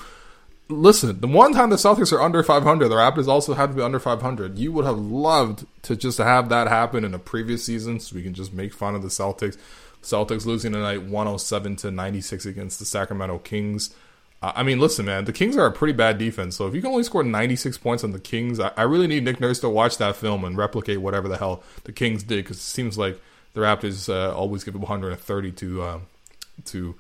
listen, 0.68 1.20
the 1.20 1.28
one 1.28 1.54
time 1.54 1.70
the 1.70 1.76
Celtics 1.76 2.12
are 2.12 2.22
under 2.22 2.42
500, 2.44 2.88
the 2.88 2.96
Raptors 2.96 3.28
also 3.28 3.54
had 3.54 3.68
to 3.68 3.76
be 3.76 3.82
under 3.82 4.00
500. 4.00 4.58
You 4.58 4.72
would 4.72 4.86
have 4.86 4.98
loved 4.98 5.66
to 5.84 5.96
just 5.96 6.18
have 6.18 6.50
that 6.50 6.68
happen 6.68 7.04
in 7.04 7.14
a 7.14 7.20
previous 7.20 7.64
season 7.64 8.00
so 8.00 8.16
we 8.16 8.24
can 8.24 8.34
just 8.34 8.54
make 8.54 8.74
fun 8.74 8.96
of 8.96 9.02
the 9.02 9.10
Celtics. 9.10 9.58
Celtics 10.02 10.46
losing 10.46 10.74
tonight 10.74 11.04
107 11.04 11.76
to 11.78 11.92
96 11.92 12.46
against 12.46 12.80
the 12.80 12.86
Sacramento 12.86 13.40
Kings. 13.40 13.94
Uh, 14.42 14.52
I 14.56 14.64
mean, 14.64 14.80
listen, 14.80 15.06
man, 15.06 15.26
the 15.26 15.34
Kings 15.34 15.58
are 15.58 15.66
a 15.66 15.72
pretty 15.72 15.94
bad 15.94 16.18
defense. 16.18 16.56
So 16.56 16.68
if 16.68 16.76
you 16.76 16.82
can 16.82 16.92
only 16.92 17.04
score 17.04 17.24
96 17.24 17.78
points 17.80 18.04
on 18.04 18.12
the 18.12 18.20
Kings, 18.20 18.60
I, 18.60 18.72
I 18.78 18.84
really 18.84 19.08
need 19.08 19.24
Nick 19.24 19.40
Nurse 19.40 19.60
to 19.62 19.70
watch 19.70 19.98
that 19.98 20.16
film 20.16 20.44
and 20.44 20.58
replicate 20.58 21.02
whatever 21.02 21.28
the 21.28 21.38
hell 21.38 21.64
the 21.86 21.92
Kings 21.92 22.24
did 22.24 22.44
because 22.44 22.58
it 22.58 22.62
seems 22.62 22.98
like 22.98 23.20
the 23.54 23.62
Raptors 23.62 24.10
uh, 24.10 24.36
always 24.36 24.64
give 24.64 24.76
up 24.76 24.82
130 24.82 25.52
to 25.54 25.82
uh, 25.82 26.00
to 26.66 26.96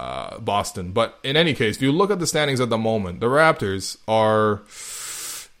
uh, 0.00 0.38
Boston. 0.38 0.92
But 0.92 1.18
in 1.22 1.36
any 1.36 1.52
case, 1.52 1.76
if 1.76 1.82
you 1.82 1.92
look 1.92 2.10
at 2.10 2.18
the 2.18 2.26
standings 2.26 2.58
at 2.58 2.70
the 2.70 2.78
moment, 2.78 3.20
the 3.20 3.26
Raptors 3.26 3.98
are 4.08 4.62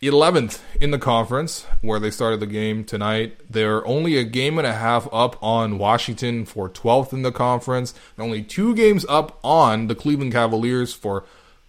11th 0.00 0.60
in 0.80 0.92
the 0.92 0.98
conference 0.98 1.66
where 1.82 2.00
they 2.00 2.10
started 2.10 2.40
the 2.40 2.46
game 2.46 2.82
tonight. 2.82 3.38
They're 3.50 3.86
only 3.86 4.16
a 4.16 4.24
game 4.24 4.56
and 4.56 4.66
a 4.66 4.72
half 4.72 5.06
up 5.12 5.36
on 5.42 5.76
Washington 5.76 6.46
for 6.46 6.70
12th 6.70 7.12
in 7.12 7.20
the 7.20 7.32
conference, 7.32 7.92
and 8.16 8.24
only 8.24 8.42
two 8.42 8.74
games 8.74 9.04
up 9.10 9.38
on 9.44 9.88
the 9.88 9.94
Cleveland 9.94 10.32
Cavaliers 10.32 10.94
for 10.94 11.24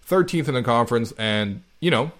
13th 0.08 0.48
in 0.48 0.54
the 0.54 0.62
conference. 0.62 1.12
And, 1.18 1.62
you 1.78 1.90
know, 1.90 2.10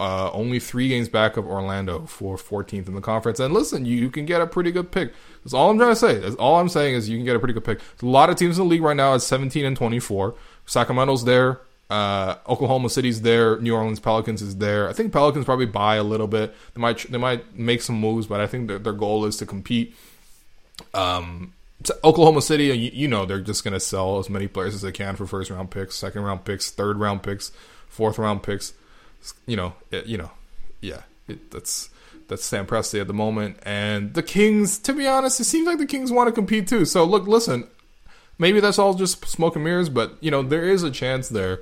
uh, 0.00 0.30
only 0.32 0.58
three 0.58 0.88
games 0.88 1.10
back 1.10 1.36
of 1.36 1.46
Orlando 1.46 2.06
for 2.06 2.38
14th 2.38 2.88
in 2.88 2.94
the 2.94 3.02
conference. 3.02 3.38
And 3.38 3.52
listen, 3.52 3.84
you, 3.84 3.96
you, 3.96 4.10
can 4.10 4.24
get 4.24 4.40
a 4.40 4.46
pretty 4.46 4.72
good 4.72 4.90
pick. 4.90 5.12
That's 5.44 5.52
all 5.52 5.68
I'm 5.68 5.76
trying 5.76 5.90
to 5.90 5.96
say. 5.96 6.18
That's 6.18 6.36
all 6.36 6.56
I'm 6.56 6.70
saying 6.70 6.94
is 6.94 7.06
you 7.06 7.18
can 7.18 7.26
get 7.26 7.36
a 7.36 7.38
pretty 7.38 7.52
good 7.52 7.66
pick. 7.66 7.80
There's 7.80 8.02
a 8.02 8.06
lot 8.06 8.30
of 8.30 8.36
teams 8.36 8.58
in 8.58 8.64
the 8.64 8.70
league 8.70 8.80
right 8.80 8.96
now 8.96 9.12
at 9.12 9.20
17 9.20 9.62
and 9.62 9.76
24. 9.76 10.34
Sacramento's 10.64 11.24
there. 11.24 11.60
Uh, 11.90 12.36
Oklahoma 12.48 12.88
City's 12.88 13.20
there. 13.20 13.60
New 13.60 13.74
Orleans 13.74 14.00
Pelicans 14.00 14.40
is 14.40 14.56
there. 14.56 14.88
I 14.88 14.94
think 14.94 15.12
Pelicans 15.12 15.44
probably 15.44 15.66
buy 15.66 15.96
a 15.96 16.02
little 16.02 16.28
bit. 16.28 16.54
They 16.72 16.80
might 16.80 16.98
they 17.10 17.18
might 17.18 17.54
make 17.54 17.82
some 17.82 18.00
moves, 18.00 18.26
but 18.26 18.40
I 18.40 18.46
think 18.46 18.68
their, 18.68 18.78
their 18.78 18.92
goal 18.94 19.26
is 19.26 19.36
to 19.36 19.44
compete. 19.46 19.94
Um, 20.94 21.52
Oklahoma 22.02 22.40
City, 22.40 22.66
you, 22.66 22.90
you 22.94 23.08
know, 23.08 23.26
they're 23.26 23.40
just 23.40 23.64
going 23.64 23.74
to 23.74 23.80
sell 23.80 24.18
as 24.18 24.30
many 24.30 24.48
players 24.48 24.74
as 24.74 24.80
they 24.80 24.92
can 24.92 25.16
for 25.16 25.26
first 25.26 25.50
round 25.50 25.70
picks, 25.70 25.96
second 25.96 26.22
round 26.22 26.46
picks, 26.46 26.70
third 26.70 26.96
round 26.96 27.22
picks, 27.22 27.52
fourth 27.88 28.18
round 28.18 28.42
picks 28.42 28.72
you 29.46 29.56
know, 29.56 29.74
it, 29.90 30.06
you 30.06 30.18
know, 30.18 30.30
yeah, 30.80 31.02
it, 31.28 31.50
that's 31.50 31.90
that's 32.28 32.44
Sam 32.44 32.66
Presti 32.66 33.00
at 33.00 33.06
the 33.06 33.12
moment, 33.12 33.58
and 33.64 34.14
the 34.14 34.22
Kings. 34.22 34.78
To 34.80 34.92
be 34.92 35.06
honest, 35.06 35.40
it 35.40 35.44
seems 35.44 35.66
like 35.66 35.78
the 35.78 35.86
Kings 35.86 36.12
want 36.12 36.28
to 36.28 36.32
compete 36.32 36.68
too. 36.68 36.84
So 36.84 37.04
look, 37.04 37.26
listen, 37.26 37.66
maybe 38.38 38.60
that's 38.60 38.78
all 38.78 38.94
just 38.94 39.24
smoke 39.26 39.54
and 39.56 39.64
mirrors, 39.64 39.88
but 39.88 40.16
you 40.20 40.30
know, 40.30 40.42
there 40.42 40.64
is 40.64 40.82
a 40.82 40.90
chance 40.90 41.28
there. 41.28 41.60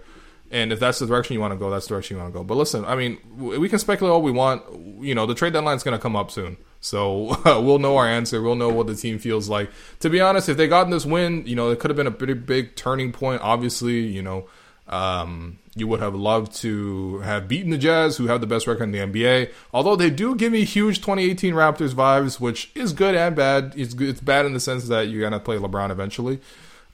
And 0.51 0.73
if 0.73 0.81
that's 0.81 0.99
the 0.99 1.07
direction 1.07 1.35
you 1.35 1.40
want 1.40 1.53
to 1.53 1.59
go, 1.59 1.68
that's 1.68 1.87
the 1.87 1.90
direction 1.90 2.16
you 2.16 2.23
want 2.23 2.33
to 2.33 2.38
go. 2.38 2.42
But 2.42 2.55
listen, 2.57 2.83
I 2.87 2.97
mean, 2.97 3.18
we 3.37 3.68
can 3.68 3.79
speculate 3.79 4.12
all 4.12 4.23
we 4.23 4.31
want. 4.31 4.62
You 5.03 5.14
know, 5.14 5.27
the 5.27 5.35
trade 5.35 5.53
deadline 5.53 5.77
is 5.77 5.83
going 5.83 5.97
to 5.97 6.01
come 6.03 6.16
up 6.16 6.31
soon. 6.31 6.57
So 6.81 7.31
uh, 7.44 7.61
we'll 7.62 7.79
know 7.79 7.99
our 7.99 8.07
answer. 8.07 8.40
We'll 8.40 8.55
know 8.55 8.71
what 8.71 8.87
the 8.87 8.94
team 8.94 9.18
feels 9.18 9.51
like. 9.51 9.71
To 10.01 10.09
be 10.09 10.23
honest, 10.23 10.49
if 10.49 10.57
they 10.57 10.66
gotten 10.66 10.90
this 10.90 11.05
win, 11.05 11.47
you 11.47 11.55
know, 11.55 11.68
it 11.71 11.81
could 11.81 11.90
have 11.90 11.99
been 11.99 12.07
a 12.07 12.11
pretty 12.11 12.33
big 12.33 12.77
turning 12.77 13.12
point. 13.12 13.42
Obviously, 13.42 14.01
you 14.07 14.23
know, 14.23 14.49
Um, 14.88 15.59
you 15.81 15.87
would 15.88 16.01
have 16.01 16.14
loved 16.14 16.53
to 16.57 17.21
have 17.21 17.49
beaten 17.49 17.71
the 17.71 17.79
Jazz, 17.79 18.17
who 18.17 18.27
have 18.27 18.41
the 18.41 18.47
best 18.47 18.67
record 18.67 18.85
in 18.85 18.93
the 18.93 18.99
NBA. 18.99 19.53
Although 19.73 19.97
they 19.97 20.11
do 20.11 20.35
give 20.35 20.53
me 20.53 20.64
huge 20.64 20.99
2018 20.99 21.55
Raptors 21.55 21.95
vibes, 21.95 22.41
which 22.41 22.71
is 22.75 22.93
good 22.93 23.14
and 23.14 23.35
bad. 23.35 23.75
It's 23.77 23.95
it's 23.95 24.21
bad 24.21 24.47
in 24.47 24.53
the 24.53 24.61
sense 24.61 24.88
that 24.88 25.09
you're 25.09 25.23
gonna 25.23 25.41
play 25.41 25.57
LeBron 25.57 25.91
eventually, 25.91 26.41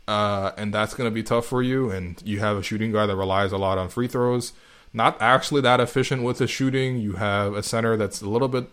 uh, 0.08 0.52
and 0.56 0.72
that's 0.72 0.94
gonna 0.94 1.10
be 1.10 1.22
tough 1.22 1.46
for 1.46 1.62
you. 1.62 1.90
And 1.90 2.20
you 2.24 2.40
have 2.40 2.56
a 2.56 2.62
shooting 2.62 2.92
guard 2.92 3.10
that 3.10 3.16
relies 3.16 3.52
a 3.52 3.58
lot 3.58 3.78
on 3.78 3.88
free 3.88 4.08
throws. 4.08 4.52
Not 4.92 5.20
actually 5.20 5.60
that 5.62 5.80
efficient 5.80 6.22
with 6.22 6.38
the 6.38 6.46
shooting. 6.46 6.98
You 6.98 7.14
have 7.14 7.54
a 7.54 7.62
center 7.62 7.96
that's 7.96 8.22
a 8.22 8.28
little 8.28 8.48
bit 8.48 8.68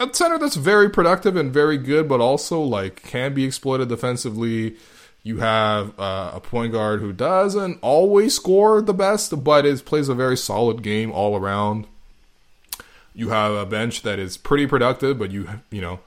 a 0.00 0.12
center 0.12 0.38
that's 0.38 0.56
very 0.56 0.88
productive 0.88 1.36
and 1.36 1.52
very 1.52 1.78
good, 1.78 2.08
but 2.08 2.20
also 2.20 2.60
like 2.60 3.02
can 3.02 3.34
be 3.34 3.44
exploited 3.44 3.88
defensively 3.88 4.76
you 5.22 5.38
have 5.38 5.98
uh, 5.98 6.32
a 6.34 6.40
point 6.40 6.72
guard 6.72 7.00
who 7.00 7.12
doesn't 7.12 7.78
always 7.80 8.34
score 8.34 8.82
the 8.82 8.94
best, 8.94 9.44
but 9.44 9.64
is 9.64 9.80
plays 9.80 10.08
a 10.08 10.14
very 10.14 10.36
solid 10.36 10.82
game 10.82 11.12
all 11.12 11.36
around. 11.36 11.86
You 13.14 13.28
have 13.28 13.52
a 13.52 13.66
bench 13.66 14.02
that 14.02 14.18
is 14.18 14.36
pretty 14.36 14.66
productive, 14.66 15.18
but 15.18 15.30
you 15.30 15.48
you 15.70 15.80
know, 15.80 16.00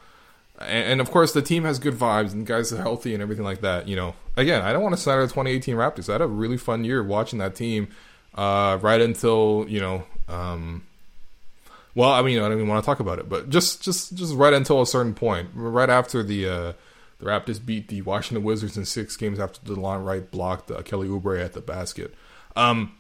and, 0.60 0.92
and 0.92 1.02
of 1.02 1.12
course 1.12 1.32
the 1.32 1.42
team 1.42 1.64
has 1.64 1.80
good 1.80 1.94
vibes 1.94 2.34
and 2.34 2.46
guys 2.46 2.74
are 2.74 2.78
healthy 2.78 3.14
and 3.14 3.24
everything 3.24 3.46
like 3.46 3.62
that. 3.62 3.88
You 3.88 3.96
know, 3.96 4.16
again, 4.36 4.62
I 4.62 4.74
don't 4.74 4.84
want 4.84 4.96
to 4.96 5.02
slander 5.02 5.26
the 5.26 5.32
2018 5.32 5.76
Raptors. 5.76 6.10
I 6.10 6.14
had 6.14 6.22
a 6.22 6.28
really 6.28 6.58
fun 6.58 6.84
year 6.84 7.02
watching 7.02 7.40
that 7.40 7.56
team, 7.56 7.88
uh, 8.34 8.80
right 8.82 9.00
until 9.00 9.66
you 9.70 9.80
know. 9.80 10.04
Um, 10.28 10.84
well, 11.94 12.12
I 12.12 12.22
mean, 12.22 12.40
I 12.40 12.42
don't 12.42 12.58
even 12.58 12.68
want 12.68 12.84
to 12.84 12.86
talk 12.86 13.00
about 13.00 13.20
it, 13.20 13.30
but 13.30 13.50
just 13.50 13.82
just 13.82 14.14
just 14.16 14.34
right 14.34 14.52
until 14.52 14.82
a 14.82 14.88
certain 14.88 15.14
point, 15.14 15.50
right 15.54 15.90
after 15.90 16.22
the 16.22 16.50
uh, 16.50 16.74
the 17.26 17.32
Raptors 17.32 17.64
beat 17.64 17.88
the 17.88 18.02
Washington 18.04 18.44
Wizards 18.44 18.78
in 18.78 18.86
six 18.86 19.18
games 19.18 19.40
after 19.40 19.60
Delon 19.62 20.06
Wright 20.06 20.30
blocked 20.30 20.72
uh, 20.72 20.82
Kelly 20.84 21.08
Oubre 21.08 21.44
at 21.44 21.54
the 21.54 21.62
basket. 21.62 22.14
Um, 22.56 22.94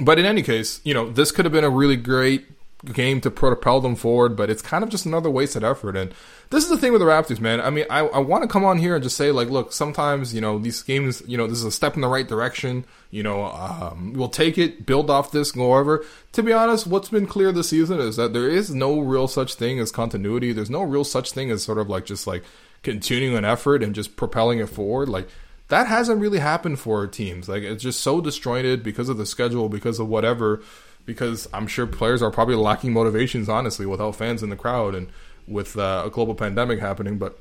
but 0.00 0.18
in 0.18 0.24
any 0.24 0.42
case, 0.42 0.80
you 0.84 0.94
know, 0.94 1.10
this 1.10 1.30
could 1.30 1.44
have 1.44 1.52
been 1.52 1.64
a 1.64 1.70
really 1.70 1.96
great 1.96 2.46
game 2.92 3.20
to 3.20 3.30
propel 3.30 3.80
them 3.80 3.96
forward, 3.96 4.36
but 4.36 4.48
it's 4.48 4.62
kind 4.62 4.84
of 4.84 4.90
just 4.90 5.04
another 5.04 5.28
wasted 5.28 5.64
effort. 5.64 5.96
And 5.96 6.14
this 6.50 6.62
is 6.62 6.70
the 6.70 6.78
thing 6.78 6.92
with 6.92 7.00
the 7.00 7.06
Raptors, 7.06 7.40
man. 7.40 7.60
I 7.60 7.70
mean, 7.70 7.86
I, 7.90 8.00
I 8.00 8.18
want 8.18 8.42
to 8.42 8.48
come 8.48 8.64
on 8.64 8.78
here 8.78 8.94
and 8.94 9.02
just 9.02 9.16
say, 9.16 9.32
like, 9.32 9.48
look, 9.48 9.72
sometimes, 9.72 10.32
you 10.32 10.40
know, 10.40 10.58
these 10.58 10.82
games, 10.82 11.22
you 11.26 11.36
know, 11.36 11.48
this 11.48 11.58
is 11.58 11.64
a 11.64 11.72
step 11.72 11.96
in 11.96 12.02
the 12.02 12.08
right 12.08 12.28
direction. 12.28 12.84
You 13.10 13.24
know, 13.24 13.46
um, 13.46 14.12
we'll 14.14 14.28
take 14.28 14.58
it, 14.58 14.86
build 14.86 15.10
off 15.10 15.32
this, 15.32 15.50
go 15.50 15.74
over. 15.74 16.04
To 16.32 16.42
be 16.42 16.52
honest, 16.52 16.86
what's 16.86 17.08
been 17.08 17.26
clear 17.26 17.50
this 17.50 17.70
season 17.70 17.98
is 17.98 18.16
that 18.16 18.32
there 18.32 18.48
is 18.48 18.72
no 18.72 19.00
real 19.00 19.26
such 19.26 19.54
thing 19.54 19.80
as 19.80 19.90
continuity. 19.90 20.52
There's 20.52 20.70
no 20.70 20.82
real 20.82 21.04
such 21.04 21.32
thing 21.32 21.50
as 21.50 21.64
sort 21.64 21.78
of 21.78 21.90
like 21.90 22.06
just 22.06 22.26
like, 22.26 22.44
continuing 22.88 23.36
an 23.36 23.44
effort 23.44 23.82
and 23.82 23.94
just 23.94 24.16
propelling 24.16 24.60
it 24.60 24.68
forward. 24.68 25.08
Like 25.08 25.28
that 25.68 25.86
hasn't 25.86 26.20
really 26.20 26.38
happened 26.38 26.80
for 26.80 27.06
teams. 27.06 27.48
Like 27.48 27.62
it's 27.62 27.82
just 27.82 28.00
so 28.00 28.20
disjointed 28.20 28.82
because 28.82 29.10
of 29.10 29.18
the 29.18 29.26
schedule, 29.26 29.68
because 29.68 29.98
of 29.98 30.08
whatever. 30.08 30.62
Because 31.04 31.48
I'm 31.52 31.66
sure 31.66 31.86
players 31.86 32.22
are 32.22 32.30
probably 32.30 32.54
lacking 32.54 32.92
motivations, 32.92 33.48
honestly, 33.48 33.86
without 33.86 34.16
fans 34.16 34.42
in 34.42 34.50
the 34.50 34.56
crowd 34.56 34.94
and 34.94 35.08
with 35.46 35.78
uh, 35.78 36.04
a 36.06 36.10
global 36.10 36.34
pandemic 36.34 36.80
happening. 36.80 37.18
But 37.18 37.38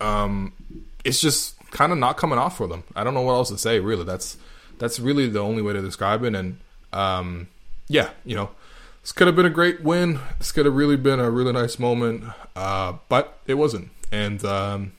um, 0.00 0.52
it's 1.04 1.20
just 1.20 1.58
kind 1.70 1.92
of 1.92 1.98
not 1.98 2.16
coming 2.16 2.38
off 2.38 2.56
for 2.56 2.66
them. 2.66 2.84
I 2.94 3.04
don't 3.04 3.14
know 3.14 3.22
what 3.22 3.34
else 3.34 3.50
to 3.50 3.58
say. 3.58 3.80
Really, 3.80 4.04
that's 4.04 4.36
that's 4.78 4.98
really 5.00 5.28
the 5.28 5.40
only 5.40 5.62
way 5.62 5.72
to 5.72 5.82
describe 5.82 6.24
it. 6.24 6.34
And 6.34 6.58
um, 6.92 7.48
yeah, 7.88 8.10
you 8.24 8.36
know, 8.36 8.50
this 9.02 9.12
could 9.12 9.26
have 9.26 9.36
been 9.36 9.46
a 9.46 9.50
great 9.50 9.82
win. 9.82 10.20
This 10.38 10.52
could 10.52 10.66
have 10.66 10.74
really 10.74 10.96
been 10.96 11.18
a 11.20 11.30
really 11.30 11.52
nice 11.52 11.78
moment, 11.78 12.24
uh, 12.54 12.94
but 13.08 13.38
it 13.46 13.54
wasn't. 13.54 13.90
And 14.12 14.44
um, 14.44 14.92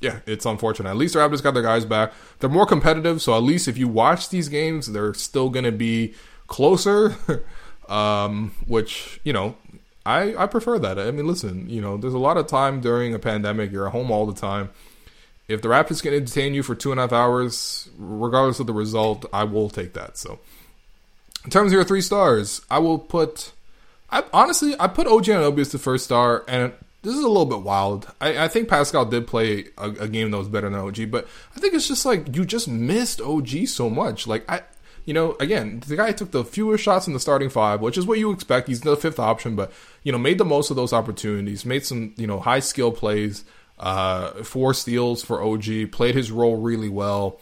yeah, 0.00 0.20
it's 0.26 0.46
unfortunate. 0.46 0.90
At 0.90 0.96
least 0.96 1.14
the 1.14 1.20
Raptors 1.20 1.42
got 1.42 1.54
their 1.54 1.62
guys 1.62 1.84
back. 1.84 2.12
They're 2.38 2.50
more 2.50 2.66
competitive, 2.66 3.20
so 3.20 3.34
at 3.36 3.42
least 3.42 3.68
if 3.68 3.76
you 3.76 3.88
watch 3.88 4.30
these 4.30 4.48
games, 4.48 4.92
they're 4.92 5.14
still 5.14 5.50
going 5.50 5.64
to 5.64 5.72
be 5.72 6.14
closer. 6.46 7.16
um, 7.88 8.54
which 8.66 9.20
you 9.24 9.32
know, 9.32 9.56
I 10.06 10.34
I 10.36 10.46
prefer 10.46 10.78
that. 10.78 10.98
I 10.98 11.10
mean, 11.10 11.26
listen, 11.26 11.68
you 11.68 11.80
know, 11.80 11.96
there's 11.96 12.14
a 12.14 12.18
lot 12.18 12.36
of 12.36 12.46
time 12.46 12.80
during 12.80 13.14
a 13.14 13.18
pandemic. 13.18 13.70
You're 13.70 13.86
at 13.86 13.92
home 13.92 14.10
all 14.10 14.26
the 14.26 14.38
time. 14.38 14.70
If 15.48 15.62
the 15.62 15.68
Raptors 15.68 16.00
can 16.00 16.14
entertain 16.14 16.54
you 16.54 16.62
for 16.62 16.76
two 16.76 16.92
and 16.92 17.00
a 17.00 17.02
half 17.02 17.12
hours, 17.12 17.90
regardless 17.98 18.60
of 18.60 18.68
the 18.68 18.72
result, 18.72 19.26
I 19.32 19.44
will 19.44 19.68
take 19.68 19.94
that. 19.94 20.16
So, 20.16 20.38
in 21.44 21.50
terms 21.50 21.72
of 21.72 21.72
your 21.72 21.84
three 21.84 22.02
stars, 22.02 22.62
I 22.70 22.78
will 22.78 22.98
put. 22.98 23.52
I 24.10 24.24
honestly 24.32 24.74
I 24.80 24.86
put 24.86 25.06
OG 25.06 25.24
Anunoby 25.24 25.60
as 25.60 25.72
the 25.72 25.78
first 25.78 26.04
star, 26.04 26.44
and 26.48 26.72
this 27.02 27.14
is 27.14 27.22
a 27.22 27.28
little 27.28 27.46
bit 27.46 27.62
wild. 27.62 28.12
I, 28.20 28.44
I 28.44 28.48
think 28.48 28.68
Pascal 28.68 29.06
did 29.06 29.26
play 29.26 29.68
a, 29.78 29.90
a, 29.90 30.08
game 30.08 30.30
that 30.30 30.38
was 30.38 30.48
better 30.48 30.68
than 30.68 30.78
OG, 30.78 31.10
but 31.10 31.26
I 31.56 31.60
think 31.60 31.74
it's 31.74 31.88
just 31.88 32.04
like 32.04 32.34
you 32.36 32.44
just 32.44 32.68
missed 32.68 33.20
OG 33.20 33.66
so 33.66 33.88
much. 33.88 34.26
Like 34.26 34.50
I, 34.50 34.62
you 35.06 35.14
know, 35.14 35.36
again, 35.40 35.82
the 35.86 35.96
guy 35.96 36.12
took 36.12 36.30
the 36.30 36.44
fewer 36.44 36.76
shots 36.76 37.06
in 37.06 37.14
the 37.14 37.20
starting 37.20 37.48
five, 37.48 37.80
which 37.80 37.96
is 37.96 38.06
what 38.06 38.18
you 38.18 38.30
expect. 38.30 38.68
He's 38.68 38.82
the 38.82 38.96
fifth 38.96 39.18
option, 39.18 39.56
but 39.56 39.72
you 40.02 40.12
know, 40.12 40.18
made 40.18 40.38
the 40.38 40.44
most 40.44 40.70
of 40.70 40.76
those 40.76 40.92
opportunities, 40.92 41.64
made 41.64 41.86
some 41.86 42.12
you 42.16 42.26
know 42.26 42.38
high 42.38 42.60
skill 42.60 42.92
plays, 42.92 43.44
uh, 43.78 44.42
four 44.44 44.74
steals 44.74 45.22
for 45.22 45.42
OG, 45.42 45.92
played 45.92 46.14
his 46.14 46.30
role 46.30 46.56
really 46.56 46.90
well 46.90 47.40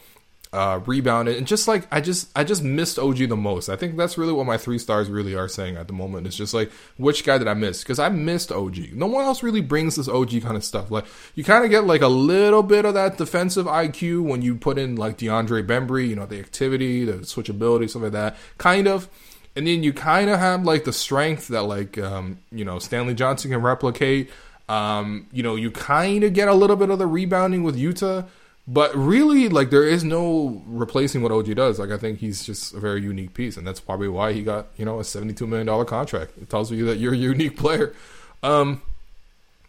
uh, 0.51 0.79
rebounded, 0.85 1.37
and 1.37 1.45
just 1.45 1.67
like 1.67 1.87
I 1.91 2.01
just 2.01 2.29
I 2.35 2.43
just 2.43 2.63
missed 2.63 2.97
OG 2.97 3.17
the 3.29 3.35
most. 3.35 3.69
I 3.69 3.75
think 3.75 3.97
that's 3.97 4.17
really 4.17 4.33
what 4.33 4.47
my 4.47 4.57
three 4.57 4.79
stars 4.79 5.07
really 5.07 5.35
are 5.35 5.47
saying 5.47 5.77
at 5.77 5.87
the 5.87 5.93
moment. 5.93 6.25
It's 6.25 6.35
just 6.35 6.55
like 6.55 6.71
which 6.97 7.23
guy 7.23 7.37
did 7.37 7.47
I 7.47 7.53
miss? 7.53 7.83
Because 7.83 7.99
I 7.99 8.09
missed 8.09 8.51
OG. 8.51 8.93
No 8.93 9.05
one 9.05 9.25
else 9.25 9.43
really 9.43 9.61
brings 9.61 9.95
this 9.95 10.07
OG 10.07 10.41
kind 10.41 10.57
of 10.57 10.63
stuff. 10.63 10.89
Like 10.89 11.05
you 11.35 11.43
kind 11.43 11.63
of 11.63 11.69
get 11.69 11.85
like 11.85 12.01
a 12.01 12.07
little 12.07 12.63
bit 12.63 12.85
of 12.85 12.95
that 12.95 13.17
defensive 13.17 13.67
IQ 13.67 14.23
when 14.23 14.41
you 14.41 14.55
put 14.55 14.79
in 14.79 14.95
like 14.95 15.19
DeAndre 15.19 15.65
Bembry. 15.65 16.09
You 16.09 16.15
know 16.15 16.25
the 16.25 16.39
activity, 16.39 17.05
the 17.05 17.19
switchability, 17.19 17.89
stuff 17.89 18.03
like 18.03 18.11
that. 18.13 18.35
Kind 18.57 18.87
of. 18.87 19.07
And 19.55 19.67
then 19.67 19.83
you 19.83 19.93
kind 19.93 20.29
of 20.29 20.39
have 20.39 20.63
like 20.63 20.83
the 20.83 20.93
strength 20.93 21.49
that 21.49 21.63
like 21.63 21.99
um, 21.99 22.39
you 22.51 22.65
know 22.65 22.79
Stanley 22.79 23.13
Johnson 23.13 23.51
can 23.51 23.61
replicate. 23.61 24.31
Um, 24.67 25.27
you 25.31 25.41
know, 25.43 25.55
you 25.55 25.71
kind 25.71 26.23
of 26.23 26.33
get 26.33 26.47
a 26.47 26.53
little 26.53 26.75
bit 26.75 26.89
of 26.89 26.99
the 26.99 27.07
rebounding 27.07 27.63
with 27.63 27.75
Yuta. 27.75 28.27
But 28.71 28.95
really, 28.95 29.49
like 29.49 29.71
there 29.71 29.83
is 29.83 30.03
no 30.03 30.61
replacing 30.67 31.23
what 31.23 31.31
OG 31.31 31.55
does. 31.55 31.79
Like 31.79 31.89
I 31.89 31.97
think 31.97 32.19
he's 32.19 32.43
just 32.45 32.75
a 32.75 32.79
very 32.79 33.01
unique 33.01 33.33
piece, 33.33 33.57
and 33.57 33.65
that's 33.65 33.79
probably 33.79 34.09
why 34.09 34.31
he 34.31 34.43
got 34.43 34.67
you 34.77 34.85
know 34.85 34.99
a 34.99 35.03
seventy-two 35.03 35.47
million 35.47 35.65
dollar 35.65 35.85
contract. 35.85 36.33
It 36.39 36.51
tells 36.51 36.71
you 36.71 36.85
that 36.85 36.99
you're 36.99 37.15
a 37.15 37.17
unique 37.17 37.57
player. 37.57 37.95
Um, 38.43 38.83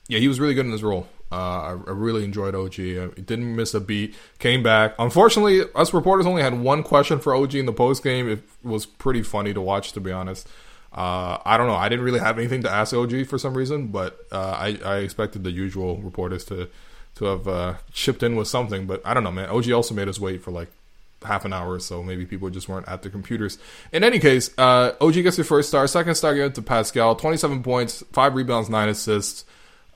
yeah, 0.06 0.18
he 0.18 0.28
was 0.28 0.38
really 0.38 0.52
good 0.52 0.66
in 0.66 0.72
his 0.72 0.82
role. 0.82 1.08
Uh, 1.32 1.34
I, 1.34 1.68
I, 1.70 1.92
really 1.92 2.24
enjoyed 2.24 2.54
OG. 2.54 2.74
I 2.80 3.20
didn't 3.20 3.56
miss 3.56 3.72
a 3.72 3.80
beat. 3.80 4.16
Came 4.38 4.62
back. 4.62 4.96
Unfortunately, 4.98 5.62
us 5.74 5.94
reporters 5.94 6.26
only 6.26 6.42
had 6.42 6.60
one 6.60 6.82
question 6.82 7.20
for 7.20 7.34
OG 7.34 7.54
in 7.54 7.66
the 7.66 7.72
post 7.72 8.04
game. 8.04 8.28
It 8.28 8.42
was 8.62 8.84
pretty 8.84 9.22
funny 9.22 9.54
to 9.54 9.60
watch, 9.62 9.92
to 9.92 10.00
be 10.00 10.12
honest. 10.12 10.46
Uh, 10.92 11.38
I 11.44 11.56
don't 11.56 11.68
know. 11.68 11.74
I 11.76 11.88
didn't 11.88 12.04
really 12.04 12.18
have 12.18 12.36
anything 12.36 12.62
to 12.62 12.70
ask 12.70 12.92
OG 12.92 13.28
for 13.28 13.38
some 13.38 13.56
reason, 13.56 13.86
but 13.86 14.18
uh, 14.32 14.56
I, 14.58 14.78
I 14.84 14.96
expected 14.98 15.44
the 15.44 15.52
usual 15.52 15.98
reporters 15.98 16.44
to 16.46 16.68
to 17.20 17.26
have 17.26 17.46
uh, 17.46 17.74
chipped 17.92 18.22
in 18.22 18.34
with 18.34 18.48
something. 18.48 18.86
But 18.86 19.02
I 19.04 19.12
don't 19.14 19.22
know, 19.22 19.30
man. 19.30 19.50
OG 19.50 19.70
also 19.70 19.94
made 19.94 20.08
us 20.08 20.18
wait 20.18 20.42
for 20.42 20.50
like 20.50 20.68
half 21.22 21.44
an 21.44 21.52
hour, 21.52 21.78
so 21.78 22.02
maybe 22.02 22.24
people 22.24 22.48
just 22.48 22.66
weren't 22.66 22.88
at 22.88 23.02
their 23.02 23.12
computers. 23.12 23.58
In 23.92 24.02
any 24.02 24.18
case, 24.18 24.50
uh, 24.56 24.92
OG 25.02 25.14
gets 25.14 25.36
your 25.36 25.44
first 25.44 25.68
star. 25.68 25.86
Second 25.86 26.14
star 26.14 26.34
given 26.34 26.52
to 26.52 26.62
Pascal. 26.62 27.14
27 27.14 27.62
points, 27.62 28.02
5 28.12 28.34
rebounds, 28.34 28.70
9 28.70 28.88
assists. 28.88 29.44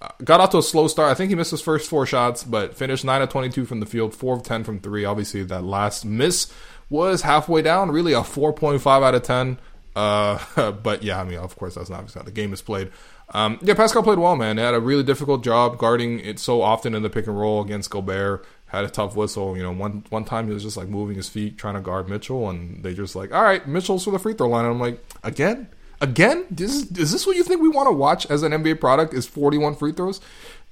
Uh, 0.03 0.09
got 0.23 0.41
off 0.41 0.51
to 0.51 0.59
a 0.59 0.63
slow 0.63 0.87
start. 0.87 1.11
I 1.11 1.15
think 1.15 1.31
he 1.31 1.35
missed 1.35 1.51
his 1.51 1.63
first 1.63 1.89
four 1.89 2.05
shots, 2.05 2.45
but 2.45 2.77
finished 2.77 3.07
9 3.07 3.23
of 3.23 3.31
22 3.31 3.65
from 3.65 3.81
the 3.81 3.87
field, 3.87 4.15
4 4.15 4.37
of 4.37 4.43
10 4.43 4.63
from 4.63 4.81
3. 4.81 5.07
Obviously, 5.07 5.45
that 5.45 5.65
last 5.65 6.05
miss 6.05 6.53
was 6.91 7.23
halfway 7.23 7.63
down, 7.63 7.91
really 7.91 8.13
a 8.13 8.21
4.5 8.21 8.87
out 8.87 9.15
of 9.15 9.23
10. 9.23 9.59
Uh, 9.97 10.73
but 10.83 11.03
yeah, 11.03 11.23
I 11.23 11.25
mean, 11.25 11.39
of 11.39 11.57
course, 11.57 11.75
that's 11.75 11.89
not 11.89 12.13
how 12.13 12.21
the 12.21 12.31
game 12.31 12.53
is 12.53 12.61
played. 12.61 12.91
Um, 13.35 13.59
yeah, 13.63 13.75
Pascal 13.75 14.05
played 14.05 14.19
well, 14.19 14.37
man. 14.37 14.59
Had 14.59 14.75
a 14.75 14.81
really 14.81 15.03
difficult 15.03 15.43
job 15.43 15.77
guarding 15.77 16.21
it 16.21 16.39
so 16.39 16.63
often 16.63 16.95
in 16.95 17.03
the 17.03 17.11
pick 17.11 17.27
and 17.27 17.39
roll 17.39 17.61
against 17.61 17.91
Gobert. 17.91 18.47
Had 18.67 18.85
a 18.85 18.89
tough 18.89 19.17
whistle. 19.17 19.57
You 19.57 19.65
know, 19.65 19.73
one 19.73 20.05
one 20.09 20.25
time 20.25 20.47
he 20.47 20.55
was 20.55 20.63
just 20.63 20.77
like 20.77 20.89
moving 20.89 21.17
his 21.17 21.29
feet 21.29 21.59
trying 21.59 21.75
to 21.75 21.81
guard 21.81 22.09
Mitchell, 22.09 22.49
and 22.49 22.83
they 22.85 22.95
just 22.95 23.17
like, 23.17 23.35
all 23.35 23.43
right, 23.43 23.67
Mitchell's 23.67 24.05
for 24.05 24.13
the 24.13 24.21
free 24.21 24.35
throw 24.35 24.49
line. 24.49 24.65
And 24.65 24.75
I'm 24.75 24.81
like, 24.81 25.05
again, 25.25 25.69
again, 26.01 26.47
this 26.49 26.73
is, 26.73 26.97
is 26.97 27.11
this 27.11 27.27
what 27.27 27.37
you 27.37 27.43
think 27.43 27.61
we 27.61 27.69
want 27.69 27.89
to 27.89 27.93
watch 27.93 28.25
as 28.27 28.45
an 28.45 28.53
NBA 28.53 28.81
product? 28.81 29.13
Is 29.13 29.27
41 29.27 29.75
free 29.75 29.93
throws? 29.93 30.21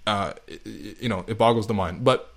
Uh, 0.07 0.33
you 0.65 1.09
know, 1.09 1.25
it 1.27 1.39
boggles 1.39 1.67
the 1.67 1.75
mind. 1.75 2.05
But 2.05 2.33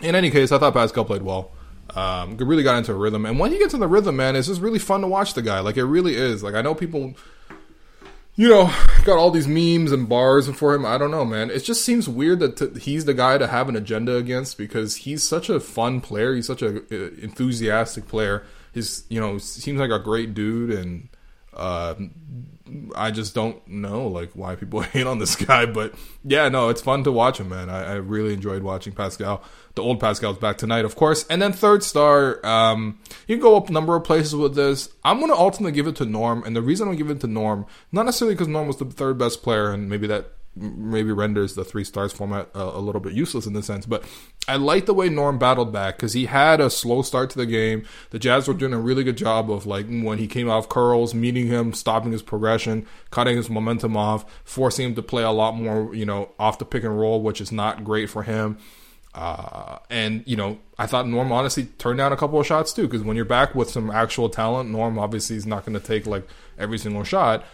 in 0.00 0.14
any 0.14 0.30
case, 0.30 0.52
I 0.52 0.58
thought 0.58 0.72
Pascal 0.72 1.04
played 1.04 1.22
well. 1.22 1.50
Um, 1.94 2.36
really 2.36 2.62
got 2.62 2.78
into 2.78 2.92
a 2.92 2.94
rhythm, 2.94 3.26
and 3.26 3.38
when 3.38 3.50
he 3.52 3.58
gets 3.58 3.74
in 3.74 3.80
the 3.80 3.88
rhythm, 3.88 4.16
man, 4.16 4.34
it's 4.34 4.46
just 4.46 4.62
really 4.62 4.78
fun 4.78 5.02
to 5.02 5.06
watch 5.08 5.34
the 5.34 5.42
guy. 5.42 5.60
Like 5.60 5.76
it 5.76 5.84
really 5.84 6.14
is. 6.14 6.42
Like 6.42 6.54
I 6.54 6.62
know 6.62 6.74
people 6.74 7.14
you 8.34 8.48
know, 8.48 8.72
got 9.04 9.18
all 9.18 9.30
these 9.30 9.48
memes 9.48 9.92
and 9.92 10.08
bars 10.08 10.48
for 10.50 10.74
him. 10.74 10.86
I 10.86 10.98
don't 10.98 11.10
know, 11.10 11.24
man. 11.24 11.50
It 11.50 11.60
just 11.60 11.84
seems 11.84 12.08
weird 12.08 12.40
that 12.40 12.56
t- 12.56 12.80
he's 12.80 13.04
the 13.04 13.14
guy 13.14 13.38
to 13.38 13.46
have 13.46 13.68
an 13.68 13.76
agenda 13.76 14.16
against 14.16 14.58
because 14.58 14.96
he's 14.96 15.22
such 15.22 15.48
a 15.48 15.60
fun 15.60 16.00
player. 16.00 16.34
He's 16.34 16.46
such 16.46 16.62
an 16.62 16.86
enthusiastic 16.90 18.08
player. 18.08 18.44
He's, 18.72 19.04
you 19.08 19.20
know, 19.20 19.38
seems 19.38 19.78
like 19.78 19.90
a 19.90 19.98
great 19.98 20.34
dude 20.34 20.70
and, 20.70 21.08
uh, 21.54 21.94
I 22.96 23.10
just 23.10 23.34
don't 23.34 23.66
know 23.68 24.06
like 24.06 24.30
why 24.32 24.54
people 24.56 24.80
hate 24.80 25.06
on 25.06 25.18
this 25.18 25.36
guy, 25.36 25.66
but 25.66 25.94
yeah, 26.24 26.48
no, 26.48 26.68
it's 26.68 26.80
fun 26.80 27.04
to 27.04 27.12
watch 27.12 27.38
him, 27.38 27.50
man. 27.50 27.68
I, 27.68 27.92
I 27.92 27.94
really 27.94 28.32
enjoyed 28.32 28.62
watching 28.62 28.92
Pascal. 28.92 29.42
The 29.74 29.82
old 29.82 30.00
Pascal's 30.00 30.36
back 30.36 30.58
tonight, 30.58 30.84
of 30.84 30.96
course, 30.96 31.26
and 31.28 31.40
then 31.40 31.52
third 31.52 31.82
star. 31.82 32.44
Um, 32.44 32.98
you 33.26 33.36
can 33.36 33.42
go 33.42 33.56
up 33.56 33.70
a 33.70 33.72
number 33.72 33.96
of 33.96 34.04
places 34.04 34.34
with 34.34 34.54
this. 34.54 34.90
I'm 35.02 35.18
gonna 35.20 35.34
ultimately 35.34 35.72
give 35.72 35.86
it 35.86 35.96
to 35.96 36.04
Norm, 36.04 36.42
and 36.44 36.54
the 36.54 36.62
reason 36.62 36.88
I'm 36.88 36.96
giving 36.96 37.16
it 37.16 37.20
to 37.20 37.26
Norm, 37.26 37.66
not 37.90 38.04
necessarily 38.04 38.34
because 38.34 38.48
Norm 38.48 38.66
was 38.66 38.76
the 38.76 38.84
third 38.84 39.16
best 39.16 39.42
player, 39.42 39.70
and 39.72 39.88
maybe 39.88 40.06
that 40.08 40.32
maybe 40.54 41.12
renders 41.12 41.54
the 41.54 41.64
three 41.64 41.84
stars 41.84 42.12
format 42.12 42.48
a, 42.54 42.62
a, 42.62 42.78
little 42.80 43.00
bit 43.00 43.14
useless 43.14 43.46
in 43.46 43.54
this 43.54 43.66
sense. 43.66 43.86
But 43.86 44.04
I 44.46 44.56
like 44.56 44.84
the 44.84 44.92
way 44.92 45.08
Norm 45.08 45.38
battled 45.38 45.72
back 45.72 45.96
because 45.96 46.12
he 46.12 46.26
had 46.26 46.60
a 46.60 46.68
slow 46.68 47.00
start 47.02 47.30
to 47.30 47.38
the 47.38 47.46
game. 47.46 47.84
The 48.10 48.18
Jazz 48.18 48.46
were 48.46 48.54
doing 48.54 48.74
a 48.74 48.78
really 48.78 49.02
good 49.02 49.16
job 49.16 49.50
of 49.50 49.64
like 49.64 49.86
when 49.86 50.18
he 50.18 50.26
came 50.26 50.50
off 50.50 50.68
curls, 50.68 51.14
meeting 51.14 51.46
him, 51.46 51.72
stopping 51.72 52.12
his 52.12 52.22
progression, 52.22 52.86
cutting 53.10 53.36
his 53.36 53.48
momentum 53.48 53.96
off, 53.96 54.26
forcing 54.44 54.86
him 54.86 54.94
to 54.96 55.02
play 55.02 55.22
a 55.22 55.30
lot 55.30 55.56
more, 55.56 55.94
you 55.94 56.04
know, 56.04 56.32
off 56.38 56.58
the 56.58 56.66
pick 56.66 56.84
and 56.84 56.98
roll, 56.98 57.22
which 57.22 57.40
is 57.40 57.50
not 57.50 57.82
great 57.82 58.10
for 58.10 58.22
him. 58.22 58.58
Uh, 59.14 59.78
and 59.90 60.22
you 60.26 60.36
know, 60.36 60.58
I 60.78 60.86
thought 60.86 61.06
Norm 61.06 61.32
honestly 61.32 61.66
turned 61.78 61.98
down 61.98 62.12
a 62.12 62.16
couple 62.16 62.40
of 62.40 62.46
shots 62.46 62.72
too, 62.72 62.82
because 62.82 63.02
when 63.02 63.16
you're 63.16 63.24
back 63.24 63.54
with 63.54 63.70
some 63.70 63.90
actual 63.90 64.28
talent, 64.28 64.70
Norm 64.70 64.98
obviously 64.98 65.36
is 65.36 65.46
not 65.46 65.64
going 65.64 65.78
to 65.78 65.86
take 65.86 66.06
like 66.06 66.26
every 66.58 66.78
single 66.78 67.04
shot. 67.04 67.44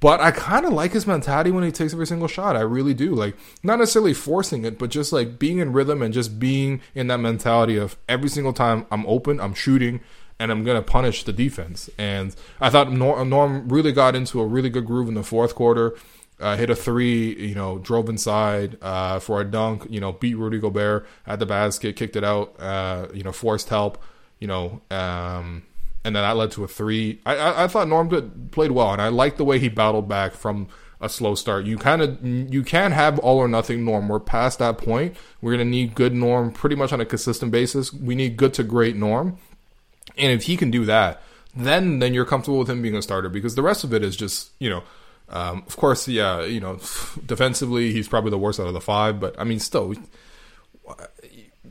But 0.00 0.20
I 0.20 0.32
kind 0.32 0.66
of 0.66 0.72
like 0.74 0.92
his 0.92 1.06
mentality 1.06 1.50
when 1.50 1.64
he 1.64 1.72
takes 1.72 1.94
every 1.94 2.06
single 2.06 2.28
shot. 2.28 2.56
I 2.56 2.60
really 2.60 2.92
do. 2.92 3.14
Like, 3.14 3.36
not 3.62 3.78
necessarily 3.78 4.12
forcing 4.12 4.64
it, 4.66 4.78
but 4.78 4.90
just 4.90 5.14
like 5.14 5.38
being 5.38 5.60
in 5.60 5.72
rhythm 5.72 6.02
and 6.02 6.12
just 6.12 6.38
being 6.38 6.82
in 6.94 7.06
that 7.06 7.20
mentality 7.20 7.78
of 7.78 7.96
every 8.06 8.28
single 8.28 8.52
time 8.52 8.84
I'm 8.90 9.06
open, 9.06 9.40
I'm 9.40 9.54
shooting, 9.54 10.00
and 10.38 10.50
I'm 10.50 10.62
going 10.62 10.76
to 10.76 10.82
punish 10.82 11.24
the 11.24 11.32
defense. 11.32 11.88
And 11.96 12.36
I 12.60 12.68
thought 12.68 12.92
Norm 12.92 13.68
really 13.68 13.92
got 13.92 14.14
into 14.14 14.42
a 14.42 14.46
really 14.46 14.68
good 14.68 14.84
groove 14.84 15.08
in 15.08 15.14
the 15.14 15.22
fourth 15.22 15.54
quarter. 15.54 15.96
Uh, 16.40 16.56
hit 16.56 16.68
a 16.68 16.74
three, 16.74 17.32
you 17.46 17.54
know, 17.54 17.78
drove 17.78 18.08
inside 18.08 18.76
uh, 18.82 19.20
for 19.20 19.40
a 19.40 19.44
dunk, 19.44 19.86
you 19.88 20.00
know, 20.00 20.12
beat 20.12 20.34
Rudy 20.34 20.58
Gobert 20.58 21.06
at 21.26 21.38
the 21.38 21.46
basket, 21.46 21.94
kicked 21.94 22.16
it 22.16 22.24
out, 22.24 22.56
uh, 22.58 23.06
you 23.14 23.22
know, 23.22 23.30
forced 23.30 23.68
help, 23.68 24.02
you 24.40 24.48
know, 24.48 24.82
um, 24.90 25.62
and 26.04 26.14
then 26.14 26.22
that 26.22 26.36
led 26.36 26.50
to 26.52 26.64
a 26.64 26.68
three. 26.68 27.20
I, 27.24 27.36
I, 27.36 27.64
I 27.64 27.68
thought 27.68 27.88
Norm 27.88 28.08
did, 28.08 28.52
played 28.52 28.72
well, 28.72 28.92
and 28.92 29.00
I 29.00 29.08
liked 29.08 29.38
the 29.38 29.44
way 29.44 29.58
he 29.58 29.68
battled 29.68 30.08
back 30.08 30.32
from 30.32 30.68
a 31.00 31.08
slow 31.08 31.34
start. 31.34 31.66
You 31.66 31.78
kind 31.78 32.02
of 32.02 32.24
you 32.24 32.62
can 32.62 32.92
have 32.92 33.18
all 33.18 33.38
or 33.38 33.48
nothing 33.48 33.84
Norm. 33.84 34.08
We're 34.08 34.20
past 34.20 34.58
that 34.58 34.78
point. 34.78 35.16
We're 35.40 35.52
gonna 35.52 35.64
need 35.64 35.94
good 35.94 36.14
Norm 36.14 36.52
pretty 36.52 36.76
much 36.76 36.92
on 36.92 37.00
a 37.00 37.06
consistent 37.06 37.52
basis. 37.52 37.92
We 37.92 38.14
need 38.14 38.36
good 38.36 38.54
to 38.54 38.62
great 38.62 38.96
Norm, 38.96 39.38
and 40.16 40.32
if 40.32 40.44
he 40.44 40.56
can 40.56 40.70
do 40.70 40.84
that, 40.84 41.22
then 41.54 41.98
then 41.98 42.14
you're 42.14 42.24
comfortable 42.24 42.58
with 42.58 42.70
him 42.70 42.82
being 42.82 42.96
a 42.96 43.02
starter 43.02 43.28
because 43.28 43.54
the 43.54 43.62
rest 43.62 43.84
of 43.84 43.94
it 43.94 44.02
is 44.02 44.16
just 44.16 44.50
you 44.58 44.68
know. 44.68 44.82
Um, 45.28 45.64
of 45.66 45.76
course, 45.76 46.06
yeah, 46.06 46.42
you 46.44 46.60
know, 46.60 46.74
defensively 47.26 47.92
he's 47.92 48.08
probably 48.08 48.30
the 48.30 48.38
worst 48.38 48.60
out 48.60 48.66
of 48.66 48.74
the 48.74 48.80
five, 48.80 49.20
but 49.20 49.38
I 49.38 49.44
mean, 49.44 49.58
still, 49.58 49.94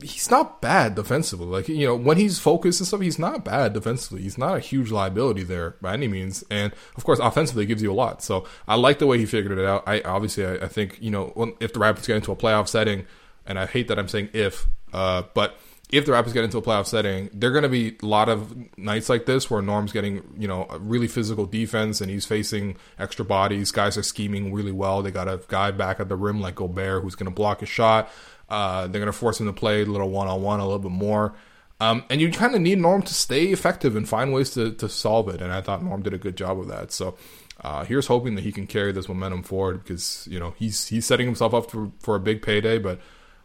he's 0.02 0.30
not 0.30 0.60
bad 0.60 0.94
defensively. 0.94 1.46
Like 1.46 1.68
you 1.68 1.86
know, 1.86 1.94
when 1.94 2.16
he's 2.16 2.38
focused 2.38 2.80
and 2.80 2.86
stuff, 2.86 3.00
he's 3.00 3.18
not 3.18 3.44
bad 3.44 3.72
defensively. 3.72 4.22
He's 4.22 4.38
not 4.38 4.56
a 4.56 4.60
huge 4.60 4.90
liability 4.90 5.44
there 5.44 5.76
by 5.80 5.94
any 5.94 6.08
means. 6.08 6.44
And 6.50 6.72
of 6.96 7.04
course, 7.04 7.18
offensively, 7.18 7.66
gives 7.66 7.82
you 7.82 7.92
a 7.92 7.94
lot. 7.94 8.22
So 8.22 8.46
I 8.66 8.74
like 8.74 8.98
the 8.98 9.06
way 9.06 9.18
he 9.18 9.26
figured 9.26 9.58
it 9.58 9.64
out. 9.64 9.84
I 9.86 10.00
obviously, 10.02 10.44
I, 10.44 10.54
I 10.54 10.68
think 10.68 10.98
you 11.00 11.10
know, 11.10 11.56
if 11.60 11.72
the 11.72 11.80
Raptors 11.80 12.06
get 12.06 12.16
into 12.16 12.32
a 12.32 12.36
playoff 12.36 12.68
setting, 12.68 13.06
and 13.46 13.58
I 13.58 13.66
hate 13.66 13.88
that 13.88 13.98
I'm 13.98 14.08
saying 14.08 14.30
if, 14.32 14.66
uh, 14.92 15.22
but 15.34 15.58
if 15.90 16.06
the 16.06 16.12
Raptors 16.12 16.32
get 16.32 16.44
into 16.44 16.58
a 16.58 16.62
playoff 16.62 16.86
setting, 16.86 17.30
they're 17.32 17.50
going 17.50 17.62
to 17.62 17.68
be 17.68 17.96
a 18.02 18.06
lot 18.06 18.28
of 18.28 18.54
nights 18.78 19.08
like 19.08 19.26
this 19.26 19.50
where 19.50 19.62
Norm's 19.62 19.92
getting, 19.92 20.22
you 20.36 20.48
know, 20.48 20.66
a 20.70 20.78
really 20.78 21.06
physical 21.06 21.46
defense 21.46 22.00
and 22.00 22.10
he's 22.10 22.24
facing 22.24 22.76
extra 22.98 23.24
bodies. 23.24 23.70
Guys 23.70 23.96
are 23.98 24.02
scheming 24.02 24.52
really 24.52 24.72
well. 24.72 25.02
They 25.02 25.10
got 25.10 25.28
a 25.28 25.40
guy 25.48 25.70
back 25.70 26.00
at 26.00 26.08
the 26.08 26.16
rim 26.16 26.40
like 26.40 26.56
Gobert 26.56 27.02
who's 27.02 27.14
going 27.14 27.30
to 27.30 27.34
block 27.34 27.62
a 27.62 27.66
shot. 27.66 28.10
Uh, 28.48 28.82
they're 28.82 29.00
going 29.00 29.06
to 29.06 29.12
force 29.12 29.40
him 29.40 29.46
to 29.46 29.52
play 29.52 29.82
a 29.82 29.84
little 29.84 30.10
one 30.10 30.26
on 30.28 30.42
one 30.42 30.60
a 30.60 30.64
little 30.64 30.78
bit 30.78 30.90
more. 30.90 31.34
Um, 31.80 32.04
and 32.08 32.20
you 32.20 32.30
kind 32.30 32.54
of 32.54 32.60
need 32.60 32.78
Norm 32.78 33.02
to 33.02 33.14
stay 33.14 33.46
effective 33.46 33.96
and 33.96 34.08
find 34.08 34.32
ways 34.32 34.50
to, 34.50 34.72
to 34.72 34.88
solve 34.88 35.28
it. 35.28 35.42
And 35.42 35.52
I 35.52 35.60
thought 35.60 35.82
Norm 35.82 36.02
did 36.02 36.14
a 36.14 36.18
good 36.18 36.36
job 36.36 36.58
of 36.58 36.68
that. 36.68 36.92
So 36.92 37.16
uh, 37.60 37.84
here's 37.84 38.06
hoping 38.06 38.36
that 38.36 38.42
he 38.42 38.52
can 38.52 38.66
carry 38.66 38.92
this 38.92 39.08
momentum 39.08 39.42
forward 39.42 39.82
because 39.82 40.26
you 40.30 40.38
know 40.38 40.54
he's 40.56 40.88
he's 40.88 41.06
setting 41.06 41.26
himself 41.26 41.54
up 41.54 41.70
for, 41.70 41.90
for 42.00 42.16
a 42.16 42.20
big 42.20 42.42
payday. 42.42 42.78
But 42.78 43.00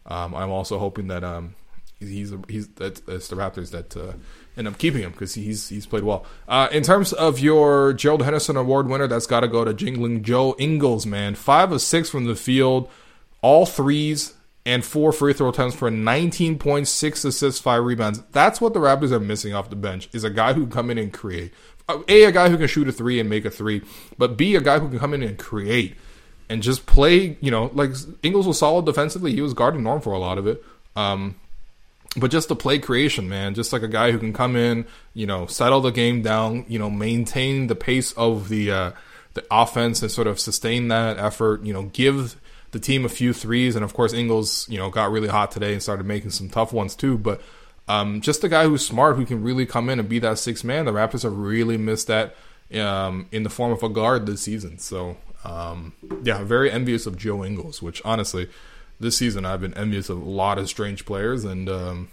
um, 0.05 0.33
I'm 0.35 0.51
also 0.51 0.79
hoping 0.79 1.07
that 1.07 1.23
um, 1.23 1.55
he's 1.99 2.33
he's 2.47 2.67
that 2.75 3.01
it's 3.07 3.27
the 3.27 3.35
Raptors 3.35 3.71
that 3.71 3.95
uh, 3.95 4.13
end 4.57 4.67
up 4.67 4.77
keeping 4.77 5.01
him 5.01 5.11
because 5.11 5.33
he's 5.33 5.69
he's 5.69 5.85
played 5.85 6.03
well. 6.03 6.25
Uh, 6.47 6.67
in 6.71 6.83
terms 6.83 7.13
of 7.13 7.39
your 7.39 7.93
Gerald 7.93 8.23
Henderson 8.23 8.57
Award 8.57 8.87
winner, 8.87 9.07
that's 9.07 9.27
got 9.27 9.41
to 9.41 9.47
go 9.47 9.65
to 9.65 9.73
Jingling 9.73 10.21
Joe 10.23 10.55
Ingles. 10.57 11.05
Man, 11.05 11.35
five 11.35 11.71
of 11.71 11.81
six 11.81 12.09
from 12.09 12.25
the 12.25 12.35
field, 12.35 12.89
all 13.41 13.65
threes 13.65 14.33
and 14.65 14.83
four 14.85 15.11
free 15.11 15.33
throw 15.33 15.49
attempts 15.49 15.75
for 15.75 15.89
19 15.89 16.59
points, 16.59 16.89
six 16.89 17.23
assists, 17.25 17.59
five 17.59 17.83
rebounds. 17.83 18.21
That's 18.31 18.61
what 18.61 18.73
the 18.73 18.79
Raptors 18.79 19.11
are 19.11 19.19
missing 19.19 19.53
off 19.53 19.69
the 19.69 19.75
bench 19.75 20.09
is 20.13 20.23
a 20.23 20.29
guy 20.29 20.53
who 20.53 20.61
can 20.61 20.71
come 20.71 20.89
in 20.91 20.97
and 20.97 21.11
create. 21.11 21.53
A, 22.07 22.25
a 22.25 22.31
guy 22.31 22.49
who 22.49 22.57
can 22.57 22.67
shoot 22.67 22.87
a 22.87 22.91
three 22.91 23.19
and 23.19 23.29
make 23.29 23.45
a 23.45 23.49
three, 23.49 23.81
but 24.17 24.37
B, 24.37 24.55
a 24.55 24.61
guy 24.61 24.77
who 24.77 24.89
can 24.89 24.99
come 24.99 25.13
in 25.13 25.23
and 25.23 25.39
create 25.39 25.95
and 26.47 26.61
just 26.61 26.85
play. 26.85 27.37
You 27.41 27.49
know, 27.49 27.71
like 27.73 27.91
Ingles 28.21 28.47
was 28.47 28.59
solid 28.59 28.85
defensively. 28.85 29.33
He 29.33 29.41
was 29.41 29.55
guarding 29.55 29.81
Norm 29.81 30.01
for 30.01 30.13
a 30.13 30.19
lot 30.19 30.37
of 30.37 30.45
it. 30.45 30.63
Um, 30.95 31.35
but 32.17 32.31
just 32.31 32.49
the 32.49 32.55
play 32.55 32.79
creation, 32.79 33.29
man, 33.29 33.53
just 33.53 33.71
like 33.71 33.83
a 33.83 33.87
guy 33.87 34.11
who 34.11 34.17
can 34.17 34.33
come 34.33 34.55
in, 34.55 34.85
you 35.13 35.27
know, 35.27 35.45
settle 35.45 35.81
the 35.81 35.91
game 35.91 36.21
down, 36.21 36.65
you 36.67 36.79
know, 36.79 36.89
maintain 36.89 37.67
the 37.67 37.75
pace 37.75 38.13
of 38.13 38.49
the 38.49 38.71
uh, 38.71 38.91
the 39.35 39.45
offense 39.51 40.01
and 40.01 40.11
sort 40.11 40.27
of 40.27 40.39
sustain 40.39 40.87
that 40.87 41.17
effort. 41.17 41.63
You 41.63 41.73
know, 41.73 41.83
give 41.83 42.39
the 42.71 42.79
team 42.79 43.05
a 43.05 43.09
few 43.09 43.33
threes, 43.33 43.75
and 43.75 43.85
of 43.85 43.93
course 43.93 44.13
Ingles, 44.13 44.67
you 44.69 44.77
know, 44.77 44.89
got 44.89 45.11
really 45.11 45.27
hot 45.27 45.51
today 45.51 45.73
and 45.73 45.83
started 45.83 46.05
making 46.05 46.31
some 46.31 46.49
tough 46.49 46.73
ones 46.73 46.95
too. 46.95 47.17
But 47.17 47.41
um, 47.87 48.21
just 48.21 48.43
a 48.43 48.49
guy 48.49 48.65
who's 48.65 48.85
smart, 48.85 49.15
who 49.15 49.25
can 49.25 49.43
really 49.43 49.65
come 49.65 49.89
in 49.89 49.99
and 49.99 50.09
be 50.09 50.19
that 50.19 50.39
six 50.39 50.63
man. 50.63 50.85
The 50.85 50.91
Raptors 50.91 51.23
have 51.23 51.35
really 51.35 51.77
missed 51.77 52.07
that 52.07 52.35
um, 52.73 53.27
in 53.31 53.43
the 53.43 53.49
form 53.49 53.71
of 53.71 53.83
a 53.83 53.89
guard 53.89 54.25
this 54.25 54.41
season. 54.41 54.79
So 54.79 55.17
um, 55.43 55.93
yeah, 56.23 56.43
very 56.43 56.71
envious 56.71 57.05
of 57.05 57.17
Joe 57.17 57.43
Ingles. 57.43 57.81
Which 57.81 58.01
honestly, 58.03 58.49
this 58.99 59.17
season 59.17 59.45
I've 59.45 59.61
been 59.61 59.73
envious 59.75 60.09
of 60.09 60.21
a 60.21 60.29
lot 60.29 60.57
of 60.57 60.67
strange 60.67 61.05
players, 61.05 61.45
and 61.45 61.69
um, 61.69 62.09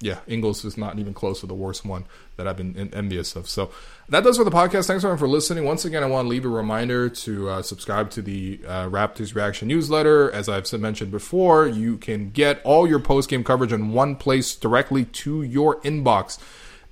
yeah, 0.00 0.18
Ingles 0.26 0.64
is 0.64 0.76
not 0.76 0.98
even 0.98 1.14
close 1.14 1.40
to 1.40 1.46
the 1.46 1.54
worst 1.54 1.84
one 1.84 2.04
that 2.36 2.46
I've 2.46 2.56
been 2.56 2.90
envious 2.92 3.34
of. 3.34 3.48
So 3.48 3.70
that 4.10 4.24
does 4.24 4.36
for 4.36 4.44
the 4.44 4.50
podcast. 4.50 4.86
Thanks 4.86 5.02
everyone 5.02 5.18
for 5.18 5.28
listening. 5.28 5.64
Once 5.64 5.86
again, 5.86 6.02
I 6.02 6.06
want 6.06 6.26
to 6.26 6.28
leave 6.28 6.44
a 6.44 6.50
reminder 6.50 7.08
to 7.08 7.48
uh, 7.48 7.62
subscribe 7.62 8.10
to 8.10 8.22
the 8.22 8.60
uh, 8.66 8.88
Raptors 8.88 9.34
Reaction 9.34 9.68
newsletter. 9.68 10.30
As 10.30 10.48
I've 10.48 10.70
mentioned 10.74 11.10
before, 11.10 11.66
you 11.66 11.96
can 11.96 12.30
get 12.30 12.60
all 12.62 12.86
your 12.86 13.00
post 13.00 13.30
game 13.30 13.42
coverage 13.42 13.72
in 13.72 13.92
one 13.92 14.16
place 14.16 14.54
directly 14.54 15.06
to 15.06 15.42
your 15.42 15.80
inbox 15.80 16.38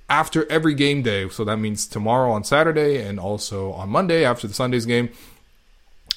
after 0.09 0.49
every 0.51 0.73
game 0.73 1.03
day. 1.03 1.29
So 1.29 1.43
that 1.45 1.57
means 1.57 1.85
tomorrow 1.85 2.31
on 2.31 2.43
Saturday 2.43 3.01
and 3.01 3.19
also 3.19 3.71
on 3.73 3.89
Monday 3.89 4.25
after 4.25 4.47
the 4.47 4.53
Sunday's 4.53 4.85
game. 4.87 5.09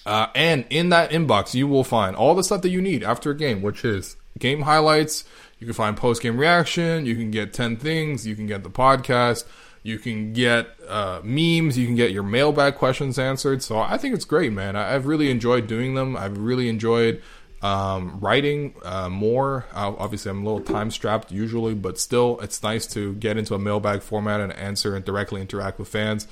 Uh, 0.08 0.30
and 0.34 0.64
in 0.70 0.88
that 0.88 1.10
inbox, 1.10 1.54
you 1.54 1.68
will 1.68 1.84
find 1.84 2.16
all 2.16 2.34
the 2.34 2.42
stuff 2.42 2.62
that 2.62 2.70
you 2.70 2.80
need 2.80 3.02
after 3.02 3.30
a 3.30 3.36
game, 3.36 3.62
which 3.62 3.84
is 3.84 4.16
game 4.38 4.62
highlights 4.62 5.24
you 5.58 5.66
can 5.66 5.74
find 5.74 5.96
post 5.96 6.22
game 6.22 6.38
reaction. 6.38 7.04
You 7.06 7.16
can 7.16 7.30
get 7.30 7.52
10 7.52 7.76
things. 7.76 8.26
You 8.26 8.36
can 8.36 8.46
get 8.46 8.62
the 8.62 8.70
podcast. 8.70 9.44
You 9.82 9.98
can 9.98 10.32
get 10.32 10.68
uh, 10.86 11.20
memes. 11.24 11.76
You 11.78 11.86
can 11.86 11.94
get 11.94 12.12
your 12.12 12.22
mailbag 12.22 12.76
questions 12.76 13.18
answered. 13.18 13.62
So 13.62 13.78
I 13.78 13.98
think 13.98 14.14
it's 14.14 14.24
great, 14.24 14.52
man. 14.52 14.76
I, 14.76 14.90
have 14.90 15.06
really 15.06 15.30
enjoyed 15.30 15.66
doing 15.66 15.94
them. 15.94 16.16
I've 16.16 16.38
really 16.38 16.68
enjoyed 16.68 17.22
um, 17.62 18.20
writing 18.20 18.74
uh, 18.84 19.08
more. 19.08 19.66
Uh, 19.74 19.94
obviously, 19.98 20.30
I'm 20.30 20.42
a 20.42 20.44
little 20.44 20.60
time 20.60 20.90
strapped 20.90 21.32
usually, 21.32 21.74
but 21.74 21.98
still, 21.98 22.38
it's 22.40 22.62
nice 22.62 22.86
to 22.88 23.14
get 23.14 23.36
into 23.36 23.54
a 23.54 23.58
mailbag 23.58 24.02
format 24.02 24.40
and 24.40 24.52
answer 24.52 24.94
and 24.94 25.04
directly 25.04 25.40
interact 25.40 25.78
with 25.78 25.88
fans. 25.88 26.28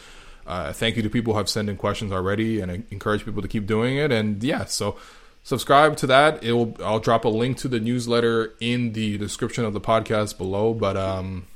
Uh, 0.46 0.72
thank 0.72 0.96
you 0.96 1.02
to 1.02 1.10
people 1.10 1.32
who 1.32 1.38
have 1.38 1.48
sent 1.48 1.68
in 1.68 1.76
questions 1.76 2.12
already, 2.12 2.60
and 2.60 2.70
I 2.70 2.82
encourage 2.90 3.24
people 3.24 3.42
to 3.42 3.48
keep 3.48 3.66
doing 3.66 3.96
it. 3.96 4.12
And 4.12 4.42
yeah, 4.42 4.64
so 4.64 4.96
subscribe 5.42 5.96
to 5.98 6.06
that. 6.06 6.42
It 6.42 6.52
will. 6.52 6.76
I'll 6.82 7.00
drop 7.00 7.24
a 7.24 7.28
link 7.28 7.56
to 7.58 7.68
the 7.68 7.80
newsletter 7.80 8.54
in 8.60 8.92
the 8.92 9.18
description 9.18 9.64
of 9.64 9.72
the 9.72 9.80
podcast 9.80 10.38
below. 10.38 10.72
But 10.72 10.96
um, 10.96 11.46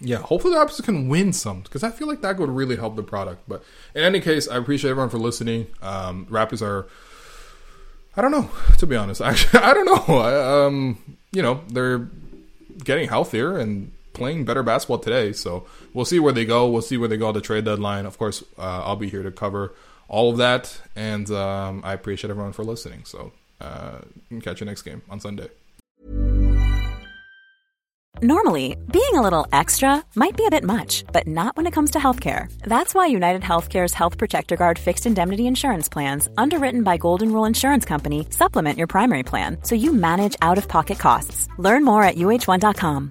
yeah, 0.00 0.18
hopefully 0.18 0.54
the 0.54 0.60
Raptors 0.60 0.82
can 0.82 1.08
win 1.08 1.32
some 1.32 1.60
because 1.60 1.84
I 1.84 1.90
feel 1.90 2.08
like 2.08 2.22
that 2.22 2.38
would 2.38 2.50
really 2.50 2.76
help 2.76 2.96
the 2.96 3.02
product. 3.02 3.42
But 3.48 3.62
in 3.94 4.02
any 4.02 4.20
case, 4.20 4.48
I 4.48 4.56
appreciate 4.56 4.90
everyone 4.90 5.10
for 5.10 5.18
listening. 5.18 5.68
Um, 5.80 6.26
Raptors 6.26 6.62
are. 6.62 6.86
I 8.14 8.20
don't 8.20 8.30
know, 8.30 8.50
to 8.78 8.86
be 8.86 8.94
honest. 8.96 9.20
Actually, 9.22 9.60
I 9.60 9.72
don't 9.72 9.86
know. 9.86 10.18
I, 10.18 10.66
um, 10.66 11.16
you 11.30 11.40
know, 11.40 11.62
they're 11.68 12.08
getting 12.84 13.08
healthier 13.08 13.56
and 13.56 13.92
playing 14.12 14.44
better 14.44 14.62
basketball 14.62 14.98
today. 14.98 15.32
So 15.32 15.66
we'll 15.92 16.04
see 16.04 16.18
where 16.18 16.32
they 16.32 16.44
go. 16.44 16.68
We'll 16.68 16.82
see 16.82 16.96
where 16.96 17.08
they 17.08 17.16
go 17.16 17.28
at 17.28 17.34
the 17.34 17.40
trade 17.40 17.64
deadline. 17.64 18.06
Of 18.06 18.18
course, 18.18 18.42
uh, 18.58 18.82
I'll 18.84 18.96
be 18.96 19.08
here 19.08 19.22
to 19.22 19.30
cover 19.30 19.74
all 20.08 20.30
of 20.30 20.36
that. 20.38 20.80
And 20.94 21.30
um, 21.30 21.82
I 21.84 21.92
appreciate 21.92 22.30
everyone 22.30 22.52
for 22.52 22.64
listening. 22.64 23.04
So 23.04 23.32
uh, 23.60 23.98
catch 24.42 24.60
you 24.60 24.66
next 24.66 24.82
game 24.82 25.02
on 25.10 25.20
Sunday. 25.20 25.48
Normally, 28.24 28.76
being 28.92 29.14
a 29.14 29.22
little 29.22 29.48
extra 29.52 30.04
might 30.14 30.36
be 30.36 30.46
a 30.46 30.50
bit 30.50 30.62
much, 30.62 31.02
but 31.12 31.26
not 31.26 31.56
when 31.56 31.66
it 31.66 31.72
comes 31.72 31.90
to 31.92 31.98
healthcare. 31.98 32.46
That's 32.60 32.94
why 32.94 33.06
United 33.06 33.42
Healthcare's 33.42 33.94
Health 33.94 34.16
Protector 34.16 34.54
Guard 34.54 34.78
fixed 34.78 35.06
indemnity 35.06 35.46
insurance 35.46 35.88
plans, 35.88 36.28
underwritten 36.36 36.84
by 36.84 36.98
Golden 36.98 37.32
Rule 37.32 37.46
Insurance 37.46 37.84
Company, 37.84 38.28
supplement 38.30 38.78
your 38.78 38.86
primary 38.86 39.24
plan 39.24 39.58
so 39.64 39.74
you 39.74 39.92
manage 39.92 40.36
out 40.40 40.58
of 40.58 40.68
pocket 40.68 41.00
costs. 41.00 41.48
Learn 41.58 41.84
more 41.84 42.04
at 42.04 42.14
uhone.com. 42.14 43.10